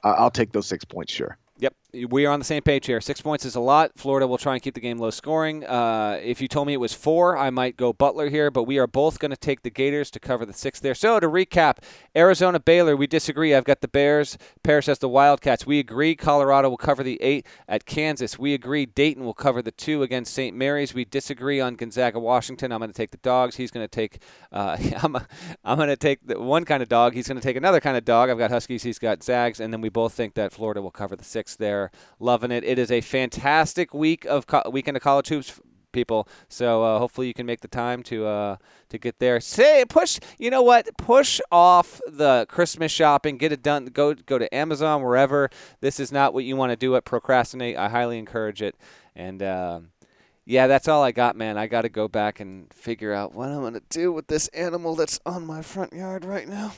I'll 0.03 0.31
take 0.31 0.51
those 0.51 0.67
six 0.67 0.85
points, 0.85 1.13
sure. 1.13 1.37
Yep, 1.59 1.73
we 2.09 2.25
are 2.25 2.31
on 2.31 2.39
the 2.39 2.45
same 2.45 2.61
page 2.61 2.85
here. 2.85 2.99
Six 2.99 3.21
points 3.21 3.45
is 3.45 3.55
a 3.55 3.59
lot. 3.59 3.91
Florida 3.95 4.27
will 4.27 4.37
try 4.37 4.53
and 4.53 4.61
keep 4.61 4.73
the 4.73 4.81
game 4.81 4.97
low 4.97 5.09
scoring. 5.09 5.63
Uh, 5.65 6.19
if 6.21 6.41
you 6.41 6.47
told 6.47 6.67
me 6.67 6.73
it 6.73 6.79
was 6.79 6.93
four, 6.93 7.37
I 7.37 7.49
might 7.49 7.77
go 7.77 7.93
Butler 7.93 8.29
here, 8.29 8.51
but 8.51 8.63
we 8.63 8.77
are 8.77 8.87
both 8.87 9.19
going 9.19 9.31
to 9.31 9.37
take 9.37 9.61
the 9.61 9.69
Gators 9.69 10.11
to 10.11 10.19
cover 10.19 10.45
the 10.45 10.53
six 10.53 10.79
there. 10.79 10.95
So 10.95 11.19
to 11.19 11.27
recap, 11.27 11.77
Arizona 12.15 12.59
Baylor, 12.59 12.95
we 12.95 13.07
disagree. 13.07 13.53
I've 13.53 13.63
got 13.63 13.81
the 13.81 13.87
Bears. 13.87 14.37
Parrish 14.63 14.87
has 14.87 14.99
the 14.99 15.09
Wildcats. 15.09 15.65
We 15.65 15.79
agree 15.79 16.15
Colorado 16.15 16.69
will 16.69 16.77
cover 16.77 17.03
the 17.03 17.21
eight 17.21 17.45
at 17.67 17.85
Kansas. 17.85 18.37
We 18.37 18.53
agree 18.53 18.85
Dayton 18.85 19.23
will 19.23 19.33
cover 19.33 19.61
the 19.61 19.71
two 19.71 20.03
against 20.03 20.33
St. 20.33 20.55
Mary's. 20.55 20.93
We 20.93 21.05
disagree 21.05 21.59
on 21.59 21.75
Gonzaga 21.75 22.19
Washington. 22.19 22.71
I'm 22.71 22.79
going 22.79 22.91
to 22.91 22.97
take 22.97 23.11
the 23.11 23.17
dogs. 23.17 23.55
He's 23.55 23.71
going 23.71 23.85
to 23.85 23.91
take. 23.91 24.19
Uh, 24.51 24.77
I'm, 25.63 25.77
going 25.77 25.89
to 25.89 25.95
take 25.95 26.25
the 26.25 26.39
one 26.39 26.65
kind 26.65 26.81
of 26.83 26.89
dog. 26.89 27.13
He's 27.13 27.27
going 27.27 27.39
to 27.39 27.43
take 27.43 27.57
another 27.57 27.79
kind 27.79 27.97
of 27.97 28.05
dog. 28.05 28.29
I've 28.29 28.37
got 28.37 28.51
Huskies. 28.51 28.83
He's 28.83 28.99
got 28.99 29.23
Zags, 29.23 29.59
and 29.59 29.73
then 29.73 29.81
we 29.81 29.89
both 29.89 30.13
think 30.13 30.33
that 30.35 30.51
Florida 30.51 30.81
will 30.81 30.91
cover 30.91 31.15
the 31.15 31.23
six 31.23 31.55
there. 31.55 31.84
Loving 32.19 32.51
it. 32.51 32.63
It 32.63 32.79
is 32.79 32.91
a 32.91 33.01
fantastic 33.01 33.93
week 33.93 34.25
of 34.25 34.47
co- 34.47 34.69
weekend 34.71 34.97
of 34.97 35.03
college 35.03 35.29
hoops 35.29 35.59
people. 35.95 36.27
So 36.47 36.83
uh, 36.83 36.99
hopefully 36.99 37.25
you 37.25 37.33
can 37.33 37.47
make 37.47 37.61
the 37.61 37.67
time 37.67 38.03
to 38.03 38.27
uh, 38.27 38.57
to 38.89 38.97
get 38.99 39.17
there. 39.17 39.39
Say 39.39 39.83
push. 39.89 40.19
You 40.37 40.51
know 40.51 40.61
what? 40.61 40.95
Push 40.97 41.41
off 41.51 41.99
the 42.05 42.45
Christmas 42.47 42.91
shopping. 42.91 43.37
Get 43.37 43.51
it 43.51 43.63
done. 43.63 43.85
Go 43.85 44.13
go 44.13 44.37
to 44.37 44.53
Amazon 44.53 45.01
wherever. 45.01 45.49
This 45.81 45.99
is 45.99 46.11
not 46.11 46.35
what 46.35 46.43
you 46.43 46.55
want 46.55 46.71
to 46.71 46.75
do. 46.75 46.95
At 46.95 47.05
procrastinate. 47.05 47.77
I 47.77 47.89
highly 47.89 48.19
encourage 48.19 48.61
it. 48.61 48.75
And 49.15 49.41
uh, 49.41 49.79
yeah, 50.45 50.67
that's 50.67 50.87
all 50.87 51.01
I 51.01 51.11
got, 51.11 51.35
man. 51.35 51.57
I 51.57 51.65
got 51.65 51.81
to 51.83 51.89
go 51.89 52.07
back 52.07 52.39
and 52.39 52.71
figure 52.71 53.13
out 53.13 53.33
what 53.33 53.49
I'm 53.49 53.61
gonna 53.61 53.81
do 53.89 54.11
with 54.11 54.27
this 54.27 54.47
animal 54.49 54.95
that's 54.95 55.19
on 55.25 55.47
my 55.47 55.63
front 55.63 55.93
yard 55.93 56.25
right 56.25 56.47
now. 56.47 56.73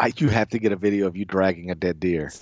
I, 0.00 0.12
you 0.16 0.28
have 0.28 0.48
to 0.50 0.58
get 0.58 0.72
a 0.72 0.76
video 0.76 1.06
of 1.06 1.16
you 1.16 1.24
dragging 1.24 1.70
a 1.70 1.74
dead 1.74 1.98
deer. 1.98 2.32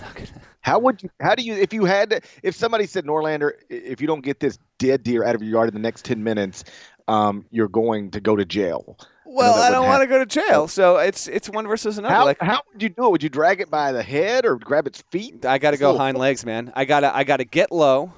How 0.61 0.79
would 0.79 1.03
you? 1.03 1.11
How 1.21 1.35
do 1.35 1.43
you? 1.43 1.55
If 1.55 1.73
you 1.73 1.85
had, 1.85 2.11
to, 2.11 2.21
if 2.43 2.55
somebody 2.55 2.87
said 2.87 3.07
Norlander, 3.07 3.53
if 3.71 4.01
you 4.01 4.07
don't 4.07 4.23
get 4.23 4.41
this 4.41 4.59
dead 4.79 5.03
deer 5.03 5.25
out 5.25 5.35
of 5.35 5.43
your 5.43 5.53
yard 5.53 5.69
in 5.69 5.75
the 5.75 5.81
next 5.81 6.05
ten 6.05 6.23
minutes, 6.23 6.65
um, 7.09 7.47
you're 7.51 7.69
going 7.69 8.11
to 8.11 8.21
go 8.21 8.37
to 8.37 8.45
jail. 8.45 8.99
Well, 9.25 9.55
I, 9.55 9.69
I 9.69 9.71
don't 9.71 9.87
want 9.87 10.03
to 10.03 10.07
go 10.07 10.19
to 10.19 10.27
jail, 10.27 10.69
so 10.69 10.99
it's 10.99 11.29
it's 11.29 11.49
one 11.49 11.67
versus 11.67 11.99
another. 11.99 12.15
How, 12.15 12.25
like, 12.25 12.41
how 12.41 12.61
would 12.73 12.83
you 12.83 12.91
do 12.91 13.07
it? 13.07 13.11
Would 13.11 13.23
you 13.23 13.29
drag 13.29 13.61
it 13.61 13.71
by 13.71 13.93
the 13.93 14.03
head 14.03 14.45
or 14.45 14.57
grab 14.57 14.87
its 14.87 15.03
feet? 15.11 15.45
I 15.47 15.59
got 15.59 15.71
to 15.71 15.79
go 15.79 15.97
hind 15.97 16.19
legs, 16.19 16.45
man. 16.45 16.73
I 16.77 16.85
gotta 16.85 17.15
I 17.15 17.25
gotta 17.25 17.45
get 17.45 17.73
low. 17.73 18.13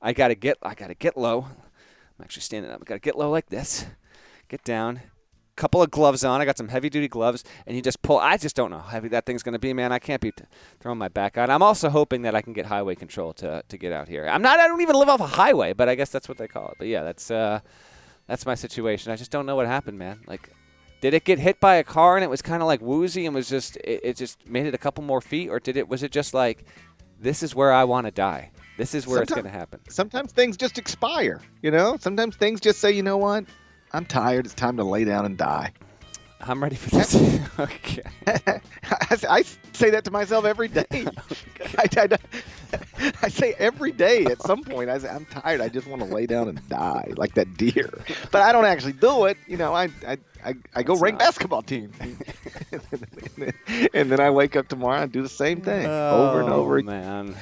I 0.00 0.12
gotta 0.12 0.34
get 0.34 0.58
I 0.62 0.74
gotta 0.74 0.94
get 0.94 1.16
low. 1.16 1.46
I'm 2.18 2.22
actually 2.22 2.42
standing 2.42 2.70
up. 2.70 2.80
I 2.80 2.84
gotta 2.84 3.00
get 3.00 3.18
low 3.18 3.30
like 3.30 3.46
this. 3.48 3.86
Get 4.48 4.62
down 4.62 5.00
couple 5.56 5.82
of 5.82 5.90
gloves 5.90 6.24
on. 6.24 6.40
I 6.40 6.44
got 6.44 6.58
some 6.58 6.68
heavy 6.68 6.90
duty 6.90 7.08
gloves, 7.08 7.44
and 7.66 7.76
you 7.76 7.82
just 7.82 8.02
pull. 8.02 8.18
I 8.18 8.36
just 8.36 8.56
don't 8.56 8.70
know 8.70 8.78
how 8.78 8.88
heavy 8.88 9.08
that 9.08 9.26
thing's 9.26 9.42
going 9.42 9.52
to 9.54 9.58
be, 9.58 9.72
man. 9.72 9.92
I 9.92 9.98
can't 9.98 10.20
be 10.20 10.32
t- 10.32 10.44
throwing 10.80 10.98
my 10.98 11.08
back 11.08 11.38
on. 11.38 11.50
I'm 11.50 11.62
also 11.62 11.88
hoping 11.90 12.22
that 12.22 12.34
I 12.34 12.42
can 12.42 12.52
get 12.52 12.66
highway 12.66 12.94
control 12.94 13.32
to 13.34 13.62
to 13.68 13.76
get 13.78 13.92
out 13.92 14.08
here. 14.08 14.26
I'm 14.26 14.42
not. 14.42 14.60
I 14.60 14.66
don't 14.66 14.80
even 14.82 14.96
live 14.96 15.08
off 15.08 15.20
a 15.20 15.26
highway, 15.26 15.72
but 15.72 15.88
I 15.88 15.94
guess 15.94 16.10
that's 16.10 16.28
what 16.28 16.38
they 16.38 16.48
call 16.48 16.68
it. 16.68 16.74
But 16.78 16.88
yeah, 16.88 17.02
that's 17.02 17.30
uh, 17.30 17.60
that's 18.26 18.46
my 18.46 18.54
situation. 18.54 19.12
I 19.12 19.16
just 19.16 19.30
don't 19.30 19.46
know 19.46 19.56
what 19.56 19.66
happened, 19.66 19.98
man. 19.98 20.20
Like 20.26 20.50
Did 21.00 21.12
it 21.14 21.24
get 21.24 21.38
hit 21.38 21.60
by 21.60 21.74
a 21.76 21.84
car 21.84 22.16
and 22.16 22.24
it 22.24 22.30
was 22.30 22.40
kind 22.42 22.62
of 22.62 22.66
like 22.66 22.80
woozy 22.80 23.26
and 23.26 23.34
was 23.34 23.48
just 23.48 23.76
it, 23.78 24.00
it 24.02 24.16
just 24.16 24.48
made 24.48 24.66
it 24.66 24.74
a 24.74 24.78
couple 24.78 25.04
more 25.04 25.20
feet, 25.20 25.50
or 25.50 25.60
did 25.60 25.76
it 25.76 25.88
was 25.88 26.02
it 26.02 26.10
just 26.10 26.32
like 26.34 26.64
this 27.20 27.42
is 27.42 27.54
where 27.54 27.72
I 27.72 27.84
want 27.84 28.06
to 28.06 28.10
die? 28.10 28.50
This 28.76 28.94
is 28.94 29.06
where 29.06 29.22
it's 29.22 29.32
going 29.32 29.44
to 29.44 29.50
happen. 29.50 29.80
Sometimes 29.88 30.32
things 30.32 30.56
just 30.56 30.78
expire. 30.78 31.40
You 31.62 31.70
know. 31.70 31.96
Sometimes 32.00 32.36
things 32.36 32.60
just 32.60 32.80
say, 32.80 32.90
you 32.90 33.02
know 33.02 33.18
what? 33.18 33.44
I'm 33.94 34.04
tired. 34.04 34.44
It's 34.44 34.54
time 34.54 34.76
to 34.78 34.84
lay 34.84 35.04
down 35.04 35.24
and 35.24 35.36
die. 35.38 35.72
I'm 36.40 36.62
ready 36.62 36.76
for 36.76 36.90
this. 36.90 37.14
okay. 37.58 38.02
I, 38.26 39.18
I 39.30 39.42
say 39.72 39.88
that 39.90 40.04
to 40.04 40.10
myself 40.10 40.44
every 40.44 40.68
day. 40.68 40.84
I, 40.92 41.86
I- 41.96 42.18
I 43.22 43.28
say 43.28 43.54
every 43.58 43.92
day 43.92 44.24
at 44.24 44.42
some 44.42 44.64
point, 44.64 44.90
I 44.90 44.98
say, 44.98 45.08
I'm 45.08 45.24
tired. 45.26 45.60
I 45.60 45.68
just 45.68 45.86
want 45.86 46.02
to 46.02 46.08
lay 46.08 46.26
down 46.26 46.48
and 46.48 46.68
die 46.68 47.12
like 47.16 47.34
that 47.34 47.56
deer. 47.56 47.88
But 48.32 48.42
I 48.42 48.50
don't 48.50 48.64
actually 48.64 48.94
do 48.94 49.26
it. 49.26 49.36
You 49.46 49.56
know, 49.56 49.72
I, 49.72 49.84
I, 50.06 50.18
I, 50.44 50.54
I 50.74 50.82
go 50.82 50.96
rank 50.96 51.14
not- 51.14 51.26
basketball 51.26 51.62
team. 51.62 51.92
and 53.94 54.10
then 54.10 54.18
I 54.18 54.30
wake 54.30 54.56
up 54.56 54.66
tomorrow 54.68 55.02
and 55.02 55.12
do 55.12 55.22
the 55.22 55.28
same 55.28 55.60
thing 55.60 55.86
over 55.86 56.40
and 56.40 56.48
Oh, 56.50 56.54
over 56.54 56.78
again. 56.78 56.86
man. 57.00 57.36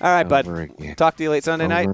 All 0.00 0.10
right, 0.12 0.26
bud. 0.28 0.46
Again. 0.46 0.94
Talk 0.96 1.16
to 1.18 1.22
you 1.22 1.30
late 1.30 1.44
Sunday 1.44 1.66
night. 1.66 1.90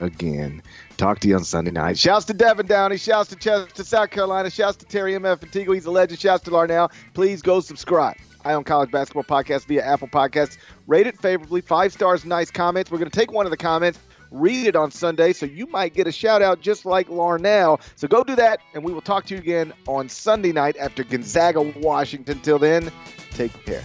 Again. 0.00 0.62
Talk 0.98 1.20
to 1.20 1.28
you 1.28 1.36
on 1.36 1.44
Sunday 1.44 1.70
night. 1.70 1.96
Shouts 1.96 2.24
to 2.26 2.34
Devin 2.34 2.66
Downey. 2.66 2.98
Shouts 2.98 3.30
to 3.30 3.36
Chester, 3.36 3.84
South 3.84 4.10
Carolina. 4.10 4.50
Shouts 4.50 4.76
to 4.78 4.84
Terry 4.84 5.14
M.F. 5.14 5.44
Antigua. 5.44 5.76
He's 5.76 5.86
a 5.86 5.92
legend. 5.92 6.18
Shouts 6.18 6.42
to 6.44 6.50
Larnell. 6.50 6.90
Please 7.14 7.40
go 7.40 7.60
subscribe. 7.60 8.16
Eye 8.44 8.54
on 8.54 8.64
College 8.64 8.90
Basketball 8.90 9.22
Podcast 9.22 9.66
via 9.66 9.84
Apple 9.84 10.08
Podcasts. 10.08 10.58
Rate 10.88 11.06
it 11.06 11.16
favorably. 11.16 11.60
Five 11.60 11.92
stars, 11.92 12.24
nice 12.24 12.50
comments. 12.50 12.90
We're 12.90 12.98
going 12.98 13.10
to 13.10 13.16
take 13.16 13.30
one 13.30 13.46
of 13.46 13.50
the 13.50 13.56
comments, 13.56 14.00
read 14.32 14.66
it 14.66 14.74
on 14.74 14.90
Sunday, 14.90 15.32
so 15.32 15.46
you 15.46 15.66
might 15.66 15.94
get 15.94 16.08
a 16.08 16.12
shout 16.12 16.42
out 16.42 16.60
just 16.60 16.84
like 16.84 17.08
Larnell. 17.08 17.80
So 17.94 18.08
go 18.08 18.24
do 18.24 18.34
that, 18.36 18.60
and 18.74 18.82
we 18.82 18.92
will 18.92 19.00
talk 19.00 19.26
to 19.26 19.34
you 19.34 19.40
again 19.40 19.72
on 19.86 20.08
Sunday 20.08 20.52
night 20.52 20.76
after 20.78 21.04
Gonzaga, 21.04 21.60
Washington. 21.60 22.40
Till 22.40 22.58
then, 22.58 22.90
take 23.32 23.52
care. 23.64 23.84